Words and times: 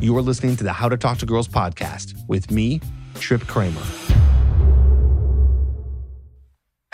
You 0.00 0.16
are 0.16 0.22
listening 0.22 0.56
to 0.56 0.64
the 0.64 0.72
How 0.72 0.88
to 0.88 0.96
Talk 0.96 1.18
to 1.18 1.26
Girls 1.26 1.46
podcast 1.46 2.14
with 2.26 2.50
me, 2.50 2.80
Trip 3.16 3.46
Kramer. 3.46 3.82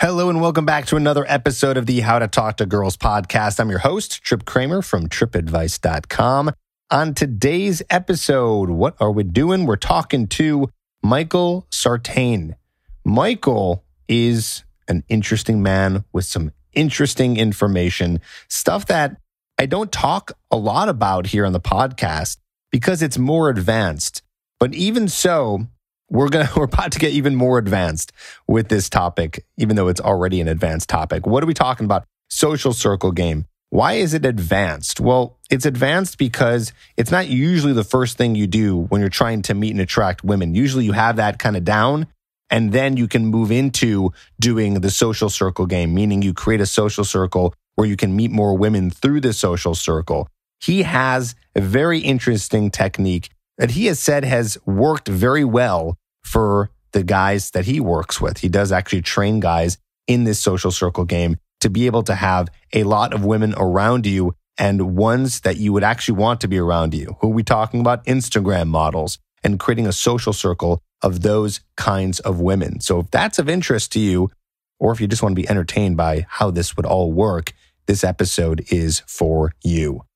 Hello, 0.01 0.29
and 0.29 0.41
welcome 0.41 0.65
back 0.65 0.87
to 0.87 0.97
another 0.97 1.23
episode 1.29 1.77
of 1.77 1.85
the 1.85 2.01
How 2.01 2.19
to 2.19 2.27
Talk 2.27 2.57
to 2.57 2.65
Girls 2.65 2.97
podcast. 2.97 3.61
I'm 3.61 3.69
your 3.69 3.79
host, 3.79 4.21
Trip 4.25 4.43
Kramer 4.43 4.81
from 4.81 5.07
tripadvice.com. 5.07 6.51
On 6.91 7.13
today's 7.13 7.81
episode, 7.89 8.71
what 8.71 8.97
are 8.99 9.11
we 9.11 9.23
doing? 9.23 9.65
We're 9.65 9.77
talking 9.77 10.27
to 10.27 10.67
Michael 11.01 11.65
Sartain. 11.71 12.57
Michael 13.05 13.85
is 14.09 14.65
an 14.89 15.05
interesting 15.07 15.63
man 15.63 16.03
with 16.11 16.25
some 16.25 16.51
interesting 16.73 17.37
information, 17.37 18.19
stuff 18.49 18.85
that 18.87 19.15
I 19.57 19.65
don't 19.65 19.93
talk 19.93 20.33
a 20.51 20.57
lot 20.57 20.89
about 20.89 21.27
here 21.27 21.45
on 21.45 21.53
the 21.53 21.61
podcast 21.61 22.35
because 22.71 23.01
it's 23.01 23.17
more 23.17 23.49
advanced. 23.49 24.21
But 24.59 24.73
even 24.73 25.07
so, 25.07 25.67
we're 26.09 26.29
gonna 26.29 26.49
we're 26.55 26.63
about 26.63 26.91
to 26.93 26.99
get 26.99 27.11
even 27.13 27.35
more 27.35 27.57
advanced 27.57 28.11
with 28.47 28.69
this 28.69 28.89
topic, 28.89 29.45
even 29.57 29.75
though 29.75 29.87
it's 29.87 30.01
already 30.01 30.41
an 30.41 30.47
advanced 30.47 30.89
topic. 30.89 31.25
What 31.25 31.43
are 31.43 31.47
we 31.47 31.53
talking 31.53 31.85
about? 31.85 32.05
Social 32.29 32.73
circle 32.73 33.11
game. 33.11 33.45
Why 33.69 33.93
is 33.93 34.13
it 34.13 34.25
advanced? 34.25 35.01
Well, 35.01 35.37
it's 35.49 35.65
advanced 35.65 36.17
because 36.17 36.71
it's 36.95 37.11
not 37.11 37.27
usually 37.27 37.73
the 37.73 37.83
first 37.83 38.17
thing 38.17 38.33
you 38.33 38.47
do 38.47 38.77
when 38.77 39.01
you're 39.01 39.09
trying 39.09 39.41
to 39.43 39.53
meet 39.53 39.71
and 39.71 39.81
attract 39.81 40.23
women. 40.23 40.55
Usually 40.55 40.85
you 40.85 40.93
have 40.93 41.17
that 41.17 41.37
kind 41.37 41.57
of 41.57 41.65
down 41.65 42.07
and 42.49 42.71
then 42.71 42.95
you 42.95 43.09
can 43.09 43.25
move 43.25 43.51
into 43.51 44.13
doing 44.39 44.75
the 44.75 44.89
social 44.89 45.29
circle 45.29 45.65
game, 45.65 45.93
meaning 45.93 46.21
you 46.21 46.33
create 46.33 46.61
a 46.61 46.65
social 46.65 47.03
circle 47.03 47.53
where 47.75 47.87
you 47.87 47.97
can 47.97 48.15
meet 48.15 48.31
more 48.31 48.57
women 48.57 48.89
through 48.89 49.21
the 49.21 49.33
social 49.33 49.75
circle. 49.75 50.29
He 50.59 50.83
has 50.83 51.35
a 51.55 51.61
very 51.61 51.99
interesting 51.99 52.71
technique 52.71 53.29
that 53.57 53.71
he 53.71 53.87
has 53.87 53.99
said 53.99 54.23
has 54.23 54.57
worked 54.65 55.07
very 55.07 55.43
well 55.43 55.97
for 56.23 56.69
the 56.91 57.03
guys 57.03 57.51
that 57.51 57.65
he 57.65 57.79
works 57.79 58.21
with. 58.21 58.39
He 58.39 58.49
does 58.49 58.71
actually 58.71 59.01
train 59.01 59.39
guys 59.39 59.77
in 60.07 60.23
this 60.23 60.39
social 60.39 60.71
circle 60.71 61.05
game 61.05 61.37
to 61.61 61.69
be 61.69 61.85
able 61.85 62.03
to 62.03 62.15
have 62.15 62.49
a 62.73 62.83
lot 62.83 63.13
of 63.13 63.25
women 63.25 63.53
around 63.57 64.05
you 64.05 64.33
and 64.57 64.95
ones 64.95 65.41
that 65.41 65.57
you 65.57 65.73
would 65.73 65.83
actually 65.83 66.17
want 66.17 66.41
to 66.41 66.47
be 66.47 66.57
around 66.57 66.93
you. 66.93 67.17
Who 67.21 67.27
are 67.27 67.33
we 67.33 67.43
talking 67.43 67.79
about? 67.79 68.05
Instagram 68.05 68.67
models 68.67 69.19
and 69.43 69.59
creating 69.59 69.87
a 69.87 69.91
social 69.91 70.33
circle 70.33 70.81
of 71.01 71.21
those 71.21 71.61
kinds 71.75 72.19
of 72.21 72.39
women. 72.39 72.79
So 72.79 72.99
if 72.99 73.11
that's 73.11 73.39
of 73.39 73.49
interest 73.49 73.91
to 73.93 73.99
you, 73.99 74.31
or 74.79 74.91
if 74.91 75.01
you 75.01 75.07
just 75.07 75.21
want 75.21 75.35
to 75.35 75.41
be 75.41 75.49
entertained 75.49 75.97
by 75.97 76.25
how 76.29 76.51
this 76.51 76.75
would 76.75 76.85
all 76.85 77.11
work, 77.11 77.53
this 77.85 78.03
episode 78.03 78.65
is 78.69 79.01
for 79.07 79.53
you. 79.63 80.06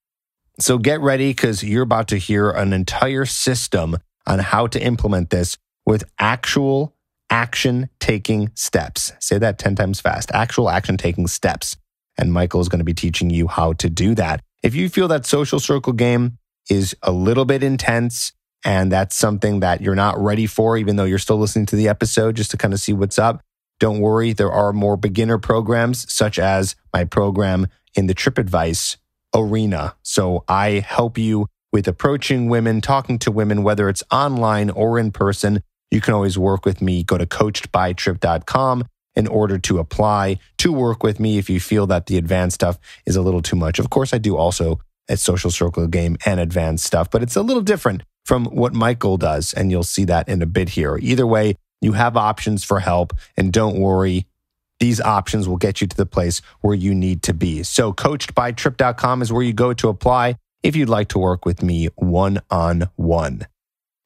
So 0.59 0.77
get 0.77 1.01
ready 1.01 1.29
because 1.29 1.63
you're 1.63 1.83
about 1.83 2.07
to 2.09 2.17
hear 2.17 2.49
an 2.49 2.73
entire 2.73 3.25
system 3.25 3.97
on 4.27 4.39
how 4.39 4.67
to 4.67 4.81
implement 4.81 5.29
this 5.29 5.57
with 5.85 6.03
actual 6.19 6.95
action 7.29 7.89
taking 7.99 8.51
steps. 8.53 9.13
Say 9.19 9.37
that 9.37 9.57
10 9.57 9.75
times 9.75 10.01
fast 10.01 10.31
actual 10.33 10.69
action 10.69 10.97
taking 10.97 11.27
steps. 11.27 11.77
And 12.17 12.33
Michael 12.33 12.61
is 12.61 12.69
going 12.69 12.79
to 12.79 12.85
be 12.85 12.93
teaching 12.93 13.29
you 13.29 13.47
how 13.47 13.73
to 13.73 13.89
do 13.89 14.13
that. 14.15 14.41
If 14.61 14.75
you 14.75 14.89
feel 14.89 15.07
that 15.07 15.25
social 15.25 15.59
circle 15.59 15.93
game 15.93 16.37
is 16.69 16.95
a 17.01 17.11
little 17.11 17.45
bit 17.45 17.63
intense 17.63 18.33
and 18.63 18.91
that's 18.91 19.15
something 19.15 19.61
that 19.61 19.81
you're 19.81 19.95
not 19.95 20.19
ready 20.19 20.45
for, 20.45 20.77
even 20.77 20.97
though 20.97 21.05
you're 21.05 21.17
still 21.17 21.39
listening 21.39 21.65
to 21.67 21.75
the 21.75 21.87
episode 21.87 22.35
just 22.35 22.51
to 22.51 22.57
kind 22.57 22.73
of 22.73 22.79
see 22.79 22.93
what's 22.93 23.17
up, 23.17 23.41
don't 23.79 24.01
worry. 24.01 24.33
There 24.33 24.51
are 24.51 24.73
more 24.73 24.97
beginner 24.97 25.39
programs, 25.39 26.11
such 26.13 26.37
as 26.37 26.75
my 26.93 27.05
program 27.05 27.67
in 27.95 28.05
the 28.05 28.13
Trip 28.13 28.37
Advice 28.37 28.97
arena. 29.35 29.95
So 30.03 30.43
I 30.47 30.79
help 30.79 31.17
you 31.17 31.47
with 31.71 31.87
approaching 31.87 32.49
women, 32.49 32.81
talking 32.81 33.17
to 33.19 33.31
women, 33.31 33.63
whether 33.63 33.89
it's 33.89 34.03
online 34.11 34.69
or 34.69 34.99
in 34.99 35.11
person. 35.11 35.63
You 35.89 36.01
can 36.01 36.13
always 36.13 36.37
work 36.37 36.65
with 36.65 36.81
me. 36.81 37.03
Go 37.03 37.17
to 37.17 37.25
coachedbytrip.com 37.25 38.85
in 39.15 39.27
order 39.27 39.57
to 39.57 39.79
apply 39.79 40.39
to 40.57 40.71
work 40.71 41.03
with 41.03 41.19
me 41.19 41.37
if 41.37 41.49
you 41.49 41.59
feel 41.59 41.87
that 41.87 42.05
the 42.05 42.17
advanced 42.17 42.55
stuff 42.55 42.79
is 43.05 43.15
a 43.15 43.21
little 43.21 43.41
too 43.41 43.55
much. 43.55 43.79
Of 43.79 43.89
course, 43.89 44.13
I 44.13 44.17
do 44.17 44.37
also 44.37 44.79
a 45.09 45.17
social 45.17 45.51
circle 45.51 45.87
game 45.87 46.17
and 46.25 46.39
advanced 46.39 46.85
stuff, 46.85 47.11
but 47.11 47.21
it's 47.21 47.35
a 47.35 47.41
little 47.41 47.63
different 47.63 48.03
from 48.25 48.45
what 48.45 48.73
Michael 48.73 49.17
does. 49.17 49.53
And 49.53 49.71
you'll 49.71 49.83
see 49.83 50.05
that 50.05 50.29
in 50.29 50.41
a 50.41 50.45
bit 50.45 50.69
here. 50.69 50.97
Either 50.97 51.27
way, 51.27 51.55
you 51.81 51.93
have 51.93 52.15
options 52.15 52.63
for 52.63 52.79
help 52.79 53.13
and 53.35 53.51
don't 53.51 53.79
worry. 53.79 54.27
These 54.81 54.99
options 54.99 55.47
will 55.47 55.57
get 55.57 55.79
you 55.79 55.85
to 55.85 55.95
the 55.95 56.07
place 56.07 56.41
where 56.61 56.73
you 56.73 56.95
need 56.95 57.21
to 57.23 57.35
be. 57.35 57.61
So, 57.61 57.93
coachedbytrip.com 57.93 59.21
is 59.21 59.31
where 59.31 59.43
you 59.43 59.53
go 59.53 59.75
to 59.75 59.89
apply 59.89 60.37
if 60.63 60.75
you'd 60.75 60.89
like 60.89 61.09
to 61.09 61.19
work 61.19 61.45
with 61.45 61.61
me 61.61 61.89
one 61.97 62.41
on 62.49 62.89
one. 62.95 63.45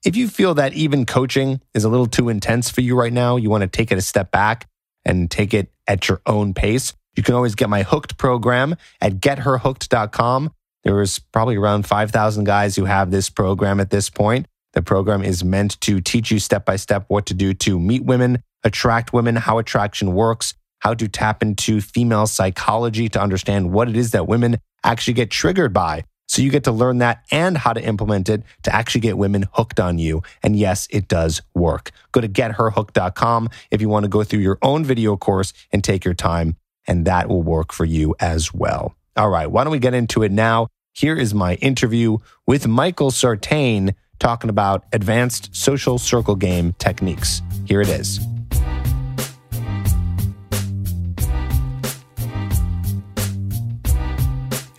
If 0.03 0.17
you 0.17 0.27
feel 0.27 0.53
that 0.55 0.73
even 0.73 1.05
coaching 1.05 1.61
is 1.73 1.85
a 1.85 1.89
little 1.89 2.07
too 2.07 2.27
intense 2.27 2.69
for 2.69 2.81
you 2.81 2.99
right 2.99 3.13
now, 3.13 3.37
you 3.37 3.49
want 3.49 3.61
to 3.61 3.69
take 3.69 3.89
it 3.89 3.97
a 3.97 4.01
step 4.01 4.31
back 4.31 4.67
and 5.05 5.31
take 5.31 5.53
it 5.53 5.71
at 5.87 6.09
your 6.09 6.21
own 6.25 6.53
pace, 6.53 6.93
you 7.15 7.23
can 7.23 7.35
always 7.35 7.55
get 7.55 7.69
my 7.69 7.83
hooked 7.83 8.17
program 8.17 8.75
at 8.99 9.21
getherhooked.com. 9.21 10.51
There 10.83 11.01
is 11.01 11.19
probably 11.19 11.55
around 11.55 11.87
5,000 11.87 12.43
guys 12.43 12.75
who 12.75 12.83
have 12.83 13.11
this 13.11 13.29
program 13.29 13.79
at 13.79 13.91
this 13.91 14.09
point. 14.09 14.45
The 14.73 14.81
program 14.81 15.23
is 15.23 15.41
meant 15.41 15.79
to 15.81 16.01
teach 16.01 16.31
you 16.31 16.39
step 16.39 16.65
by 16.65 16.75
step 16.75 17.05
what 17.07 17.27
to 17.27 17.33
do 17.33 17.53
to 17.53 17.79
meet 17.79 18.03
women, 18.03 18.43
attract 18.65 19.13
women, 19.13 19.37
how 19.37 19.57
attraction 19.57 20.13
works, 20.13 20.53
how 20.85 20.93
to 20.93 21.07
tap 21.07 21.41
into 21.41 21.81
female 21.81 22.27
psychology 22.27 23.09
to 23.09 23.19
understand 23.19 23.71
what 23.71 23.89
it 23.89 23.97
is 23.97 24.11
that 24.11 24.27
women 24.27 24.55
actually 24.83 25.15
get 25.15 25.31
triggered 25.31 25.73
by. 25.73 26.03
So 26.27 26.43
you 26.43 26.51
get 26.51 26.65
to 26.65 26.71
learn 26.71 26.99
that 26.99 27.23
and 27.31 27.57
how 27.57 27.73
to 27.73 27.83
implement 27.83 28.29
it 28.29 28.43
to 28.63 28.75
actually 28.75 29.01
get 29.01 29.17
women 29.17 29.45
hooked 29.53 29.79
on 29.79 29.97
you. 29.97 30.21
And 30.43 30.55
yes, 30.55 30.87
it 30.91 31.07
does 31.07 31.41
work. 31.55 31.89
Go 32.11 32.21
to 32.21 32.27
getherhooked.com 32.27 33.49
if 33.71 33.81
you 33.81 33.89
want 33.89 34.03
to 34.03 34.09
go 34.09 34.23
through 34.23 34.41
your 34.41 34.59
own 34.61 34.85
video 34.85 35.17
course 35.17 35.53
and 35.71 35.83
take 35.83 36.05
your 36.05 36.13
time, 36.13 36.55
and 36.85 37.05
that 37.05 37.29
will 37.29 37.41
work 37.41 37.73
for 37.73 37.85
you 37.85 38.13
as 38.19 38.53
well. 38.53 38.95
All 39.17 39.29
right, 39.29 39.49
why 39.49 39.63
don't 39.63 39.71
we 39.71 39.79
get 39.79 39.95
into 39.95 40.21
it 40.21 40.31
now? 40.31 40.67
Here 40.93 41.15
is 41.15 41.33
my 41.33 41.55
interview 41.55 42.19
with 42.45 42.67
Michael 42.67 43.09
Sartain 43.09 43.95
talking 44.19 44.51
about 44.51 44.85
advanced 44.93 45.55
social 45.55 45.97
circle 45.97 46.35
game 46.35 46.73
techniques. 46.77 47.41
Here 47.65 47.81
it 47.81 47.89
is. 47.89 48.19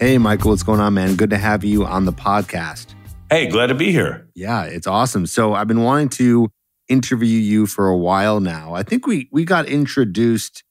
Hey, 0.07 0.19
Michael, 0.19 0.53
what's 0.53 0.63
going 0.63 0.79
on, 0.79 0.95
man? 0.95 1.17
Good 1.17 1.31
to 1.31 1.37
have 1.37 1.65
you 1.65 1.85
on 1.85 2.05
the 2.05 2.13
podcast. 2.13 2.95
Hey, 3.29 3.49
glad 3.49 3.67
to 3.67 3.75
be 3.75 3.91
here. 3.91 4.29
Yeah, 4.37 4.63
it's 4.63 4.87
awesome. 4.87 5.27
So 5.27 5.53
I've 5.53 5.67
been 5.67 5.83
wanting 5.83 6.11
to 6.11 6.49
interview 6.89 7.41
you 7.41 7.67
for 7.67 7.89
a 7.89 7.97
while 7.97 8.39
now. 8.39 8.73
I 8.73 8.85
think 8.85 9.09
we 9.09 9.29
we 9.33 9.45
got 9.45 9.67
introduced 9.67 10.63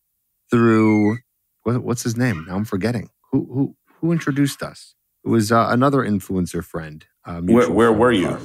through 0.49 1.17
what, 1.63 1.83
what's 1.83 2.01
his 2.01 2.15
name? 2.15 2.45
Now 2.47 2.55
I'm 2.55 2.63
forgetting. 2.63 3.09
Who 3.33 3.45
who 3.53 3.75
who 3.99 4.13
introduced 4.13 4.63
us? 4.63 4.95
It 5.25 5.27
was 5.27 5.51
uh, 5.51 5.67
another 5.69 5.97
influencer 5.97 6.63
friend. 6.63 7.03
Uh, 7.25 7.41
where 7.41 7.69
where 7.69 7.91
were 7.91 8.13
you? 8.13 8.37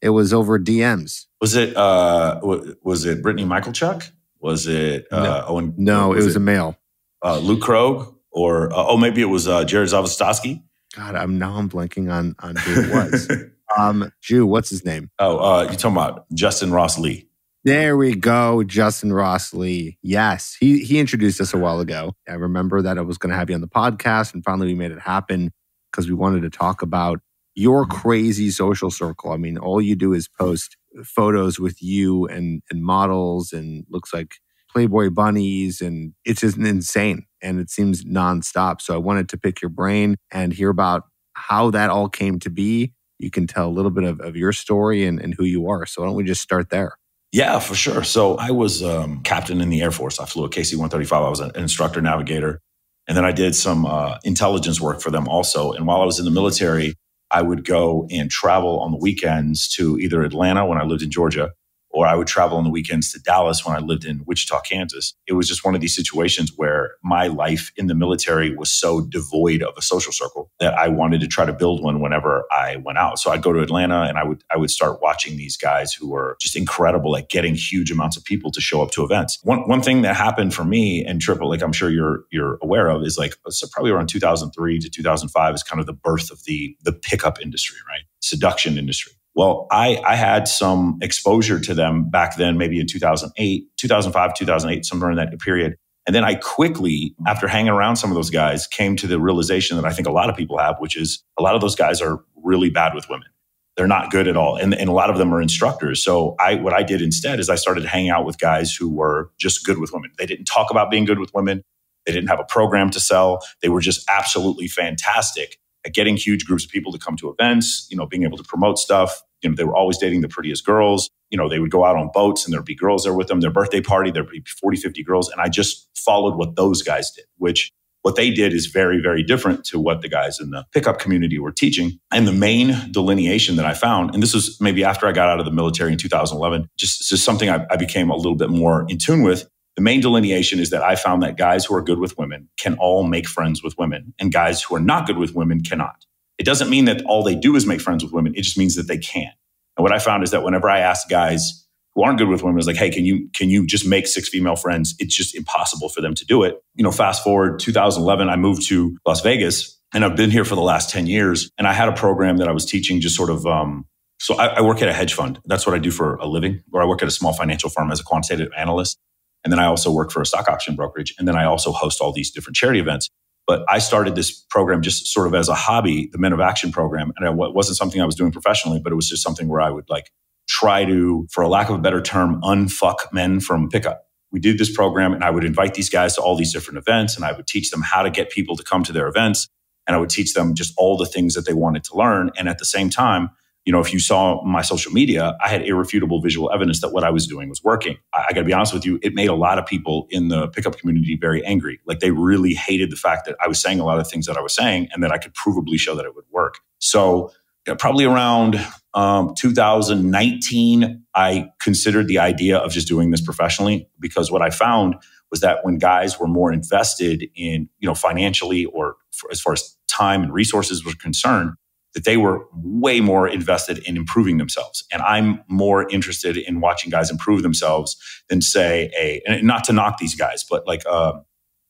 It 0.00 0.08
was 0.08 0.32
over 0.32 0.58
DMs. 0.58 1.26
Was 1.42 1.54
it 1.54 1.76
uh 1.76 2.40
was 2.42 3.04
it 3.04 3.20
Brittany 3.20 3.46
Michalchuk? 3.46 4.10
Was 4.40 4.68
it 4.68 5.06
uh 5.12 5.22
no, 5.22 5.44
Owen? 5.48 5.74
No, 5.76 6.08
was 6.08 6.24
it 6.24 6.24
was 6.28 6.36
it, 6.36 6.38
a 6.38 6.40
male. 6.40 6.78
Uh, 7.22 7.40
Luke 7.40 7.60
Krogh? 7.60 8.14
Or 8.34 8.72
uh, 8.72 8.84
oh, 8.88 8.96
maybe 8.98 9.22
it 9.22 9.26
was 9.26 9.48
uh, 9.48 9.64
Jared 9.64 9.88
Zavostosky. 9.88 10.62
God, 10.94 11.14
I'm 11.14 11.38
now 11.38 11.54
I'm 11.54 11.70
blanking 11.70 12.12
on 12.12 12.34
on 12.40 12.56
who 12.56 12.82
it 12.82 12.90
was. 12.92 13.32
um, 13.78 14.12
Jew, 14.20 14.46
what's 14.46 14.68
his 14.68 14.84
name? 14.84 15.10
Oh, 15.18 15.38
uh, 15.38 15.62
you 15.62 15.76
talking 15.76 15.92
about 15.92 16.26
Justin 16.34 16.72
Ross 16.72 16.98
Lee? 16.98 17.28
There 17.64 17.96
we 17.96 18.14
go, 18.14 18.62
Justin 18.62 19.12
Ross 19.12 19.54
Lee. 19.54 19.96
Yes, 20.02 20.56
he 20.58 20.80
he 20.80 20.98
introduced 20.98 21.40
us 21.40 21.54
a 21.54 21.58
while 21.58 21.80
ago. 21.80 22.12
I 22.28 22.34
remember 22.34 22.82
that 22.82 22.98
I 22.98 23.00
was 23.00 23.16
going 23.16 23.30
to 23.30 23.36
have 23.36 23.48
you 23.48 23.54
on 23.54 23.62
the 23.62 23.68
podcast, 23.68 24.34
and 24.34 24.44
finally 24.44 24.66
we 24.66 24.74
made 24.74 24.90
it 24.90 25.00
happen 25.00 25.50
because 25.90 26.08
we 26.08 26.14
wanted 26.14 26.42
to 26.42 26.50
talk 26.50 26.82
about 26.82 27.20
your 27.54 27.86
crazy 27.86 28.50
social 28.50 28.90
circle. 28.90 29.30
I 29.30 29.36
mean, 29.36 29.56
all 29.56 29.80
you 29.80 29.94
do 29.94 30.12
is 30.12 30.28
post 30.28 30.76
photos 31.04 31.58
with 31.58 31.80
you 31.80 32.26
and 32.26 32.62
and 32.70 32.82
models, 32.82 33.52
and 33.52 33.86
looks 33.88 34.12
like 34.12 34.34
Playboy 34.70 35.10
bunnies, 35.10 35.80
and 35.80 36.12
it's 36.24 36.42
just 36.42 36.58
insane 36.58 37.26
and 37.44 37.60
it 37.60 37.70
seems 37.70 38.04
nonstop. 38.04 38.80
So 38.80 38.94
I 38.94 38.98
wanted 38.98 39.28
to 39.28 39.38
pick 39.38 39.62
your 39.62 39.68
brain 39.68 40.16
and 40.32 40.52
hear 40.52 40.70
about 40.70 41.04
how 41.34 41.70
that 41.70 41.90
all 41.90 42.08
came 42.08 42.38
to 42.40 42.50
be. 42.50 42.92
You 43.18 43.30
can 43.30 43.46
tell 43.46 43.68
a 43.68 43.70
little 43.70 43.90
bit 43.90 44.04
of, 44.04 44.20
of 44.20 44.34
your 44.34 44.52
story 44.52 45.04
and, 45.04 45.20
and 45.20 45.34
who 45.34 45.44
you 45.44 45.68
are. 45.68 45.86
So 45.86 46.02
why 46.02 46.08
don't 46.08 46.16
we 46.16 46.24
just 46.24 46.42
start 46.42 46.70
there? 46.70 46.96
Yeah, 47.30 47.58
for 47.58 47.74
sure. 47.74 48.04
So 48.04 48.36
I 48.36 48.50
was 48.50 48.82
um, 48.82 49.20
captain 49.22 49.60
in 49.60 49.68
the 49.68 49.82
Air 49.82 49.90
Force. 49.90 50.20
I 50.20 50.24
flew 50.24 50.44
a 50.44 50.50
KC 50.50 50.74
135. 50.74 51.22
I 51.22 51.28
was 51.28 51.40
an 51.40 51.50
instructor 51.54 52.00
navigator. 52.00 52.60
And 53.06 53.16
then 53.16 53.24
I 53.24 53.32
did 53.32 53.54
some 53.54 53.84
uh, 53.84 54.18
intelligence 54.24 54.80
work 54.80 55.00
for 55.00 55.10
them 55.10 55.28
also. 55.28 55.72
And 55.72 55.86
while 55.86 56.00
I 56.00 56.04
was 56.04 56.18
in 56.18 56.24
the 56.24 56.30
military, 56.30 56.94
I 57.30 57.42
would 57.42 57.64
go 57.64 58.06
and 58.10 58.30
travel 58.30 58.80
on 58.80 58.92
the 58.92 58.98
weekends 58.98 59.68
to 59.74 59.98
either 59.98 60.22
Atlanta 60.22 60.64
when 60.64 60.78
I 60.78 60.84
lived 60.84 61.02
in 61.02 61.10
Georgia 61.10 61.50
or 61.94 62.06
I 62.06 62.16
would 62.16 62.26
travel 62.26 62.58
on 62.58 62.64
the 62.64 62.70
weekends 62.70 63.12
to 63.12 63.20
Dallas 63.20 63.64
when 63.64 63.76
I 63.76 63.78
lived 63.78 64.04
in 64.04 64.24
Wichita, 64.26 64.60
Kansas. 64.62 65.14
It 65.28 65.34
was 65.34 65.48
just 65.48 65.64
one 65.64 65.76
of 65.76 65.80
these 65.80 65.94
situations 65.94 66.52
where 66.56 66.96
my 67.04 67.28
life 67.28 67.72
in 67.76 67.86
the 67.86 67.94
military 67.94 68.54
was 68.54 68.70
so 68.70 69.00
devoid 69.00 69.62
of 69.62 69.74
a 69.78 69.82
social 69.82 70.12
circle 70.12 70.50
that 70.58 70.74
I 70.74 70.88
wanted 70.88 71.20
to 71.20 71.28
try 71.28 71.46
to 71.46 71.52
build 71.52 71.82
one 71.82 72.00
whenever 72.00 72.44
I 72.50 72.76
went 72.84 72.98
out. 72.98 73.20
So 73.20 73.30
I'd 73.30 73.42
go 73.42 73.52
to 73.52 73.60
Atlanta 73.60 74.02
and 74.02 74.18
I 74.18 74.24
would 74.24 74.42
I 74.52 74.56
would 74.56 74.70
start 74.70 75.00
watching 75.00 75.36
these 75.36 75.56
guys 75.56 75.92
who 75.94 76.10
were 76.10 76.36
just 76.40 76.56
incredible 76.56 77.16
at 77.16 77.30
getting 77.30 77.54
huge 77.54 77.92
amounts 77.92 78.16
of 78.16 78.24
people 78.24 78.50
to 78.50 78.60
show 78.60 78.82
up 78.82 78.90
to 78.92 79.04
events. 79.04 79.38
One 79.44 79.68
one 79.68 79.80
thing 79.80 80.02
that 80.02 80.16
happened 80.16 80.52
for 80.52 80.64
me 80.64 81.04
and 81.04 81.20
Triple, 81.20 81.48
like 81.48 81.62
I'm 81.62 81.72
sure 81.72 81.90
you're 81.90 82.24
you're 82.32 82.58
aware 82.60 82.88
of, 82.88 83.04
is 83.04 83.16
like 83.16 83.36
so 83.48 83.68
probably 83.72 83.92
around 83.92 84.08
2003 84.08 84.80
to 84.80 84.90
2005 84.90 85.54
is 85.54 85.62
kind 85.62 85.78
of 85.78 85.86
the 85.86 85.92
birth 85.92 86.32
of 86.32 86.42
the 86.44 86.76
the 86.82 86.92
pickup 86.92 87.40
industry, 87.40 87.78
right? 87.88 88.02
Seduction 88.20 88.78
industry 88.78 89.12
well, 89.34 89.66
I, 89.70 90.00
I 90.06 90.14
had 90.14 90.46
some 90.46 90.98
exposure 91.02 91.58
to 91.60 91.74
them 91.74 92.08
back 92.08 92.36
then, 92.36 92.56
maybe 92.56 92.78
in 92.78 92.86
2008, 92.86 93.64
2005, 93.76 94.34
2008, 94.34 94.84
somewhere 94.84 95.10
in 95.10 95.16
that 95.16 95.38
period. 95.40 95.76
And 96.06 96.14
then 96.14 96.24
I 96.24 96.34
quickly, 96.34 97.14
after 97.26 97.48
hanging 97.48 97.70
around 97.70 97.96
some 97.96 98.10
of 98.10 98.14
those 98.14 98.30
guys, 98.30 98.66
came 98.66 98.94
to 98.96 99.06
the 99.06 99.18
realization 99.18 99.76
that 99.76 99.86
I 99.86 99.92
think 99.92 100.06
a 100.06 100.12
lot 100.12 100.28
of 100.28 100.36
people 100.36 100.58
have, 100.58 100.76
which 100.78 100.96
is 100.96 101.24
a 101.38 101.42
lot 101.42 101.54
of 101.54 101.60
those 101.60 101.74
guys 101.74 102.00
are 102.00 102.22
really 102.36 102.70
bad 102.70 102.94
with 102.94 103.08
women. 103.08 103.28
They're 103.76 103.88
not 103.88 104.12
good 104.12 104.28
at 104.28 104.36
all. 104.36 104.56
And, 104.56 104.72
and 104.72 104.88
a 104.88 104.92
lot 104.92 105.10
of 105.10 105.18
them 105.18 105.34
are 105.34 105.42
instructors. 105.42 106.04
So 106.04 106.36
I, 106.38 106.54
what 106.56 106.72
I 106.72 106.84
did 106.84 107.02
instead 107.02 107.40
is 107.40 107.50
I 107.50 107.56
started 107.56 107.84
hanging 107.84 108.10
out 108.10 108.24
with 108.24 108.38
guys 108.38 108.72
who 108.72 108.88
were 108.88 109.30
just 109.38 109.66
good 109.66 109.78
with 109.78 109.92
women. 109.92 110.12
They 110.16 110.26
didn't 110.26 110.44
talk 110.44 110.70
about 110.70 110.90
being 110.90 111.04
good 111.04 111.18
with 111.18 111.32
women. 111.34 111.64
They 112.06 112.12
didn't 112.12 112.28
have 112.28 112.38
a 112.38 112.44
program 112.44 112.90
to 112.90 113.00
sell. 113.00 113.40
They 113.62 113.68
were 113.68 113.80
just 113.80 114.08
absolutely 114.08 114.68
fantastic 114.68 115.56
getting 115.92 116.16
huge 116.16 116.46
groups 116.46 116.64
of 116.64 116.70
people 116.70 116.92
to 116.92 116.98
come 116.98 117.16
to 117.16 117.30
events, 117.30 117.86
you 117.90 117.96
know, 117.96 118.06
being 118.06 118.22
able 118.22 118.38
to 118.38 118.44
promote 118.44 118.78
stuff. 118.78 119.22
You 119.42 119.50
know, 119.50 119.56
they 119.56 119.64
were 119.64 119.76
always 119.76 119.98
dating 119.98 120.22
the 120.22 120.28
prettiest 120.28 120.64
girls. 120.64 121.10
You 121.30 121.38
know, 121.38 121.48
they 121.48 121.58
would 121.58 121.70
go 121.70 121.84
out 121.84 121.96
on 121.96 122.10
boats 122.12 122.44
and 122.44 122.54
there'd 122.54 122.64
be 122.64 122.74
girls 122.74 123.04
there 123.04 123.14
with 123.14 123.28
them. 123.28 123.40
Their 123.40 123.50
birthday 123.50 123.80
party, 123.80 124.10
there'd 124.10 124.28
be 124.28 124.42
40, 124.60 124.78
50 124.78 125.02
girls. 125.02 125.28
And 125.30 125.40
I 125.40 125.48
just 125.48 125.88
followed 125.96 126.36
what 126.36 126.56
those 126.56 126.82
guys 126.82 127.10
did, 127.10 127.24
which 127.36 127.70
what 128.04 128.16
they 128.16 128.30
did 128.30 128.52
is 128.52 128.66
very, 128.66 129.00
very 129.00 129.22
different 129.22 129.64
to 129.64 129.80
what 129.80 130.02
the 130.02 130.08
guys 130.08 130.38
in 130.38 130.50
the 130.50 130.66
pickup 130.72 130.98
community 130.98 131.38
were 131.38 131.50
teaching. 131.50 131.98
And 132.12 132.28
the 132.28 132.32
main 132.32 132.76
delineation 132.90 133.56
that 133.56 133.64
I 133.64 133.72
found, 133.72 134.12
and 134.12 134.22
this 134.22 134.34
was 134.34 134.60
maybe 134.60 134.84
after 134.84 135.06
I 135.06 135.12
got 135.12 135.28
out 135.30 135.40
of 135.40 135.46
the 135.46 135.50
military 135.50 135.90
in 135.90 135.96
2011, 135.96 136.68
just, 136.76 137.08
just 137.08 137.24
something 137.24 137.48
I, 137.48 137.64
I 137.70 137.76
became 137.76 138.10
a 138.10 138.16
little 138.16 138.34
bit 138.34 138.50
more 138.50 138.84
in 138.88 138.98
tune 138.98 139.22
with, 139.22 139.48
the 139.76 139.82
main 139.82 140.00
delineation 140.00 140.60
is 140.60 140.70
that 140.70 140.82
I 140.82 140.94
found 140.94 141.22
that 141.22 141.36
guys 141.36 141.64
who 141.64 141.74
are 141.74 141.82
good 141.82 141.98
with 141.98 142.16
women 142.16 142.48
can 142.58 142.76
all 142.78 143.04
make 143.04 143.26
friends 143.28 143.62
with 143.62 143.76
women, 143.78 144.14
and 144.18 144.32
guys 144.32 144.62
who 144.62 144.76
are 144.76 144.80
not 144.80 145.06
good 145.06 145.18
with 145.18 145.34
women 145.34 145.62
cannot. 145.62 146.04
It 146.38 146.44
doesn't 146.44 146.70
mean 146.70 146.84
that 146.86 147.04
all 147.06 147.22
they 147.22 147.34
do 147.34 147.56
is 147.56 147.66
make 147.66 147.80
friends 147.80 148.02
with 148.04 148.12
women. 148.12 148.34
It 148.36 148.42
just 148.42 148.58
means 148.58 148.76
that 148.76 148.88
they 148.88 148.98
can. 148.98 149.30
And 149.76 149.82
what 149.82 149.92
I 149.92 149.98
found 149.98 150.22
is 150.22 150.30
that 150.30 150.42
whenever 150.42 150.68
I 150.68 150.80
ask 150.80 151.08
guys 151.08 151.66
who 151.94 152.02
aren't 152.02 152.18
good 152.18 152.28
with 152.28 152.42
women, 152.42 152.58
is 152.58 152.66
like, 152.66 152.76
hey, 152.76 152.90
can 152.90 153.04
you 153.04 153.28
can 153.34 153.50
you 153.50 153.66
just 153.66 153.86
make 153.86 154.06
six 154.06 154.28
female 154.28 154.56
friends? 154.56 154.94
It's 154.98 155.16
just 155.16 155.34
impossible 155.34 155.88
for 155.88 156.00
them 156.00 156.14
to 156.14 156.24
do 156.24 156.42
it. 156.42 156.60
You 156.74 156.84
know, 156.84 156.90
fast 156.90 157.22
forward 157.22 157.60
2011, 157.60 158.28
I 158.28 158.36
moved 158.36 158.66
to 158.68 158.96
Las 159.06 159.20
Vegas, 159.20 159.78
and 159.92 160.04
I've 160.04 160.16
been 160.16 160.30
here 160.30 160.44
for 160.44 160.54
the 160.54 160.62
last 160.62 160.90
10 160.90 161.06
years. 161.06 161.50
And 161.58 161.66
I 161.66 161.72
had 161.72 161.88
a 161.88 161.92
program 161.92 162.38
that 162.38 162.48
I 162.48 162.52
was 162.52 162.64
teaching, 162.64 163.00
just 163.00 163.16
sort 163.16 163.30
of. 163.30 163.46
Um, 163.46 163.86
so 164.20 164.36
I, 164.36 164.46
I 164.46 164.60
work 164.60 164.80
at 164.80 164.88
a 164.88 164.92
hedge 164.92 165.14
fund. 165.14 165.40
That's 165.44 165.66
what 165.66 165.74
I 165.74 165.78
do 165.78 165.90
for 165.90 166.16
a 166.16 166.26
living, 166.26 166.62
or 166.72 166.82
I 166.82 166.86
work 166.86 167.02
at 167.02 167.08
a 167.08 167.12
small 167.12 167.32
financial 167.32 167.68
firm 167.68 167.90
as 167.90 168.00
a 168.00 168.04
quantitative 168.04 168.52
analyst. 168.56 168.98
And 169.44 169.52
then 169.52 169.60
I 169.60 169.66
also 169.66 169.92
work 169.92 170.10
for 170.10 170.22
a 170.22 170.26
stock 170.26 170.48
option 170.48 170.74
brokerage. 170.74 171.14
And 171.18 171.28
then 171.28 171.36
I 171.36 171.44
also 171.44 171.70
host 171.70 172.00
all 172.00 172.12
these 172.12 172.30
different 172.30 172.56
charity 172.56 172.80
events. 172.80 173.10
But 173.46 173.64
I 173.68 173.78
started 173.78 174.14
this 174.14 174.40
program 174.50 174.80
just 174.80 175.06
sort 175.08 175.26
of 175.26 175.34
as 175.34 175.50
a 175.50 175.54
hobby, 175.54 176.08
the 176.10 176.18
Men 176.18 176.32
of 176.32 176.40
Action 176.40 176.72
program. 176.72 177.12
And 177.16 177.28
it 177.28 177.34
wasn't 177.36 177.76
something 177.76 178.00
I 178.00 178.06
was 178.06 178.14
doing 178.14 178.32
professionally, 178.32 178.80
but 178.82 178.90
it 178.90 178.96
was 178.96 179.08
just 179.08 179.22
something 179.22 179.48
where 179.48 179.60
I 179.60 179.70
would 179.70 179.84
like 179.90 180.10
try 180.48 180.84
to, 180.84 181.26
for 181.30 181.42
a 181.42 181.48
lack 181.48 181.68
of 181.68 181.74
a 181.76 181.78
better 181.78 182.00
term, 182.00 182.40
unfuck 182.42 183.12
men 183.12 183.40
from 183.40 183.68
pickup. 183.68 184.06
We 184.32 184.40
did 184.40 184.58
this 184.58 184.74
program 184.74 185.12
and 185.12 185.22
I 185.22 185.30
would 185.30 185.44
invite 185.44 185.74
these 185.74 185.90
guys 185.90 186.14
to 186.14 186.22
all 186.22 186.36
these 186.36 186.52
different 186.52 186.78
events 186.78 187.16
and 187.16 187.24
I 187.24 187.32
would 187.32 187.46
teach 187.46 187.70
them 187.70 187.82
how 187.82 188.02
to 188.02 188.10
get 188.10 188.30
people 188.30 188.56
to 188.56 188.62
come 188.62 188.82
to 188.84 188.92
their 188.92 189.08
events. 189.08 189.48
And 189.86 189.94
I 189.94 189.98
would 189.98 190.10
teach 190.10 190.32
them 190.32 190.54
just 190.54 190.72
all 190.78 190.96
the 190.96 191.06
things 191.06 191.34
that 191.34 191.46
they 191.46 191.52
wanted 191.52 191.84
to 191.84 191.96
learn. 191.96 192.30
And 192.36 192.48
at 192.48 192.58
the 192.58 192.64
same 192.64 192.88
time, 192.88 193.30
you 193.64 193.72
know, 193.72 193.80
if 193.80 193.92
you 193.92 193.98
saw 193.98 194.42
my 194.44 194.62
social 194.62 194.92
media, 194.92 195.36
I 195.42 195.48
had 195.48 195.66
irrefutable 195.66 196.20
visual 196.20 196.52
evidence 196.52 196.80
that 196.82 196.90
what 196.90 197.02
I 197.02 197.10
was 197.10 197.26
doing 197.26 197.48
was 197.48 197.62
working. 197.62 197.96
I, 198.12 198.26
I 198.28 198.32
got 198.32 198.40
to 198.40 198.44
be 198.44 198.52
honest 198.52 198.74
with 198.74 198.84
you, 198.84 198.98
it 199.02 199.14
made 199.14 199.28
a 199.28 199.34
lot 199.34 199.58
of 199.58 199.66
people 199.66 200.06
in 200.10 200.28
the 200.28 200.48
pickup 200.48 200.76
community 200.78 201.16
very 201.18 201.44
angry. 201.44 201.80
Like 201.86 202.00
they 202.00 202.10
really 202.10 202.54
hated 202.54 202.90
the 202.90 202.96
fact 202.96 203.24
that 203.26 203.36
I 203.42 203.48
was 203.48 203.60
saying 203.60 203.80
a 203.80 203.84
lot 203.84 203.98
of 203.98 204.08
things 204.08 204.26
that 204.26 204.36
I 204.36 204.40
was 204.40 204.54
saying 204.54 204.88
and 204.92 205.02
that 205.02 205.10
I 205.10 205.18
could 205.18 205.32
provably 205.34 205.78
show 205.78 205.94
that 205.94 206.04
it 206.04 206.14
would 206.14 206.26
work. 206.30 206.58
So, 206.78 207.30
probably 207.78 208.04
around 208.04 208.60
um, 208.92 209.32
2019, 209.38 211.02
I 211.14 211.48
considered 211.60 212.08
the 212.08 212.18
idea 212.18 212.58
of 212.58 212.72
just 212.72 212.86
doing 212.86 213.10
this 213.10 213.22
professionally 213.22 213.88
because 213.98 214.30
what 214.30 214.42
I 214.42 214.50
found 214.50 214.96
was 215.30 215.40
that 215.40 215.64
when 215.64 215.78
guys 215.78 216.20
were 216.20 216.28
more 216.28 216.52
invested 216.52 217.24
in, 217.34 217.68
you 217.78 217.88
know, 217.88 217.94
financially 217.94 218.66
or 218.66 218.96
as 219.30 219.40
far 219.40 219.54
as 219.54 219.76
time 219.88 220.22
and 220.22 220.32
resources 220.32 220.84
were 220.84 220.92
concerned, 221.00 221.52
that 221.94 222.04
they 222.04 222.16
were 222.16 222.46
way 222.54 223.00
more 223.00 223.26
invested 223.28 223.78
in 223.78 223.96
improving 223.96 224.38
themselves. 224.38 224.84
And 224.92 225.00
I'm 225.02 225.42
more 225.48 225.88
interested 225.90 226.36
in 226.36 226.60
watching 226.60 226.90
guys 226.90 227.10
improve 227.10 227.42
themselves 227.42 227.96
than 228.28 228.42
say 228.42 228.90
a, 228.98 229.22
and 229.26 229.46
not 229.46 229.64
to 229.64 229.72
knock 229.72 229.98
these 229.98 230.14
guys, 230.14 230.44
but 230.48 230.66
like, 230.66 230.82
uh, 230.88 231.12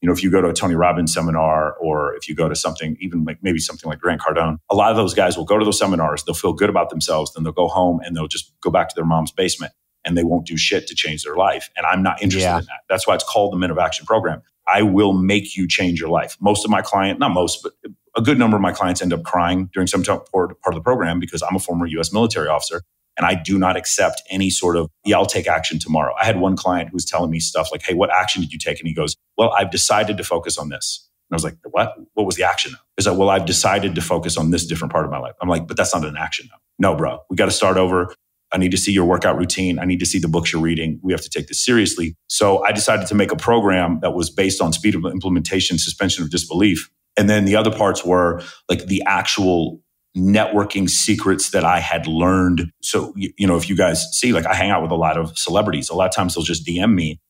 you 0.00 0.06
know, 0.06 0.12
if 0.12 0.22
you 0.22 0.30
go 0.30 0.42
to 0.42 0.48
a 0.48 0.52
Tony 0.52 0.74
Robbins 0.74 1.14
seminar 1.14 1.74
or 1.76 2.14
if 2.14 2.28
you 2.28 2.34
go 2.34 2.48
to 2.48 2.54
something, 2.54 2.96
even 3.00 3.24
like 3.24 3.38
maybe 3.42 3.58
something 3.58 3.88
like 3.88 4.00
Grant 4.00 4.20
Cardone, 4.20 4.58
a 4.70 4.74
lot 4.74 4.90
of 4.90 4.96
those 4.96 5.14
guys 5.14 5.36
will 5.36 5.46
go 5.46 5.58
to 5.58 5.64
those 5.64 5.78
seminars, 5.78 6.24
they'll 6.24 6.34
feel 6.34 6.52
good 6.52 6.68
about 6.68 6.90
themselves, 6.90 7.32
then 7.32 7.44
they'll 7.44 7.52
go 7.52 7.68
home 7.68 8.00
and 8.04 8.16
they'll 8.16 8.28
just 8.28 8.52
go 8.60 8.70
back 8.70 8.88
to 8.88 8.94
their 8.94 9.06
mom's 9.06 9.32
basement 9.32 9.72
and 10.04 10.16
they 10.16 10.24
won't 10.24 10.46
do 10.46 10.56
shit 10.56 10.86
to 10.88 10.94
change 10.94 11.24
their 11.24 11.36
life. 11.36 11.70
And 11.76 11.86
I'm 11.86 12.02
not 12.02 12.22
interested 12.22 12.48
yeah. 12.48 12.58
in 12.58 12.64
that. 12.64 12.80
That's 12.88 13.06
why 13.06 13.14
it's 13.14 13.24
called 13.24 13.52
the 13.52 13.56
Men 13.56 13.70
of 13.70 13.78
Action 13.78 14.04
program. 14.04 14.42
I 14.66 14.82
will 14.82 15.12
make 15.12 15.56
you 15.56 15.66
change 15.68 16.00
your 16.00 16.10
life. 16.10 16.36
Most 16.40 16.64
of 16.64 16.70
my 16.70 16.82
client, 16.82 17.18
not 17.18 17.32
most, 17.32 17.62
but 17.62 17.72
a 18.16 18.22
good 18.22 18.38
number 18.38 18.56
of 18.56 18.62
my 18.62 18.72
clients 18.72 19.02
end 19.02 19.12
up 19.12 19.24
crying 19.24 19.70
during 19.72 19.86
some 19.86 20.02
part 20.02 20.30
of 20.66 20.74
the 20.74 20.80
program 20.80 21.18
because 21.18 21.42
I'm 21.42 21.56
a 21.56 21.60
former 21.60 21.86
US 21.86 22.12
military 22.12 22.48
officer 22.48 22.82
and 23.16 23.26
I 23.26 23.34
do 23.34 23.58
not 23.58 23.76
accept 23.76 24.22
any 24.28 24.50
sort 24.50 24.76
of, 24.76 24.90
yeah, 25.04 25.16
I'll 25.16 25.26
take 25.26 25.46
action 25.46 25.78
tomorrow. 25.78 26.14
I 26.20 26.24
had 26.24 26.38
one 26.38 26.56
client 26.56 26.90
who 26.90 26.94
was 26.94 27.04
telling 27.04 27.30
me 27.30 27.40
stuff 27.40 27.70
like, 27.70 27.82
hey, 27.82 27.94
what 27.94 28.10
action 28.12 28.42
did 28.42 28.52
you 28.52 28.58
take? 28.58 28.80
And 28.80 28.88
he 28.88 28.94
goes, 28.94 29.16
well, 29.36 29.52
I've 29.56 29.70
decided 29.70 30.16
to 30.16 30.24
focus 30.24 30.58
on 30.58 30.68
this. 30.68 31.08
And 31.30 31.34
I 31.34 31.36
was 31.36 31.44
like, 31.44 31.56
what? 31.70 31.94
What 32.14 32.26
was 32.26 32.36
the 32.36 32.44
action? 32.44 32.74
He's 32.96 33.06
like, 33.06 33.16
well, 33.16 33.30
I've 33.30 33.46
decided 33.46 33.94
to 33.94 34.00
focus 34.00 34.36
on 34.36 34.50
this 34.50 34.66
different 34.66 34.92
part 34.92 35.04
of 35.04 35.10
my 35.10 35.18
life. 35.18 35.34
I'm 35.40 35.48
like, 35.48 35.66
but 35.66 35.76
that's 35.76 35.94
not 35.94 36.04
an 36.04 36.16
action 36.16 36.48
though. 36.50 36.58
No, 36.78 36.96
bro, 36.96 37.20
we 37.30 37.36
got 37.36 37.46
to 37.46 37.52
start 37.52 37.76
over. 37.76 38.14
I 38.52 38.58
need 38.58 38.70
to 38.70 38.76
see 38.76 38.92
your 38.92 39.04
workout 39.04 39.36
routine. 39.36 39.78
I 39.78 39.84
need 39.84 39.98
to 40.00 40.06
see 40.06 40.18
the 40.18 40.28
books 40.28 40.52
you're 40.52 40.62
reading. 40.62 41.00
We 41.02 41.12
have 41.12 41.22
to 41.22 41.30
take 41.30 41.48
this 41.48 41.64
seriously. 41.64 42.14
So 42.28 42.62
I 42.62 42.72
decided 42.72 43.08
to 43.08 43.14
make 43.14 43.32
a 43.32 43.36
program 43.36 43.98
that 44.00 44.12
was 44.12 44.30
based 44.30 44.60
on 44.60 44.72
speed 44.72 44.94
of 44.94 45.04
implementation, 45.06 45.78
suspension 45.78 46.22
of 46.22 46.30
disbelief. 46.30 46.88
And 47.16 47.30
then 47.30 47.44
the 47.44 47.56
other 47.56 47.70
parts 47.70 48.04
were 48.04 48.42
like 48.68 48.86
the 48.86 49.02
actual 49.06 49.80
networking 50.16 50.88
secrets 50.88 51.50
that 51.50 51.64
I 51.64 51.80
had 51.80 52.06
learned. 52.06 52.70
So, 52.82 53.12
you 53.16 53.46
know, 53.46 53.56
if 53.56 53.68
you 53.68 53.76
guys 53.76 54.06
see, 54.12 54.32
like 54.32 54.46
I 54.46 54.54
hang 54.54 54.70
out 54.70 54.82
with 54.82 54.92
a 54.92 54.96
lot 54.96 55.16
of 55.16 55.36
celebrities, 55.36 55.88
a 55.90 55.94
lot 55.94 56.08
of 56.08 56.14
times 56.14 56.34
they'll 56.34 56.44
just 56.44 56.66
DM 56.66 56.94
me 56.94 57.20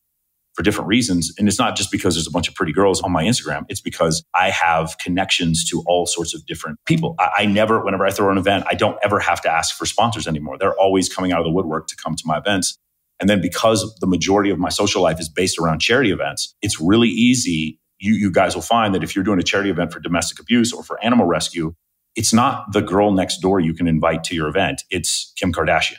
for 0.55 0.63
different 0.63 0.87
reasons. 0.87 1.33
And 1.37 1.47
it's 1.47 1.59
not 1.59 1.75
just 1.75 1.91
because 1.91 2.15
there's 2.15 2.27
a 2.27 2.31
bunch 2.31 2.47
of 2.47 2.55
pretty 2.55 2.71
girls 2.71 3.01
on 3.01 3.11
my 3.11 3.23
Instagram. 3.23 3.65
It's 3.67 3.81
because 3.81 4.23
I 4.33 4.49
have 4.51 4.97
connections 4.99 5.67
to 5.69 5.83
all 5.85 6.05
sorts 6.05 6.33
of 6.33 6.45
different 6.45 6.79
people. 6.85 7.15
I, 7.19 7.31
I, 7.39 7.45
never, 7.45 7.83
whenever 7.83 8.05
I 8.05 8.11
throw 8.11 8.31
an 8.31 8.37
event, 8.37 8.65
I 8.69 8.73
don't 8.73 8.97
ever 9.03 9.19
have 9.19 9.41
to 9.41 9.51
ask 9.51 9.75
for 9.75 9.85
sponsors 9.85 10.27
anymore. 10.27 10.57
They're 10.57 10.79
always 10.79 11.13
coming 11.13 11.33
out 11.33 11.39
of 11.39 11.45
the 11.45 11.51
woodwork 11.51 11.87
to 11.87 11.95
come 11.97 12.15
to 12.15 12.23
my 12.25 12.37
events. 12.37 12.77
And 13.19 13.29
then 13.29 13.41
because 13.41 13.95
the 13.99 14.07
majority 14.07 14.49
of 14.49 14.57
my 14.57 14.69
social 14.69 15.01
life 15.01 15.19
is 15.19 15.29
based 15.29 15.59
around 15.59 15.79
charity 15.79 16.11
events, 16.11 16.55
it's 16.61 16.79
really 16.79 17.09
easy. 17.09 17.79
You, 17.99 18.13
you 18.13 18.31
guys 18.31 18.55
will 18.55 18.61
find 18.63 18.95
that 18.95 19.03
if 19.03 19.15
you're 19.15 19.25
doing 19.25 19.39
a 19.39 19.43
charity 19.43 19.69
event 19.69 19.93
for 19.93 19.99
domestic 19.99 20.39
abuse 20.39 20.73
or 20.73 20.83
for 20.83 21.03
animal 21.03 21.25
rescue, 21.25 21.73
it's 22.15 22.33
not 22.33 22.73
the 22.73 22.81
girl 22.81 23.11
next 23.11 23.39
door 23.39 23.59
you 23.59 23.73
can 23.73 23.87
invite 23.87 24.23
to 24.25 24.35
your 24.35 24.47
event. 24.47 24.83
It's 24.89 25.33
Kim 25.37 25.53
Kardashian. 25.53 25.97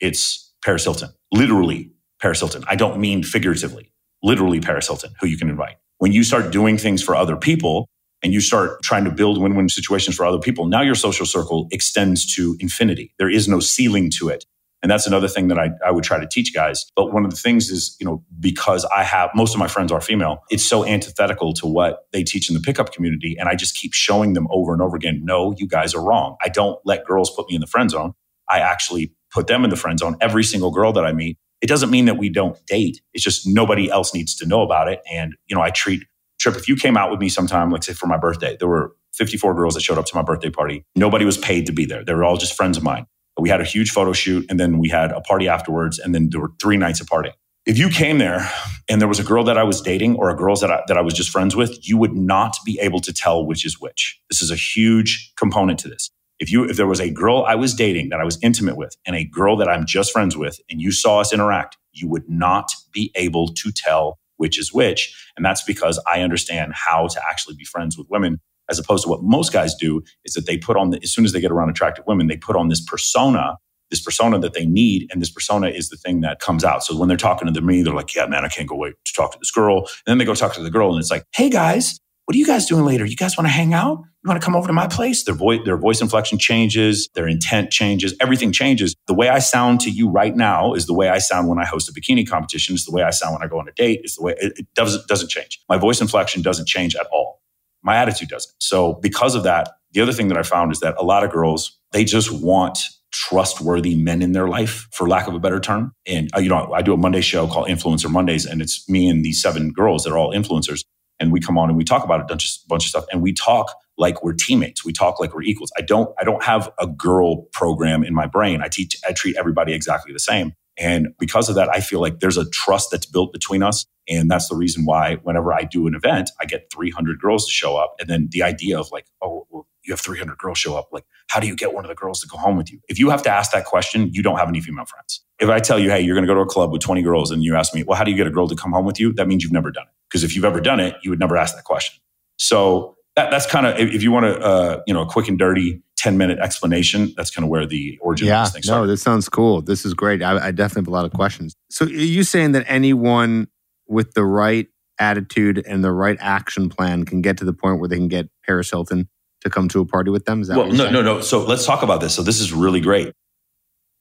It's 0.00 0.52
Paris 0.64 0.84
Hilton. 0.84 1.10
Literally 1.32 1.92
Paris 2.20 2.40
Hilton. 2.40 2.64
I 2.68 2.76
don't 2.76 3.00
mean 3.00 3.22
figuratively, 3.22 3.92
literally 4.22 4.60
Paris 4.60 4.86
Hilton, 4.88 5.12
who 5.20 5.26
you 5.26 5.38
can 5.38 5.48
invite. 5.48 5.76
When 5.98 6.12
you 6.12 6.24
start 6.24 6.52
doing 6.52 6.78
things 6.78 7.02
for 7.02 7.14
other 7.16 7.36
people 7.36 7.88
and 8.22 8.32
you 8.32 8.40
start 8.40 8.82
trying 8.82 9.04
to 9.04 9.10
build 9.10 9.40
win 9.40 9.54
win 9.56 9.68
situations 9.68 10.16
for 10.16 10.26
other 10.26 10.38
people, 10.38 10.66
now 10.66 10.82
your 10.82 10.94
social 10.94 11.26
circle 11.26 11.68
extends 11.70 12.34
to 12.36 12.56
infinity. 12.60 13.14
There 13.18 13.30
is 13.30 13.48
no 13.48 13.60
ceiling 13.60 14.10
to 14.18 14.28
it. 14.28 14.44
And 14.82 14.90
that's 14.90 15.06
another 15.06 15.28
thing 15.28 15.48
that 15.48 15.58
I, 15.58 15.70
I 15.84 15.90
would 15.90 16.04
try 16.04 16.18
to 16.18 16.26
teach 16.26 16.54
guys. 16.54 16.86
But 16.96 17.12
one 17.12 17.24
of 17.24 17.30
the 17.30 17.36
things 17.36 17.68
is, 17.68 17.96
you 18.00 18.06
know, 18.06 18.24
because 18.38 18.84
I 18.86 19.02
have 19.02 19.30
most 19.34 19.54
of 19.54 19.58
my 19.58 19.68
friends 19.68 19.92
are 19.92 20.00
female, 20.00 20.42
it's 20.50 20.64
so 20.64 20.86
antithetical 20.86 21.52
to 21.54 21.66
what 21.66 22.06
they 22.12 22.22
teach 22.22 22.48
in 22.48 22.54
the 22.54 22.60
pickup 22.60 22.92
community. 22.92 23.36
And 23.38 23.48
I 23.48 23.54
just 23.54 23.76
keep 23.76 23.92
showing 23.92 24.32
them 24.32 24.46
over 24.50 24.72
and 24.72 24.80
over 24.80 24.96
again, 24.96 25.20
no, 25.22 25.54
you 25.58 25.66
guys 25.66 25.94
are 25.94 26.02
wrong. 26.02 26.36
I 26.42 26.48
don't 26.48 26.78
let 26.84 27.04
girls 27.04 27.30
put 27.34 27.48
me 27.48 27.54
in 27.54 27.60
the 27.60 27.66
friend 27.66 27.90
zone. 27.90 28.14
I 28.48 28.60
actually 28.60 29.12
put 29.32 29.46
them 29.46 29.64
in 29.64 29.70
the 29.70 29.76
friend 29.76 29.98
zone. 29.98 30.16
Every 30.20 30.42
single 30.42 30.70
girl 30.70 30.92
that 30.94 31.04
I 31.04 31.12
meet, 31.12 31.36
it 31.60 31.66
doesn't 31.66 31.90
mean 31.90 32.06
that 32.06 32.16
we 32.16 32.30
don't 32.30 32.58
date. 32.66 33.02
It's 33.12 33.22
just 33.22 33.46
nobody 33.46 33.90
else 33.90 34.14
needs 34.14 34.34
to 34.36 34.46
know 34.46 34.62
about 34.62 34.88
it. 34.88 35.00
And, 35.12 35.34
you 35.46 35.54
know, 35.54 35.62
I 35.62 35.70
treat 35.70 36.02
Trip, 36.40 36.56
if 36.56 36.68
you 36.68 36.74
came 36.74 36.96
out 36.96 37.10
with 37.10 37.20
me 37.20 37.28
sometime, 37.28 37.70
let's 37.70 37.86
say 37.86 37.92
for 37.92 38.06
my 38.06 38.16
birthday, 38.16 38.56
there 38.58 38.68
were 38.68 38.96
54 39.12 39.54
girls 39.54 39.74
that 39.74 39.82
showed 39.82 39.98
up 39.98 40.06
to 40.06 40.16
my 40.16 40.22
birthday 40.22 40.48
party. 40.48 40.84
Nobody 40.96 41.26
was 41.26 41.36
paid 41.36 41.66
to 41.66 41.72
be 41.72 41.84
there. 41.84 42.02
They 42.02 42.14
were 42.14 42.24
all 42.24 42.38
just 42.38 42.54
friends 42.54 42.78
of 42.78 42.82
mine. 42.82 43.06
We 43.38 43.48
had 43.48 43.60
a 43.60 43.64
huge 43.64 43.90
photo 43.90 44.12
shoot 44.12 44.46
and 44.50 44.58
then 44.58 44.78
we 44.78 44.88
had 44.88 45.12
a 45.12 45.20
party 45.20 45.48
afterwards. 45.48 45.98
And 45.98 46.14
then 46.14 46.28
there 46.30 46.40
were 46.40 46.52
three 46.60 46.76
nights 46.76 47.00
of 47.00 47.06
partying. 47.06 47.32
If 47.66 47.78
you 47.78 47.90
came 47.90 48.18
there 48.18 48.50
and 48.88 49.00
there 49.00 49.08
was 49.08 49.18
a 49.18 49.24
girl 49.24 49.44
that 49.44 49.58
I 49.58 49.62
was 49.62 49.80
dating 49.80 50.16
or 50.16 50.30
a 50.30 50.36
girl 50.36 50.56
that 50.56 50.70
I, 50.70 50.82
that 50.88 50.96
I 50.96 51.02
was 51.02 51.14
just 51.14 51.30
friends 51.30 51.54
with, 51.54 51.86
you 51.86 51.98
would 51.98 52.14
not 52.14 52.56
be 52.64 52.78
able 52.80 53.00
to 53.00 53.12
tell 53.12 53.46
which 53.46 53.66
is 53.66 53.80
which. 53.80 54.18
This 54.30 54.40
is 54.42 54.50
a 54.50 54.56
huge 54.56 55.32
component 55.36 55.78
to 55.80 55.88
this. 55.88 56.10
If 56.38 56.50
you 56.50 56.64
if 56.64 56.78
there 56.78 56.86
was 56.86 57.00
a 57.00 57.10
girl 57.10 57.44
I 57.46 57.54
was 57.54 57.74
dating 57.74 58.08
that 58.08 58.20
I 58.20 58.24
was 58.24 58.38
intimate 58.42 58.76
with 58.76 58.96
and 59.06 59.14
a 59.14 59.24
girl 59.24 59.56
that 59.58 59.68
I'm 59.68 59.84
just 59.84 60.10
friends 60.10 60.38
with 60.38 60.58
and 60.70 60.80
you 60.80 60.90
saw 60.90 61.20
us 61.20 61.34
interact, 61.34 61.76
you 61.92 62.08
would 62.08 62.28
not 62.28 62.72
be 62.92 63.12
able 63.14 63.48
to 63.48 63.70
tell 63.70 64.18
which 64.38 64.58
is 64.58 64.72
which. 64.72 65.14
And 65.36 65.44
that's 65.44 65.62
because 65.62 66.02
I 66.10 66.22
understand 66.22 66.72
how 66.74 67.08
to 67.08 67.20
actually 67.28 67.56
be 67.56 67.64
friends 67.64 67.98
with 67.98 68.06
women 68.08 68.40
as 68.70 68.78
opposed 68.78 69.04
to 69.04 69.10
what 69.10 69.22
most 69.22 69.52
guys 69.52 69.74
do 69.74 70.02
is 70.24 70.34
that 70.34 70.46
they 70.46 70.56
put 70.56 70.76
on 70.76 70.90
the, 70.90 71.00
as 71.02 71.12
soon 71.12 71.24
as 71.24 71.32
they 71.32 71.40
get 71.40 71.50
around 71.50 71.70
attractive 71.70 72.04
women, 72.06 72.26
they 72.26 72.36
put 72.36 72.56
on 72.56 72.68
this 72.68 72.80
persona, 72.80 73.56
this 73.90 74.00
persona 74.00 74.38
that 74.38 74.54
they 74.54 74.64
need. 74.64 75.08
And 75.10 75.20
this 75.20 75.30
persona 75.30 75.68
is 75.68 75.88
the 75.88 75.96
thing 75.96 76.20
that 76.20 76.40
comes 76.40 76.64
out. 76.64 76.84
So 76.84 76.96
when 76.96 77.08
they're 77.08 77.18
talking 77.18 77.52
to 77.52 77.60
me, 77.60 77.82
they're 77.82 77.94
like, 77.94 78.14
yeah, 78.14 78.26
man, 78.26 78.44
I 78.44 78.48
can't 78.48 78.68
go 78.68 78.76
wait 78.76 78.94
to 79.04 79.12
talk 79.12 79.32
to 79.32 79.38
this 79.38 79.50
girl. 79.50 79.78
And 79.78 79.86
then 80.06 80.18
they 80.18 80.24
go 80.24 80.34
talk 80.34 80.54
to 80.54 80.62
the 80.62 80.70
girl 80.70 80.90
and 80.90 81.00
it's 81.00 81.10
like, 81.10 81.24
hey 81.34 81.50
guys, 81.50 81.98
what 82.30 82.36
are 82.36 82.38
you 82.38 82.46
guys 82.46 82.66
doing 82.66 82.84
later? 82.84 83.04
You 83.04 83.16
guys 83.16 83.36
want 83.36 83.48
to 83.48 83.52
hang 83.52 83.74
out? 83.74 83.98
You 84.22 84.28
want 84.28 84.40
to 84.40 84.44
come 84.44 84.54
over 84.54 84.68
to 84.68 84.72
my 84.72 84.86
place? 84.86 85.24
Their 85.24 85.34
voice, 85.34 85.62
their 85.64 85.76
voice 85.76 86.00
inflection 86.00 86.38
changes, 86.38 87.08
their 87.14 87.26
intent 87.26 87.72
changes, 87.72 88.14
everything 88.20 88.52
changes. 88.52 88.94
The 89.08 89.14
way 89.14 89.28
I 89.28 89.40
sound 89.40 89.80
to 89.80 89.90
you 89.90 90.08
right 90.08 90.36
now 90.36 90.74
is 90.74 90.86
the 90.86 90.94
way 90.94 91.08
I 91.08 91.18
sound 91.18 91.48
when 91.48 91.58
I 91.58 91.64
host 91.64 91.88
a 91.88 91.92
bikini 91.92 92.28
competition. 92.28 92.76
Is 92.76 92.84
the 92.84 92.92
way 92.92 93.02
I 93.02 93.10
sound 93.10 93.34
when 93.34 93.42
I 93.42 93.48
go 93.48 93.58
on 93.58 93.66
a 93.66 93.72
date. 93.72 94.02
Is 94.04 94.14
the 94.14 94.22
way 94.22 94.34
it, 94.38 94.52
it 94.60 94.66
doesn't 94.74 95.08
doesn't 95.08 95.28
change. 95.28 95.60
My 95.68 95.76
voice 95.76 96.00
inflection 96.00 96.40
doesn't 96.40 96.68
change 96.68 96.94
at 96.94 97.06
all. 97.12 97.39
My 97.82 97.96
attitude 97.96 98.28
doesn't. 98.28 98.54
So 98.58 98.94
because 98.94 99.34
of 99.34 99.42
that, 99.44 99.70
the 99.92 100.00
other 100.00 100.12
thing 100.12 100.28
that 100.28 100.38
I 100.38 100.42
found 100.42 100.72
is 100.72 100.80
that 100.80 100.94
a 100.98 101.04
lot 101.04 101.24
of 101.24 101.30
girls 101.30 101.78
they 101.92 102.04
just 102.04 102.30
want 102.30 102.78
trustworthy 103.12 103.96
men 103.96 104.22
in 104.22 104.32
their 104.32 104.48
life, 104.48 104.86
for 104.92 105.08
lack 105.08 105.26
of 105.26 105.34
a 105.34 105.40
better 105.40 105.58
term. 105.58 105.92
And 106.06 106.30
uh, 106.36 106.40
you 106.40 106.48
know, 106.48 106.72
I 106.72 106.82
do 106.82 106.92
a 106.92 106.96
Monday 106.96 107.20
show 107.20 107.46
called 107.46 107.68
Influencer 107.68 108.10
Mondays, 108.10 108.46
and 108.46 108.62
it's 108.62 108.88
me 108.88 109.08
and 109.08 109.24
these 109.24 109.42
seven 109.42 109.72
girls 109.72 110.04
that 110.04 110.12
are 110.12 110.18
all 110.18 110.32
influencers. 110.32 110.84
And 111.18 111.32
we 111.32 111.40
come 111.40 111.58
on 111.58 111.68
and 111.68 111.76
we 111.76 111.84
talk 111.84 112.04
about 112.04 112.20
a 112.20 112.24
bunch 112.24 112.46
of, 112.46 112.68
bunch 112.68 112.84
of 112.84 112.88
stuff 112.88 113.04
and 113.12 113.20
we 113.20 113.32
talk 113.32 113.74
like 113.98 114.24
we're 114.24 114.32
teammates. 114.32 114.84
We 114.84 114.92
talk 114.92 115.20
like 115.20 115.34
we're 115.34 115.42
equals. 115.42 115.70
I 115.76 115.82
don't 115.82 116.10
i 116.18 116.24
don't 116.24 116.42
have 116.44 116.70
a 116.78 116.86
girl 116.86 117.44
program 117.52 118.04
in 118.04 118.14
my 118.14 118.26
brain. 118.26 118.62
I 118.62 118.68
teach 118.68 118.96
i 119.06 119.12
treat 119.12 119.36
everybody 119.36 119.74
exactly 119.74 120.12
the 120.12 120.20
same 120.20 120.54
and 120.80 121.08
because 121.18 121.48
of 121.48 121.54
that 121.54 121.68
i 121.68 121.80
feel 121.80 122.00
like 122.00 122.20
there's 122.20 122.36
a 122.36 122.48
trust 122.50 122.90
that's 122.90 123.06
built 123.06 123.32
between 123.32 123.62
us. 123.62 123.86
And 124.08 124.28
that's 124.28 124.48
the 124.48 124.56
reason 124.56 124.84
why 124.84 125.16
whenever 125.22 125.52
i 125.52 125.62
do 125.62 125.86
an 125.86 125.94
event 125.94 126.30
i 126.40 126.44
get 126.44 126.68
300 126.72 127.20
girls 127.20 127.46
to 127.46 127.52
show 127.52 127.76
up. 127.76 127.94
And 128.00 128.08
then 128.08 128.28
the 128.32 128.42
idea 128.42 128.78
of 128.78 128.90
like 128.90 129.06
oh 129.22 129.46
well, 129.50 129.66
you 129.84 129.92
have 129.92 130.00
300 130.00 130.36
girls 130.38 130.58
show 130.58 130.76
up. 130.76 130.88
Like 130.90 131.04
how 131.28 131.38
do 131.38 131.46
you 131.46 131.54
get 131.54 131.74
one 131.74 131.84
of 131.84 131.88
the 131.88 131.94
girls 131.94 132.20
to 132.20 132.26
go 132.26 132.36
home 132.36 132.56
with 132.56 132.72
you? 132.72 132.80
If 132.88 132.98
you 132.98 133.10
have 133.10 133.22
to 133.22 133.30
ask 133.30 133.52
that 133.52 133.66
question 133.66 134.10
you 134.12 134.22
don't 134.22 134.38
have 134.38 134.48
any 134.48 134.60
female 134.60 134.86
friends. 134.86 135.22
If 135.38 135.48
i 135.48 135.60
tell 135.60 135.78
you 135.78 135.90
hey 135.90 136.00
you're 136.00 136.16
going 136.16 136.26
to 136.26 136.32
go 136.32 136.34
to 136.34 136.40
a 136.40 136.46
club 136.46 136.72
with 136.72 136.80
20 136.80 137.02
girls 137.02 137.30
and 137.30 137.42
you 137.44 137.54
ask 137.56 137.74
me 137.74 137.82
well 137.82 137.96
how 137.96 138.04
do 138.04 138.10
you 138.10 138.16
get 138.16 138.26
a 138.26 138.30
girl 138.30 138.48
to 138.48 138.56
come 138.56 138.72
home 138.72 138.86
with 138.86 138.98
you? 138.98 139.12
That 139.12 139.28
means 139.28 139.42
you've 139.42 139.52
never 139.52 139.70
done 139.70 139.84
it. 139.84 139.94
Because 140.08 140.24
if 140.24 140.34
you've 140.34 140.44
ever 140.44 140.60
done 140.60 140.80
it, 140.80 140.96
you 141.02 141.10
would 141.10 141.20
never 141.20 141.36
ask 141.36 141.54
that 141.54 141.64
question. 141.64 142.00
So 142.36 142.96
that, 143.16 143.30
that's 143.30 143.46
kind 143.46 143.66
of 143.66 143.78
if 143.78 144.02
you 144.02 144.10
want 144.10 144.24
to, 144.24 144.40
uh, 144.40 144.82
you 144.86 144.94
know, 144.94 145.02
a 145.02 145.06
quick 145.06 145.28
and 145.28 145.38
dirty 145.38 145.82
10 146.00 146.16
minute 146.16 146.38
explanation, 146.38 147.12
that's 147.16 147.30
kind 147.30 147.44
of 147.44 147.50
where 147.50 147.66
the 147.66 147.98
origin 148.00 148.28
yeah, 148.28 148.42
of 148.42 148.52
this 148.52 148.64
thing. 148.64 148.74
No, 148.74 148.86
this 148.86 149.02
sounds 149.02 149.28
cool. 149.28 149.60
This 149.60 149.84
is 149.84 149.92
great. 149.92 150.22
I, 150.22 150.46
I 150.46 150.50
definitely 150.50 150.80
have 150.80 150.88
a 150.88 150.92
lot 150.92 151.04
of 151.04 151.12
questions. 151.12 151.54
So 151.68 151.84
are 151.84 151.88
you 151.88 152.22
saying 152.24 152.52
that 152.52 152.64
anyone 152.66 153.48
with 153.86 154.14
the 154.14 154.24
right 154.24 154.66
attitude 154.98 155.62
and 155.66 155.84
the 155.84 155.92
right 155.92 156.16
action 156.18 156.70
plan 156.70 157.04
can 157.04 157.20
get 157.20 157.36
to 157.38 157.44
the 157.44 157.52
point 157.52 157.80
where 157.80 157.88
they 157.88 157.96
can 157.96 158.08
get 158.08 158.30
Paris 158.46 158.70
Hilton 158.70 159.10
to 159.42 159.50
come 159.50 159.68
to 159.68 159.80
a 159.80 159.84
party 159.84 160.10
with 160.10 160.24
them? 160.24 160.40
Is 160.40 160.48
that 160.48 160.56
well, 160.56 160.68
no, 160.68 160.74
saying? 160.74 160.92
no, 160.94 161.02
no. 161.02 161.20
So 161.20 161.44
let's 161.44 161.66
talk 161.66 161.82
about 161.82 162.00
this. 162.00 162.14
So 162.14 162.22
this 162.22 162.40
is 162.40 162.50
really 162.50 162.80
great. 162.80 163.12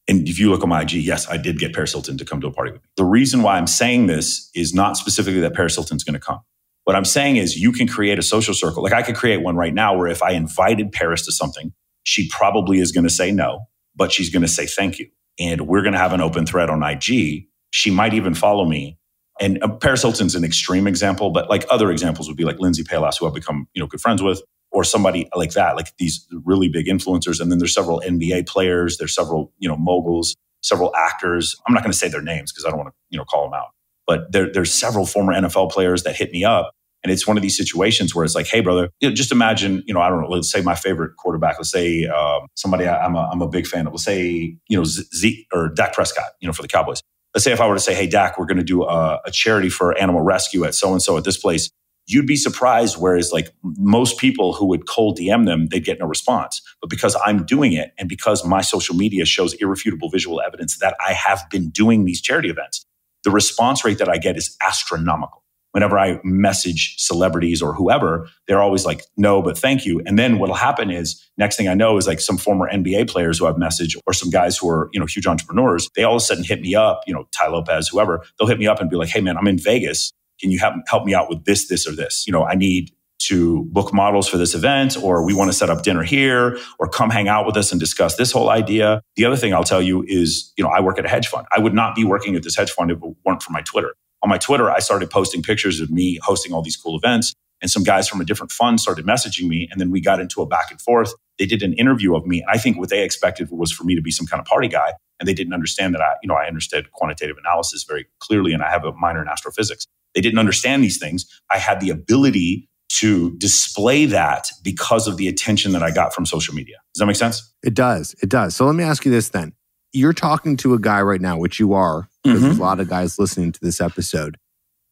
And 0.07 0.27
if 0.27 0.39
you 0.39 0.49
look 0.49 0.63
on 0.63 0.69
my 0.69 0.83
IG, 0.83 0.93
yes, 0.93 1.29
I 1.29 1.35
did 1.35 1.59
get 1.59 1.73
Paris 1.73 1.91
Hilton 1.91 2.17
to 2.17 2.25
come 2.25 2.39
to 2.39 2.47
a 2.47 2.51
party 2.51 2.71
with 2.71 2.81
me. 2.81 2.87
The 2.95 3.05
reason 3.05 3.43
why 3.43 3.57
I'm 3.57 3.67
saying 3.67 4.07
this 4.07 4.49
is 4.55 4.73
not 4.73 4.95
specifically 4.95 5.41
that 5.41 5.53
Paris 5.53 5.75
Hilton's 5.75 6.05
going 6.05 6.13
to 6.13 6.19
come. 6.19 6.39
What 6.85 6.95
I'm 6.95 7.05
saying 7.05 7.35
is 7.35 7.57
you 7.57 7.73
can 7.73 7.87
create 7.87 8.17
a 8.17 8.23
social 8.23 8.53
circle. 8.53 8.81
Like 8.81 8.93
I 8.93 9.03
could 9.03 9.15
create 9.15 9.43
one 9.43 9.55
right 9.55 9.73
now 9.73 9.95
where 9.95 10.07
if 10.07 10.23
I 10.23 10.31
invited 10.31 10.91
Paris 10.91 11.25
to 11.25 11.31
something, 11.31 11.73
she 12.03 12.27
probably 12.29 12.79
is 12.79 12.91
going 12.91 13.03
to 13.03 13.09
say 13.09 13.31
no, 13.31 13.67
but 13.95 14.11
she's 14.11 14.29
going 14.29 14.41
to 14.41 14.47
say 14.47 14.65
thank 14.65 14.99
you. 14.99 15.07
And 15.39 15.67
we're 15.67 15.81
going 15.81 15.93
to 15.93 15.99
have 15.99 16.13
an 16.13 16.21
open 16.21 16.45
thread 16.45 16.69
on 16.69 16.83
IG. 16.83 17.45
She 17.71 17.91
might 17.91 18.13
even 18.13 18.33
follow 18.33 18.65
me. 18.65 18.97
And 19.39 19.61
uh, 19.63 19.69
Paris 19.69 20.01
Hilton's 20.01 20.35
an 20.35 20.43
extreme 20.43 20.85
example, 20.85 21.29
but 21.31 21.49
like 21.49 21.65
other 21.69 21.91
examples 21.91 22.27
would 22.27 22.37
be 22.37 22.43
like 22.43 22.59
Lindsey 22.59 22.83
Pelas, 22.83 23.17
who 23.17 23.27
I've 23.27 23.33
become, 23.33 23.67
you 23.73 23.81
know, 23.81 23.87
good 23.87 24.01
friends 24.01 24.21
with 24.21 24.41
or 24.71 24.83
somebody 24.83 25.27
like 25.35 25.51
that, 25.51 25.75
like 25.75 25.95
these 25.97 26.27
really 26.45 26.67
big 26.67 26.87
influencers. 26.87 27.39
And 27.39 27.51
then 27.51 27.57
there's 27.57 27.73
several 27.73 28.01
NBA 28.05 28.47
players, 28.47 28.97
there's 28.97 29.15
several, 29.15 29.51
you 29.57 29.67
know, 29.67 29.77
moguls, 29.77 30.35
several 30.61 30.93
actors. 30.95 31.55
I'm 31.67 31.73
not 31.73 31.83
going 31.83 31.91
to 31.91 31.97
say 31.97 32.09
their 32.09 32.21
names 32.21 32.51
because 32.51 32.65
I 32.65 32.69
don't 32.69 32.77
want 32.77 32.89
to, 32.89 32.95
you 33.09 33.17
know, 33.17 33.25
call 33.25 33.45
them 33.45 33.53
out. 33.53 33.69
But 34.05 34.31
there, 34.31 34.51
there's 34.51 34.73
several 34.73 35.05
former 35.05 35.33
NFL 35.33 35.71
players 35.71 36.03
that 36.03 36.15
hit 36.15 36.31
me 36.31 36.43
up. 36.43 36.73
And 37.03 37.11
it's 37.11 37.25
one 37.25 37.37
of 37.37 37.43
these 37.43 37.55
situations 37.55 38.13
where 38.13 38.25
it's 38.25 38.35
like, 38.35 38.47
hey, 38.47 38.59
brother, 38.59 38.89
you 38.99 39.09
know, 39.09 39.15
just 39.15 39.31
imagine, 39.31 39.83
you 39.85 39.93
know, 39.93 40.01
I 40.01 40.09
don't 40.09 40.21
know, 40.21 40.27
let's 40.27 40.51
say 40.51 40.61
my 40.61 40.75
favorite 40.75 41.15
quarterback, 41.17 41.55
let's 41.57 41.71
say 41.71 42.05
um, 42.05 42.47
somebody 42.55 42.87
I, 42.87 43.05
am 43.05 43.15
a, 43.15 43.29
I'm 43.31 43.41
a 43.41 43.47
big 43.47 43.67
fan 43.67 43.87
of, 43.87 43.93
let's 43.93 44.03
say, 44.03 44.55
you 44.67 44.77
know, 44.77 44.83
Z 44.83 45.47
or 45.53 45.69
Dak 45.69 45.93
Prescott, 45.93 46.31
you 46.39 46.47
know, 46.47 46.53
for 46.53 46.61
the 46.61 46.67
Cowboys. 46.67 47.01
Let's 47.33 47.43
say 47.43 47.51
if 47.51 47.61
I 47.61 47.67
were 47.67 47.75
to 47.75 47.79
say, 47.79 47.93
hey, 47.93 48.07
Dak, 48.07 48.37
we're 48.37 48.45
going 48.45 48.57
to 48.57 48.63
do 48.63 48.83
a, 48.83 49.21
a 49.25 49.31
charity 49.31 49.69
for 49.69 49.97
animal 49.97 50.21
rescue 50.21 50.65
at 50.65 50.75
so 50.75 50.91
and 50.91 51.01
so 51.01 51.15
at 51.17 51.23
this 51.23 51.37
place 51.37 51.69
you'd 52.09 52.25
be 52.25 52.35
surprised. 52.35 52.97
Whereas, 52.97 53.31
like 53.31 53.53
most 53.63 54.17
people 54.17 54.53
who 54.53 54.65
would 54.65 54.87
cold 54.87 55.17
DM 55.17 55.45
them, 55.45 55.67
they'd 55.67 55.85
get 55.85 55.99
no 55.99 56.07
response. 56.07 56.61
But 56.81 56.89
because 56.89 57.15
I'm 57.23 57.45
doing 57.45 57.71
it 57.73 57.93
and 57.97 58.09
because 58.09 58.43
my 58.43 58.61
social 58.61 58.95
media 58.95 59.25
shows 59.25 59.53
irrefutable 59.53 60.09
visual 60.09 60.41
evidence 60.41 60.77
that 60.79 60.95
I 61.05 61.13
have 61.13 61.43
been 61.49 61.69
doing 61.69 62.03
these 62.03 62.19
charity 62.19 62.49
events, 62.49 62.85
the 63.23 63.31
response 63.31 63.85
rate 63.85 63.99
that 63.99 64.09
I 64.09 64.17
get 64.17 64.35
is 64.35 64.57
astronomical. 64.61 65.38
Whenever 65.71 65.99
I 65.99 66.19
message 66.23 66.95
celebrities 66.97 67.61
or 67.61 67.73
whoever, 67.73 68.27
they're 68.47 68.61
always 68.61 68.85
like, 68.85 69.03
no, 69.17 69.41
but 69.41 69.57
thank 69.57 69.85
you. 69.85 70.01
And 70.05 70.17
then 70.17 70.39
what'll 70.39 70.55
happen 70.55 70.89
is 70.89 71.23
next 71.37 71.57
thing 71.57 71.67
I 71.67 71.73
know 71.73 71.97
is 71.97 72.07
like 72.07 72.19
some 72.19 72.37
former 72.37 72.69
NBA 72.71 73.09
players 73.09 73.39
who 73.39 73.47
I've 73.47 73.55
messaged 73.55 73.95
or 74.07 74.13
some 74.13 74.29
guys 74.29 74.57
who 74.57 74.69
are, 74.69 74.89
you 74.93 74.99
know, 74.99 75.05
huge 75.05 75.27
entrepreneurs, 75.27 75.89
they 75.95 76.03
all 76.03 76.15
of 76.15 76.21
a 76.21 76.25
sudden 76.25 76.43
hit 76.43 76.61
me 76.61 76.75
up, 76.75 77.01
you 77.05 77.13
know, 77.13 77.27
Tai 77.31 77.49
Lopez, 77.49 77.87
whoever, 77.87 78.25
they'll 78.37 78.47
hit 78.47 78.59
me 78.59 78.67
up 78.67 78.79
and 78.81 78.89
be 78.89 78.95
like, 78.95 79.09
hey 79.09 79.21
man, 79.21 79.37
I'm 79.37 79.47
in 79.47 79.57
Vegas 79.57 80.11
can 80.39 80.51
you 80.51 80.59
help, 80.59 80.75
help 80.87 81.05
me 81.05 81.13
out 81.13 81.29
with 81.29 81.45
this, 81.45 81.67
this, 81.67 81.87
or 81.87 81.95
this? 81.95 82.25
You 82.25 82.33
know, 82.33 82.45
I 82.45 82.55
need 82.55 82.91
to 83.19 83.65
book 83.65 83.93
models 83.93 84.29
for 84.29 84.37
this 84.37 84.55
event, 84.55 84.95
or 85.03 85.25
we 85.25 85.33
want 85.33 85.51
to 85.51 85.57
set 85.57 85.69
up 85.69 85.83
dinner 85.83 86.03
here, 86.03 86.57
or 86.79 86.87
come 86.87 87.09
hang 87.09 87.27
out 87.27 87.45
with 87.45 87.57
us 87.57 87.71
and 87.71 87.79
discuss 87.79 88.15
this 88.15 88.31
whole 88.31 88.49
idea. 88.49 89.01
The 89.17 89.25
other 89.25 89.35
thing 89.35 89.53
I'll 89.53 89.65
tell 89.65 89.81
you 89.81 90.05
is, 90.07 90.53
you 90.57 90.63
know, 90.63 90.69
I 90.69 90.79
work 90.79 90.97
at 90.97 91.05
a 91.05 91.09
hedge 91.09 91.27
fund. 91.27 91.45
I 91.55 91.59
would 91.59 91.73
not 91.73 91.95
be 91.95 92.05
working 92.05 92.35
at 92.35 92.43
this 92.43 92.55
hedge 92.55 92.71
fund 92.71 92.91
if 92.91 92.97
it 92.97 93.15
weren't 93.25 93.43
for 93.43 93.51
my 93.51 93.61
Twitter. 93.61 93.93
On 94.21 94.29
my 94.29 94.37
Twitter, 94.37 94.69
I 94.69 94.79
started 94.79 95.09
posting 95.09 95.41
pictures 95.41 95.79
of 95.79 95.89
me 95.89 96.19
hosting 96.21 96.53
all 96.53 96.61
these 96.61 96.77
cool 96.77 96.97
events. 96.97 97.33
And 97.61 97.69
some 97.69 97.83
guys 97.83 98.07
from 98.07 98.21
a 98.21 98.25
different 98.25 98.51
fund 98.51 98.79
started 98.79 99.05
messaging 99.05 99.47
me. 99.47 99.67
And 99.69 99.81
then 99.81 99.91
we 99.91 99.99
got 99.99 100.21
into 100.21 100.41
a 100.41 100.45
back 100.45 100.71
and 100.71 100.79
forth. 100.79 101.13
They 101.37 101.45
did 101.45 101.61
an 101.61 101.73
interview 101.73 102.15
of 102.15 102.25
me. 102.25 102.41
And 102.41 102.49
I 102.49 102.57
think 102.57 102.77
what 102.77 102.89
they 102.89 103.03
expected 103.03 103.49
was 103.51 103.71
for 103.71 103.83
me 103.83 103.95
to 103.95 104.01
be 104.01 104.11
some 104.11 104.25
kind 104.25 104.39
of 104.39 104.45
party 104.45 104.69
guy. 104.69 104.93
And 105.19 105.27
they 105.27 105.33
didn't 105.33 105.53
understand 105.53 105.93
that 105.93 106.01
I, 106.01 106.15
you 106.23 106.27
know, 106.27 106.35
I 106.35 106.47
understood 106.47 106.91
quantitative 106.93 107.37
analysis 107.37 107.83
very 107.83 108.05
clearly 108.19 108.53
and 108.53 108.63
I 108.63 108.69
have 108.69 108.85
a 108.85 108.93
minor 108.93 109.21
in 109.21 109.27
astrophysics. 109.27 109.85
They 110.15 110.21
didn't 110.21 110.39
understand 110.39 110.83
these 110.83 110.97
things. 110.97 111.25
I 111.51 111.57
had 111.57 111.81
the 111.81 111.89
ability 111.89 112.69
to 112.89 113.37
display 113.37 114.05
that 114.05 114.47
because 114.63 115.07
of 115.07 115.17
the 115.17 115.27
attention 115.27 115.73
that 115.73 115.83
I 115.83 115.91
got 115.91 116.13
from 116.13 116.25
social 116.25 116.55
media. 116.55 116.77
Does 116.93 116.99
that 116.99 117.05
make 117.05 117.15
sense? 117.15 117.53
It 117.61 117.73
does. 117.73 118.15
It 118.23 118.29
does. 118.29 118.55
So 118.55 118.65
let 118.65 118.75
me 118.75 118.83
ask 118.83 119.05
you 119.05 119.11
this 119.11 119.29
then. 119.29 119.53
You're 119.93 120.13
talking 120.13 120.57
to 120.57 120.73
a 120.73 120.79
guy 120.79 121.01
right 121.01 121.21
now, 121.21 121.37
which 121.37 121.59
you 121.59 121.73
are, 121.73 122.08
mm-hmm. 122.25 122.41
there's 122.41 122.57
a 122.57 122.61
lot 122.61 122.79
of 122.79 122.89
guys 122.89 123.19
listening 123.19 123.51
to 123.51 123.59
this 123.61 123.81
episode. 123.81 124.37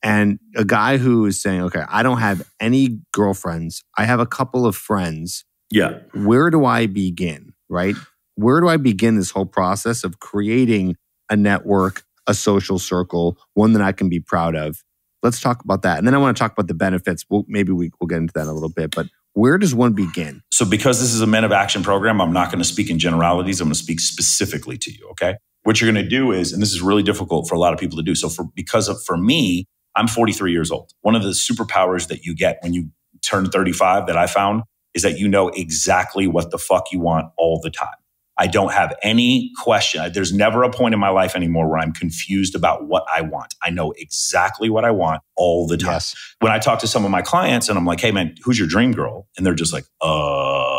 And 0.03 0.39
a 0.55 0.63
guy 0.63 0.97
who 0.97 1.25
is 1.25 1.41
saying, 1.41 1.61
okay, 1.63 1.83
I 1.89 2.03
don't 2.03 2.19
have 2.19 2.47
any 2.59 2.99
girlfriends. 3.13 3.83
I 3.97 4.05
have 4.05 4.19
a 4.19 4.25
couple 4.25 4.65
of 4.65 4.75
friends. 4.75 5.43
Yeah. 5.71 5.99
Where 6.13 6.49
do 6.49 6.65
I 6.65 6.85
begin? 6.85 7.53
Right? 7.69 7.95
Where 8.35 8.61
do 8.61 8.67
I 8.67 8.77
begin 8.77 9.17
this 9.17 9.31
whole 9.31 9.45
process 9.45 10.03
of 10.03 10.19
creating 10.19 10.95
a 11.29 11.35
network, 11.35 12.03
a 12.27 12.33
social 12.33 12.77
circle, 12.77 13.37
one 13.55 13.73
that 13.73 13.81
I 13.81 13.91
can 13.91 14.07
be 14.07 14.19
proud 14.19 14.55
of? 14.55 14.83
Let's 15.23 15.41
talk 15.41 15.63
about 15.63 15.81
that. 15.81 15.97
And 15.97 16.05
then 16.05 16.13
I 16.13 16.19
want 16.19 16.37
to 16.37 16.39
talk 16.39 16.53
about 16.53 16.67
the 16.67 16.75
benefits. 16.75 17.25
We'll, 17.29 17.43
maybe 17.47 17.71
we, 17.71 17.89
we'll 17.99 18.07
get 18.07 18.17
into 18.17 18.33
that 18.35 18.43
in 18.43 18.47
a 18.47 18.53
little 18.53 18.69
bit. 18.69 18.91
But 18.95 19.07
where 19.33 19.57
does 19.57 19.73
one 19.73 19.93
begin? 19.93 20.41
So, 20.53 20.63
because 20.63 21.01
this 21.01 21.13
is 21.13 21.21
a 21.21 21.27
Men 21.27 21.43
of 21.43 21.51
Action 21.51 21.83
program, 21.83 22.21
I'm 22.21 22.33
not 22.33 22.49
going 22.49 22.59
to 22.59 22.67
speak 22.67 22.89
in 22.89 22.99
generalities. 22.99 23.59
I'm 23.59 23.67
going 23.67 23.73
to 23.73 23.79
speak 23.79 23.99
specifically 23.99 24.77
to 24.77 24.91
you. 24.91 25.09
Okay. 25.11 25.37
What 25.67 25.81
you're 25.81 25.91
going 25.91 26.01
to 26.01 26.09
do 26.09 26.31
is, 26.31 26.53
and 26.53 26.61
this 26.61 26.71
is 26.71 26.81
really 26.81 27.03
difficult 27.03 27.49
for 27.49 27.55
a 27.55 27.59
lot 27.59 27.73
of 27.73 27.79
people 27.79 27.97
to 27.97 28.01
do. 28.01 28.15
So, 28.15 28.29
for 28.29 28.45
because 28.55 28.87
of 28.87 29.03
for 29.03 29.17
me, 29.17 29.65
I'm 29.97 30.07
43 30.07 30.53
years 30.53 30.71
old. 30.71 30.93
One 31.01 31.13
of 31.13 31.23
the 31.23 31.31
superpowers 31.31 32.07
that 32.07 32.23
you 32.23 32.33
get 32.33 32.59
when 32.61 32.73
you 32.73 32.89
turn 33.21 33.49
35 33.49 34.07
that 34.07 34.15
I 34.15 34.27
found 34.27 34.63
is 34.93 35.03
that 35.03 35.19
you 35.19 35.27
know 35.27 35.49
exactly 35.49 36.25
what 36.25 36.51
the 36.51 36.57
fuck 36.57 36.85
you 36.93 37.01
want 37.01 37.33
all 37.37 37.59
the 37.61 37.69
time. 37.69 37.97
I 38.37 38.47
don't 38.47 38.71
have 38.71 38.95
any 39.03 39.51
question. 39.61 40.09
There's 40.13 40.31
never 40.31 40.63
a 40.63 40.69
point 40.69 40.93
in 40.93 41.01
my 41.01 41.09
life 41.09 41.35
anymore 41.35 41.67
where 41.67 41.79
I'm 41.79 41.91
confused 41.91 42.55
about 42.55 42.87
what 42.87 43.03
I 43.13 43.19
want. 43.19 43.53
I 43.61 43.69
know 43.69 43.93
exactly 43.97 44.69
what 44.69 44.85
I 44.85 44.91
want 44.91 45.21
all 45.35 45.67
the 45.67 45.75
time. 45.75 45.93
Yes. 45.93 46.15
When 46.39 46.53
I 46.53 46.59
talk 46.59 46.79
to 46.79 46.87
some 46.87 47.03
of 47.03 47.11
my 47.11 47.21
clients 47.21 47.67
and 47.67 47.77
I'm 47.77 47.85
like, 47.85 47.99
hey, 47.99 48.11
man, 48.11 48.35
who's 48.43 48.57
your 48.57 48.69
dream 48.69 48.93
girl? 48.93 49.27
And 49.35 49.45
they're 49.45 49.53
just 49.53 49.73
like, 49.73 49.83
uh, 49.99 50.76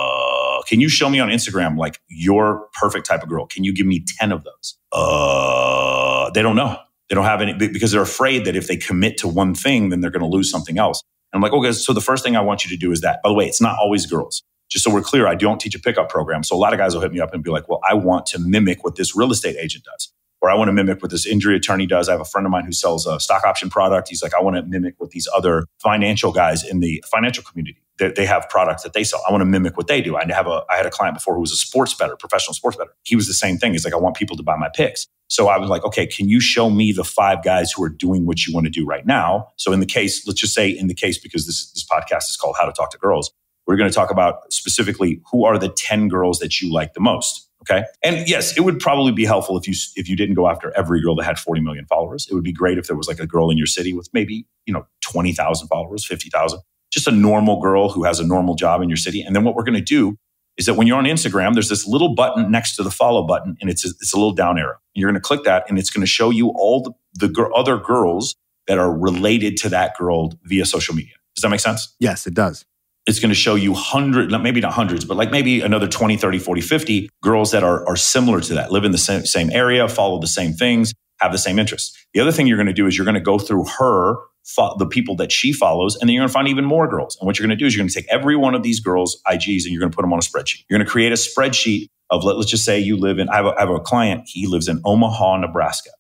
Can 0.68 0.80
you 0.80 0.88
show 0.88 1.08
me 1.08 1.18
on 1.18 1.30
Instagram 1.30 1.78
like 1.78 1.98
your 2.08 2.68
perfect 2.74 3.06
type 3.06 3.22
of 3.22 3.28
girl? 3.28 3.46
Can 3.46 3.64
you 3.64 3.74
give 3.74 3.86
me 3.86 4.04
10 4.18 4.32
of 4.32 4.44
those? 4.44 4.78
Uh, 4.92 6.30
they 6.30 6.42
don't 6.42 6.56
know. 6.56 6.76
They 7.08 7.14
don't 7.14 7.24
have 7.24 7.40
any 7.40 7.54
because 7.54 7.90
they're 7.90 8.02
afraid 8.02 8.44
that 8.44 8.54
if 8.54 8.68
they 8.68 8.76
commit 8.76 9.16
to 9.18 9.28
one 9.28 9.54
thing, 9.54 9.88
then 9.88 10.02
they're 10.02 10.10
going 10.10 10.22
to 10.22 10.28
lose 10.28 10.50
something 10.50 10.78
else. 10.78 11.02
And 11.32 11.38
I'm 11.38 11.42
like, 11.42 11.52
okay, 11.58 11.72
so 11.72 11.94
the 11.94 12.02
first 12.02 12.22
thing 12.22 12.36
I 12.36 12.42
want 12.42 12.64
you 12.64 12.70
to 12.70 12.76
do 12.76 12.92
is 12.92 13.00
that. 13.00 13.20
By 13.22 13.30
the 13.30 13.34
way, 13.34 13.46
it's 13.46 13.62
not 13.62 13.78
always 13.78 14.04
girls. 14.04 14.42
Just 14.70 14.84
so 14.84 14.92
we're 14.92 15.00
clear, 15.00 15.26
I 15.26 15.34
don't 15.34 15.58
teach 15.58 15.74
a 15.74 15.78
pickup 15.78 16.10
program. 16.10 16.44
So 16.44 16.54
a 16.54 16.58
lot 16.58 16.74
of 16.74 16.78
guys 16.78 16.94
will 16.94 17.00
hit 17.00 17.12
me 17.12 17.20
up 17.20 17.32
and 17.32 17.42
be 17.42 17.50
like, 17.50 17.66
well, 17.70 17.80
I 17.88 17.94
want 17.94 18.26
to 18.26 18.38
mimic 18.38 18.84
what 18.84 18.96
this 18.96 19.16
real 19.16 19.32
estate 19.32 19.56
agent 19.58 19.84
does 19.84 20.12
or 20.40 20.50
I 20.50 20.54
want 20.54 20.68
to 20.68 20.72
mimic 20.72 21.02
what 21.02 21.10
this 21.10 21.26
injury 21.26 21.56
attorney 21.56 21.86
does. 21.86 22.08
I 22.08 22.12
have 22.12 22.20
a 22.20 22.26
friend 22.26 22.46
of 22.46 22.50
mine 22.50 22.64
who 22.64 22.72
sells 22.72 23.06
a 23.06 23.18
stock 23.18 23.44
option 23.44 23.70
product. 23.70 24.08
He's 24.08 24.22
like, 24.22 24.34
I 24.34 24.42
want 24.42 24.56
to 24.56 24.62
mimic 24.62 24.94
what 24.98 25.10
these 25.10 25.28
other 25.34 25.66
financial 25.82 26.32
guys 26.32 26.64
in 26.64 26.80
the 26.80 27.02
financial 27.10 27.42
community. 27.42 27.82
They, 27.98 28.26
have 28.26 28.48
products 28.48 28.82
that 28.84 28.92
they 28.92 29.04
sell. 29.04 29.22
I 29.28 29.32
want 29.32 29.40
to 29.40 29.46
mimic 29.46 29.76
what 29.76 29.88
they 29.88 30.00
do. 30.00 30.16
I 30.16 30.24
have 30.32 30.46
a, 30.46 30.62
I 30.70 30.76
had 30.76 30.86
a 30.86 30.90
client 30.90 31.16
before 31.16 31.34
who 31.34 31.40
was 31.40 31.52
a 31.52 31.56
sports 31.56 31.94
better, 31.94 32.16
professional 32.16 32.54
sports 32.54 32.76
better. 32.76 32.92
He 33.02 33.16
was 33.16 33.26
the 33.26 33.34
same 33.34 33.58
thing. 33.58 33.72
He's 33.72 33.84
like, 33.84 33.94
I 33.94 33.98
want 33.98 34.16
people 34.16 34.36
to 34.36 34.42
buy 34.42 34.56
my 34.56 34.68
picks. 34.72 35.06
So 35.28 35.48
I 35.48 35.58
was 35.58 35.68
like, 35.68 35.84
okay, 35.84 36.06
can 36.06 36.28
you 36.28 36.40
show 36.40 36.70
me 36.70 36.92
the 36.92 37.04
five 37.04 37.42
guys 37.42 37.72
who 37.72 37.82
are 37.82 37.88
doing 37.88 38.24
what 38.24 38.46
you 38.46 38.54
want 38.54 38.64
to 38.64 38.70
do 38.70 38.86
right 38.86 39.04
now? 39.04 39.48
So 39.56 39.72
in 39.72 39.80
the 39.80 39.86
case, 39.86 40.26
let's 40.26 40.40
just 40.40 40.54
say 40.54 40.70
in 40.70 40.86
the 40.86 40.94
case, 40.94 41.18
because 41.18 41.46
this, 41.46 41.70
this 41.72 41.84
podcast 41.84 42.30
is 42.30 42.36
called 42.36 42.56
How 42.58 42.66
to 42.66 42.72
Talk 42.72 42.90
to 42.92 42.98
Girls, 42.98 43.30
we're 43.66 43.76
going 43.76 43.90
to 43.90 43.94
talk 43.94 44.10
about 44.10 44.50
specifically 44.52 45.20
who 45.30 45.44
are 45.44 45.58
the 45.58 45.68
10 45.68 46.08
girls 46.08 46.38
that 46.38 46.60
you 46.60 46.72
like 46.72 46.94
the 46.94 47.00
most. 47.00 47.48
Okay. 47.62 47.84
And 48.02 48.26
yes, 48.28 48.56
it 48.56 48.62
would 48.62 48.78
probably 48.80 49.12
be 49.12 49.24
helpful 49.24 49.58
if 49.58 49.66
you 49.66 49.74
if 49.96 50.08
you 50.08 50.16
didn't 50.16 50.36
go 50.36 50.48
after 50.48 50.72
every 50.76 51.02
girl 51.02 51.14
that 51.16 51.24
had 51.24 51.38
40 51.38 51.60
million 51.60 51.84
followers. 51.86 52.26
It 52.30 52.34
would 52.34 52.44
be 52.44 52.52
great 52.52 52.78
if 52.78 52.86
there 52.86 52.96
was 52.96 53.08
like 53.08 53.18
a 53.18 53.26
girl 53.26 53.50
in 53.50 53.58
your 53.58 53.66
city 53.66 53.92
with 53.92 54.08
maybe, 54.14 54.46
you 54.64 54.72
know, 54.72 54.86
20,000 55.02 55.68
followers, 55.68 56.06
50,000. 56.06 56.60
Just 56.90 57.06
a 57.06 57.10
normal 57.10 57.60
girl 57.60 57.90
who 57.90 58.04
has 58.04 58.20
a 58.20 58.26
normal 58.26 58.54
job 58.54 58.82
in 58.82 58.88
your 58.88 58.96
city. 58.96 59.22
And 59.22 59.34
then 59.34 59.44
what 59.44 59.54
we're 59.54 59.64
going 59.64 59.74
to 59.74 59.80
do 59.80 60.16
is 60.56 60.66
that 60.66 60.74
when 60.74 60.86
you're 60.86 60.98
on 60.98 61.04
Instagram, 61.04 61.54
there's 61.54 61.68
this 61.68 61.86
little 61.86 62.14
button 62.14 62.50
next 62.50 62.76
to 62.76 62.82
the 62.82 62.90
follow 62.90 63.26
button 63.26 63.56
and 63.60 63.70
it's 63.70 63.84
a, 63.84 63.88
it's 64.00 64.12
a 64.12 64.16
little 64.16 64.32
down 64.32 64.58
arrow. 64.58 64.76
You're 64.94 65.08
going 65.08 65.20
to 65.20 65.26
click 65.26 65.44
that 65.44 65.64
and 65.68 65.78
it's 65.78 65.90
going 65.90 66.02
to 66.02 66.10
show 66.10 66.30
you 66.30 66.48
all 66.56 66.82
the, 66.82 66.92
the 67.14 67.32
gr- 67.32 67.54
other 67.54 67.78
girls 67.78 68.34
that 68.66 68.78
are 68.78 68.92
related 68.92 69.56
to 69.58 69.68
that 69.68 69.96
girl 69.96 70.32
via 70.44 70.64
social 70.66 70.94
media. 70.94 71.14
Does 71.36 71.42
that 71.42 71.50
make 71.50 71.60
sense? 71.60 71.94
Yes, 72.00 72.26
it 72.26 72.34
does 72.34 72.64
it's 73.08 73.20
going 73.20 73.30
to 73.30 73.34
show 73.34 73.54
you 73.54 73.72
hundreds, 73.72 74.30
maybe 74.38 74.60
not 74.60 74.74
hundreds, 74.74 75.04
but 75.06 75.16
like 75.16 75.30
maybe 75.30 75.62
another 75.62 75.88
20, 75.88 76.18
30, 76.18 76.38
40, 76.38 76.60
50 76.60 77.10
girls 77.22 77.52
that 77.52 77.64
are, 77.64 77.88
are 77.88 77.96
similar 77.96 78.38
to 78.42 78.54
that, 78.54 78.70
live 78.70 78.84
in 78.84 78.92
the 78.92 78.98
same, 78.98 79.24
same 79.24 79.50
area, 79.50 79.88
follow 79.88 80.20
the 80.20 80.26
same 80.26 80.52
things, 80.52 80.92
have 81.18 81.32
the 81.32 81.38
same 81.38 81.58
interests. 81.58 81.96
The 82.12 82.20
other 82.20 82.30
thing 82.30 82.46
you're 82.46 82.58
going 82.58 82.66
to 82.66 82.74
do 82.74 82.86
is 82.86 82.98
you're 82.98 83.06
going 83.06 83.14
to 83.14 83.20
go 83.20 83.38
through 83.38 83.64
her, 83.78 84.16
the 84.56 84.86
people 84.86 85.14
that 85.16 85.30
she 85.30 85.52
follows, 85.52 85.96
and 85.96 86.08
then 86.08 86.14
you're 86.14 86.22
going 86.22 86.28
to 86.28 86.32
find 86.32 86.48
even 86.48 86.64
more 86.64 86.88
girls. 86.88 87.16
And 87.20 87.26
what 87.26 87.38
you're 87.38 87.46
going 87.46 87.56
to 87.56 87.62
do 87.62 87.66
is 87.66 87.74
you're 87.74 87.82
going 87.82 87.88
to 87.88 87.94
take 87.94 88.08
every 88.08 88.36
one 88.36 88.54
of 88.54 88.62
these 88.62 88.80
girls' 88.80 89.20
IGs 89.26 89.64
and 89.64 89.72
you're 89.72 89.80
going 89.80 89.90
to 89.90 89.96
put 89.96 90.02
them 90.02 90.12
on 90.12 90.18
a 90.18 90.22
spreadsheet. 90.22 90.64
You're 90.68 90.78
going 90.78 90.86
to 90.86 90.90
create 90.90 91.12
a 91.12 91.16
spreadsheet 91.16 91.88
of, 92.10 92.24
let, 92.24 92.36
us 92.36 92.46
just 92.46 92.64
say 92.64 92.78
you 92.78 92.96
live 92.96 93.18
in, 93.18 93.28
I 93.28 93.36
have, 93.36 93.46
a, 93.46 93.50
I 93.50 93.60
have 93.60 93.70
a 93.70 93.80
client, 93.80 94.22
he 94.26 94.46
lives 94.46 94.68
in 94.68 94.80
Omaha, 94.84 95.38
Nebraska. 95.38 95.90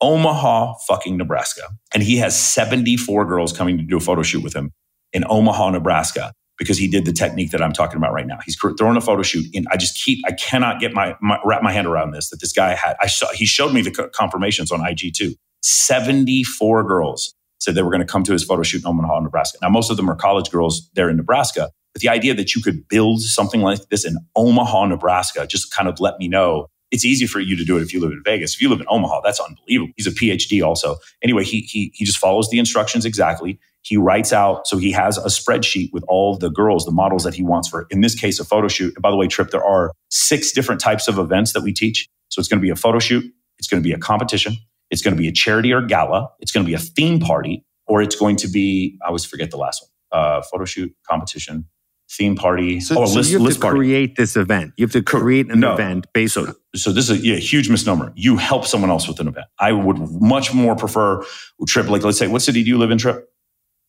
Omaha, 0.00 0.74
fucking 0.86 1.16
Nebraska. 1.16 1.62
And 1.94 2.02
he 2.02 2.18
has 2.18 2.38
74 2.38 3.24
girls 3.24 3.52
coming 3.52 3.78
to 3.78 3.84
do 3.84 3.96
a 3.96 4.00
photo 4.00 4.22
shoot 4.22 4.42
with 4.42 4.54
him 4.54 4.72
in 5.12 5.24
Omaha, 5.28 5.70
Nebraska 5.70 6.32
because 6.58 6.78
he 6.78 6.88
did 6.88 7.04
the 7.04 7.12
technique 7.12 7.50
that 7.50 7.62
I'm 7.62 7.72
talking 7.72 7.96
about 7.96 8.12
right 8.12 8.26
now. 8.26 8.38
He's 8.44 8.56
throwing 8.56 8.96
a 8.96 9.00
photo 9.00 9.22
shoot 9.22 9.46
and 9.54 9.66
I 9.70 9.76
just 9.76 10.02
keep, 10.02 10.20
I 10.26 10.32
cannot 10.32 10.80
get 10.80 10.92
my, 10.92 11.16
my 11.20 11.38
wrap 11.44 11.62
my 11.62 11.72
hand 11.72 11.86
around 11.86 12.12
this 12.12 12.30
that 12.30 12.40
this 12.40 12.52
guy 12.52 12.74
had. 12.74 12.96
I 13.00 13.06
saw, 13.06 13.30
he 13.32 13.46
showed 13.46 13.72
me 13.72 13.82
the 13.82 14.10
confirmations 14.14 14.70
on 14.70 14.86
IG 14.86 15.14
too. 15.14 15.34
74 15.62 16.84
girls 16.84 17.34
said 17.66 17.74
they 17.74 17.82
were 17.82 17.90
going 17.90 18.00
to 18.00 18.06
come 18.06 18.22
to 18.22 18.32
his 18.32 18.44
photo 18.44 18.62
shoot 18.62 18.82
in 18.82 18.86
Omaha, 18.86 19.20
Nebraska. 19.20 19.58
Now, 19.60 19.68
most 19.68 19.90
of 19.90 19.96
them 19.96 20.08
are 20.08 20.14
college 20.14 20.50
girls 20.50 20.88
there 20.94 21.10
in 21.10 21.16
Nebraska, 21.16 21.70
but 21.92 22.00
the 22.00 22.08
idea 22.08 22.32
that 22.34 22.54
you 22.54 22.62
could 22.62 22.86
build 22.88 23.20
something 23.20 23.60
like 23.60 23.88
this 23.88 24.04
in 24.04 24.16
Omaha, 24.36 24.86
Nebraska, 24.86 25.46
just 25.46 25.74
kind 25.74 25.88
of 25.88 25.98
let 26.00 26.18
me 26.18 26.28
know 26.28 26.68
it's 26.92 27.04
easy 27.04 27.26
for 27.26 27.40
you 27.40 27.56
to 27.56 27.64
do 27.64 27.76
it 27.76 27.82
if 27.82 27.92
you 27.92 28.00
live 28.00 28.12
in 28.12 28.22
Vegas. 28.24 28.54
If 28.54 28.62
you 28.62 28.68
live 28.68 28.80
in 28.80 28.86
Omaha, 28.88 29.20
that's 29.24 29.40
unbelievable. 29.40 29.92
He's 29.96 30.06
a 30.06 30.12
PhD 30.12 30.64
also. 30.64 30.96
Anyway, 31.20 31.42
he, 31.42 31.62
he, 31.62 31.90
he 31.94 32.04
just 32.04 32.18
follows 32.18 32.48
the 32.48 32.60
instructions 32.60 33.04
exactly. 33.04 33.58
He 33.82 33.96
writes 33.96 34.32
out, 34.32 34.66
so 34.68 34.78
he 34.78 34.92
has 34.92 35.18
a 35.18 35.26
spreadsheet 35.26 35.90
with 35.92 36.04
all 36.08 36.36
the 36.36 36.48
girls, 36.48 36.84
the 36.84 36.92
models 36.92 37.24
that 37.24 37.34
he 37.34 37.42
wants 37.42 37.68
for, 37.68 37.86
in 37.90 38.02
this 38.02 38.14
case, 38.14 38.38
a 38.38 38.44
photo 38.44 38.68
shoot. 38.68 38.94
And 38.94 39.02
by 39.02 39.10
the 39.10 39.16
way, 39.16 39.26
Trip, 39.26 39.50
there 39.50 39.64
are 39.64 39.92
six 40.10 40.52
different 40.52 40.80
types 40.80 41.08
of 41.08 41.18
events 41.18 41.52
that 41.54 41.62
we 41.62 41.72
teach. 41.72 42.08
So 42.28 42.40
it's 42.40 42.48
going 42.48 42.60
to 42.60 42.64
be 42.64 42.70
a 42.70 42.76
photo 42.76 42.98
shoot, 42.98 43.24
it's 43.58 43.68
going 43.68 43.82
to 43.82 43.86
be 43.86 43.92
a 43.92 43.98
competition, 43.98 44.56
it's 44.90 45.02
going 45.02 45.14
to 45.14 45.20
be 45.20 45.28
a 45.28 45.32
charity 45.32 45.72
or 45.72 45.82
gala, 45.82 46.30
it's 46.40 46.52
going 46.52 46.64
to 46.64 46.68
be 46.68 46.74
a 46.74 46.78
theme 46.78 47.20
party, 47.20 47.64
or 47.86 48.02
it's 48.02 48.16
going 48.16 48.36
to 48.36 48.48
be, 48.48 48.98
I 49.02 49.08
always 49.08 49.24
forget 49.24 49.50
the 49.50 49.56
last 49.56 49.84
one, 50.10 50.20
uh, 50.20 50.42
photo 50.42 50.64
shoot, 50.64 50.94
competition, 51.08 51.66
theme 52.10 52.36
party. 52.36 52.80
So, 52.80 53.02
oh, 53.02 53.06
so 53.06 53.16
list, 53.16 53.30
you 53.30 53.42
have 53.42 53.54
to 53.54 53.60
party. 53.60 53.78
create 53.78 54.16
this 54.16 54.36
event. 54.36 54.72
You 54.76 54.84
have 54.84 54.92
to 54.92 55.02
create 55.02 55.50
an 55.50 55.60
no. 55.60 55.74
event 55.74 56.06
based 56.12 56.34
so, 56.34 56.54
so 56.74 56.92
this 56.92 57.10
is 57.10 57.20
a 57.20 57.22
yeah, 57.22 57.36
huge 57.36 57.68
misnomer. 57.68 58.12
You 58.14 58.36
help 58.36 58.66
someone 58.66 58.90
else 58.90 59.08
with 59.08 59.18
an 59.20 59.28
event. 59.28 59.46
I 59.58 59.72
would 59.72 59.98
much 60.20 60.54
more 60.54 60.76
prefer 60.76 61.24
Trip. 61.66 61.88
Like, 61.88 62.02
let's 62.02 62.18
say, 62.18 62.28
what 62.28 62.42
city 62.42 62.62
do 62.62 62.68
you 62.68 62.78
live 62.78 62.90
in, 62.90 62.98
Trip? 62.98 63.28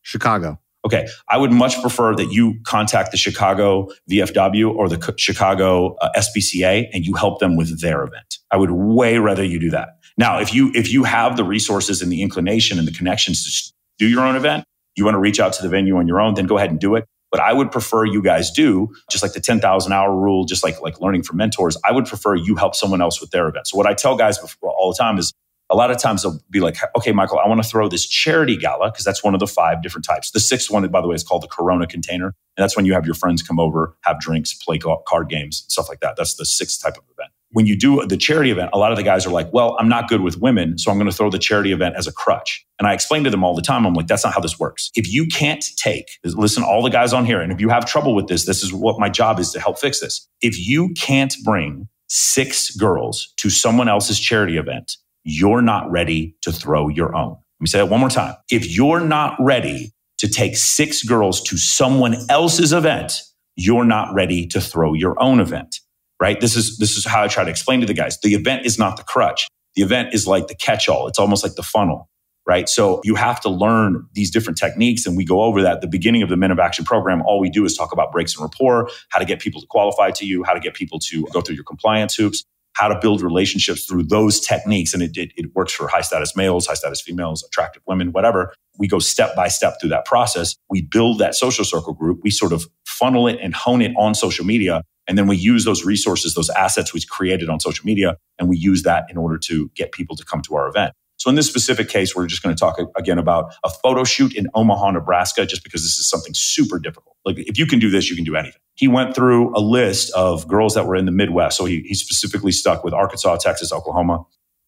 Chicago. 0.01 0.59
Okay. 0.85 1.07
I 1.29 1.37
would 1.37 1.51
much 1.51 1.81
prefer 1.81 2.15
that 2.15 2.31
you 2.31 2.59
contact 2.65 3.11
the 3.11 3.17
Chicago 3.17 3.89
VFW 4.09 4.73
or 4.73 4.87
the 4.87 5.13
Chicago 5.17 5.95
uh, 5.95 6.09
SPCA 6.15 6.87
and 6.93 7.05
you 7.05 7.13
help 7.13 7.39
them 7.39 7.57
with 7.57 7.81
their 7.81 8.03
event. 8.03 8.37
I 8.51 8.57
would 8.57 8.71
way 8.71 9.17
rather 9.17 9.43
you 9.43 9.59
do 9.59 9.69
that. 9.71 9.96
Now, 10.17 10.39
if 10.39 10.53
you, 10.53 10.71
if 10.75 10.91
you 10.91 11.03
have 11.03 11.37
the 11.37 11.43
resources 11.43 12.01
and 12.01 12.11
the 12.11 12.21
inclination 12.21 12.79
and 12.79 12.87
the 12.87 12.93
connections 12.93 13.43
to 13.45 13.73
do 13.99 14.09
your 14.09 14.21
own 14.25 14.35
event, 14.35 14.65
you 14.95 15.05
want 15.05 15.15
to 15.15 15.19
reach 15.19 15.39
out 15.39 15.53
to 15.53 15.63
the 15.63 15.69
venue 15.69 15.97
on 15.97 16.07
your 16.07 16.21
own, 16.21 16.35
then 16.35 16.47
go 16.47 16.57
ahead 16.57 16.71
and 16.71 16.79
do 16.79 16.95
it. 16.95 17.05
But 17.31 17.41
I 17.41 17.53
would 17.53 17.71
prefer 17.71 18.05
you 18.05 18.21
guys 18.21 18.51
do 18.51 18.89
just 19.11 19.23
like 19.23 19.33
the 19.33 19.41
10,000 19.41 19.91
hour 19.91 20.15
rule, 20.15 20.45
just 20.45 20.63
like, 20.63 20.81
like 20.81 21.01
learning 21.01 21.23
from 21.23 21.37
mentors. 21.37 21.77
I 21.85 21.91
would 21.91 22.05
prefer 22.05 22.35
you 22.35 22.55
help 22.55 22.75
someone 22.75 23.01
else 23.01 23.21
with 23.21 23.31
their 23.31 23.47
event. 23.49 23.67
So 23.67 23.77
what 23.77 23.87
I 23.87 23.93
tell 23.93 24.17
guys 24.17 24.39
before, 24.39 24.71
all 24.71 24.91
the 24.91 24.97
time 24.97 25.17
is 25.17 25.33
a 25.69 25.75
lot 25.75 25.91
of 25.91 25.97
times 25.97 26.23
they'll 26.23 26.39
be 26.49 26.61
like, 26.61 26.77
okay, 26.95 27.11
Michael, 27.11 27.39
I 27.39 27.47
want 27.47 27.61
to 27.61 27.69
throw 27.69 27.89
this 27.89 28.07
charity 28.07 28.57
gala 28.57 28.91
because 28.91 29.03
that's 29.03 29.23
one 29.23 29.33
of 29.33 29.41
the 29.41 29.47
five 29.47 29.83
different 29.83 30.05
types. 30.05 30.31
The 30.31 30.39
sixth 30.39 30.71
one, 30.71 30.87
by 30.89 31.01
the 31.01 31.07
way, 31.09 31.15
is 31.15 31.23
called 31.23 31.43
the 31.43 31.49
Corona 31.49 31.87
container. 31.87 32.27
And 32.27 32.63
that's 32.63 32.77
when 32.77 32.85
you 32.85 32.93
have 32.93 33.05
your 33.05 33.15
friends 33.15 33.43
come 33.43 33.59
over, 33.59 33.97
have 34.03 34.19
drinks, 34.19 34.53
play 34.53 34.79
card 34.79 35.29
games, 35.29 35.65
stuff 35.67 35.89
like 35.89 35.99
that. 36.01 36.15
That's 36.17 36.35
the 36.35 36.45
sixth 36.45 36.81
type 36.81 36.97
of 36.97 37.03
event. 37.11 37.31
When 37.51 37.65
you 37.65 37.77
do 37.77 38.05
the 38.05 38.17
charity 38.17 38.51
event, 38.51 38.71
a 38.73 38.77
lot 38.77 38.91
of 38.91 38.97
the 38.97 39.03
guys 39.03 39.25
are 39.25 39.29
like, 39.29 39.51
well, 39.53 39.77
I'm 39.79 39.87
not 39.87 40.09
good 40.09 40.21
with 40.21 40.37
women, 40.37 40.77
so 40.77 40.91
I'm 40.91 40.97
going 40.97 41.09
to 41.09 41.15
throw 41.15 41.29
the 41.29 41.39
charity 41.39 41.71
event 41.71 41.95
as 41.95 42.05
a 42.05 42.11
crutch. 42.11 42.65
And 42.77 42.87
I 42.87 42.93
explain 42.93 43.23
to 43.23 43.29
them 43.29 43.43
all 43.43 43.55
the 43.55 43.61
time, 43.61 43.85
I'm 43.85 43.93
like, 43.93 44.07
that's 44.07 44.25
not 44.25 44.33
how 44.33 44.41
this 44.41 44.59
works. 44.59 44.91
If 44.95 45.11
you 45.11 45.27
can't 45.27 45.63
take, 45.77 46.19
listen, 46.23 46.63
all 46.63 46.83
the 46.83 46.89
guys 46.89 47.13
on 47.13 47.25
here, 47.25 47.39
and 47.39 47.51
if 47.51 47.61
you 47.61 47.69
have 47.69 47.85
trouble 47.85 48.13
with 48.13 48.27
this, 48.27 48.45
this 48.45 48.63
is 48.63 48.73
what 48.73 48.99
my 48.99 49.09
job 49.09 49.39
is 49.39 49.51
to 49.53 49.59
help 49.59 49.79
fix 49.79 50.01
this. 50.01 50.27
If 50.41 50.59
you 50.59 50.93
can't 50.97 51.33
bring 51.43 51.87
six 52.09 52.75
girls 52.75 53.33
to 53.37 53.49
someone 53.49 53.87
else's 53.87 54.19
charity 54.19 54.57
event, 54.57 54.97
you're 55.23 55.61
not 55.61 55.89
ready 55.89 56.35
to 56.41 56.51
throw 56.51 56.89
your 56.89 57.15
own. 57.15 57.31
Let 57.31 57.61
me 57.61 57.67
say 57.67 57.77
that 57.79 57.89
one 57.89 57.99
more 57.99 58.09
time. 58.09 58.35
If 58.51 58.69
you're 58.69 59.01
not 59.01 59.35
ready 59.39 59.93
to 60.19 60.27
take 60.27 60.57
six 60.57 61.03
girls 61.03 61.41
to 61.43 61.57
someone 61.57 62.15
else's 62.29 62.73
event, 62.73 63.13
you're 63.55 63.85
not 63.85 64.13
ready 64.13 64.45
to 64.47 64.61
throw 64.61 64.93
your 64.93 65.21
own 65.21 65.39
event, 65.39 65.79
right? 66.19 66.39
This 66.39 66.55
is, 66.55 66.77
this 66.77 66.97
is 66.97 67.05
how 67.05 67.23
I 67.23 67.27
try 67.27 67.43
to 67.43 67.49
explain 67.49 67.81
to 67.81 67.85
the 67.85 67.93
guys. 67.93 68.19
The 68.21 68.33
event 68.33 68.65
is 68.65 68.79
not 68.79 68.97
the 68.97 69.03
crutch. 69.03 69.47
The 69.75 69.83
event 69.83 70.13
is 70.13 70.27
like 70.27 70.47
the 70.47 70.55
catch 70.55 70.89
all. 70.89 71.07
It's 71.07 71.19
almost 71.19 71.43
like 71.43 71.55
the 71.55 71.63
funnel, 71.63 72.09
right? 72.47 72.67
So 72.67 73.01
you 73.03 73.15
have 73.15 73.39
to 73.41 73.49
learn 73.49 74.05
these 74.13 74.31
different 74.31 74.57
techniques. 74.57 75.05
And 75.05 75.15
we 75.15 75.25
go 75.25 75.43
over 75.43 75.61
that 75.61 75.75
at 75.75 75.81
the 75.81 75.87
beginning 75.87 76.23
of 76.23 76.29
the 76.29 76.37
Men 76.37 76.51
of 76.51 76.59
Action 76.59 76.85
program. 76.85 77.21
All 77.23 77.39
we 77.39 77.49
do 77.49 77.65
is 77.65 77.77
talk 77.77 77.93
about 77.93 78.11
breaks 78.11 78.35
and 78.35 78.41
rapport, 78.41 78.89
how 79.09 79.19
to 79.19 79.25
get 79.25 79.39
people 79.39 79.61
to 79.61 79.67
qualify 79.67 80.11
to 80.11 80.25
you, 80.25 80.43
how 80.43 80.53
to 80.53 80.59
get 80.59 80.73
people 80.73 80.99
to 80.99 81.25
go 81.31 81.41
through 81.41 81.55
your 81.55 81.65
compliance 81.65 82.15
hoops 82.15 82.43
how 82.77 82.87
to 82.87 82.99
build 82.99 83.21
relationships 83.21 83.85
through 83.85 84.03
those 84.03 84.39
techniques. 84.39 84.93
And 84.93 85.01
it, 85.01 85.17
it, 85.17 85.31
it 85.35 85.55
works 85.55 85.73
for 85.73 85.87
high 85.87 86.01
status 86.01 86.35
males, 86.35 86.67
high 86.67 86.75
status 86.75 87.01
females, 87.01 87.43
attractive 87.43 87.81
women, 87.87 88.11
whatever. 88.11 88.53
We 88.77 88.87
go 88.87 88.99
step 88.99 89.35
by 89.35 89.47
step 89.47 89.77
through 89.81 89.89
that 89.89 90.05
process. 90.05 90.55
We 90.69 90.83
build 90.83 91.17
that 91.17 91.33
social 91.33 91.65
circle 91.65 91.93
group. 91.93 92.19
We 92.21 92.29
sort 92.29 92.53
of 92.53 92.67
funnel 92.85 93.27
it 93.27 93.39
and 93.41 93.55
hone 93.55 93.81
it 93.81 93.93
on 93.97 94.13
social 94.13 94.45
media. 94.45 94.83
And 95.07 95.17
then 95.17 95.27
we 95.27 95.37
use 95.37 95.65
those 95.65 95.85
resources, 95.85 96.33
those 96.33 96.49
assets 96.49 96.93
we 96.93 97.01
created 97.09 97.49
on 97.49 97.59
social 97.59 97.85
media, 97.85 98.17
and 98.37 98.49
we 98.49 98.57
use 98.57 98.83
that 98.83 99.05
in 99.09 99.17
order 99.17 99.37
to 99.39 99.69
get 99.75 99.91
people 99.91 100.15
to 100.15 100.25
come 100.25 100.41
to 100.43 100.55
our 100.55 100.67
event. 100.67 100.93
So 101.17 101.29
in 101.29 101.35
this 101.35 101.47
specific 101.47 101.89
case, 101.89 102.15
we're 102.15 102.27
just 102.27 102.43
going 102.43 102.55
to 102.55 102.59
talk 102.59 102.77
again 102.95 103.17
about 103.17 103.53
a 103.63 103.69
photo 103.69 104.03
shoot 104.03 104.35
in 104.35 104.47
Omaha, 104.53 104.91
Nebraska, 104.91 105.45
just 105.45 105.63
because 105.63 105.81
this 105.81 105.97
is 105.97 106.07
something 106.07 106.33
super 106.35 106.77
difficult. 106.77 107.15
Like 107.25 107.39
if 107.39 107.57
you 107.57 107.65
can 107.65 107.79
do 107.79 107.89
this, 107.89 108.09
you 108.09 108.15
can 108.15 108.23
do 108.23 108.35
anything. 108.35 108.61
He 108.75 108.87
went 108.87 109.15
through 109.15 109.57
a 109.57 109.59
list 109.59 110.13
of 110.13 110.47
girls 110.47 110.75
that 110.75 110.85
were 110.85 110.95
in 110.95 111.05
the 111.05 111.11
Midwest. 111.11 111.57
So 111.57 111.65
he, 111.65 111.81
he 111.81 111.95
specifically 111.95 112.51
stuck 112.51 112.83
with 112.83 112.93
Arkansas, 112.93 113.37
Texas, 113.37 113.73
Oklahoma, 113.73 114.25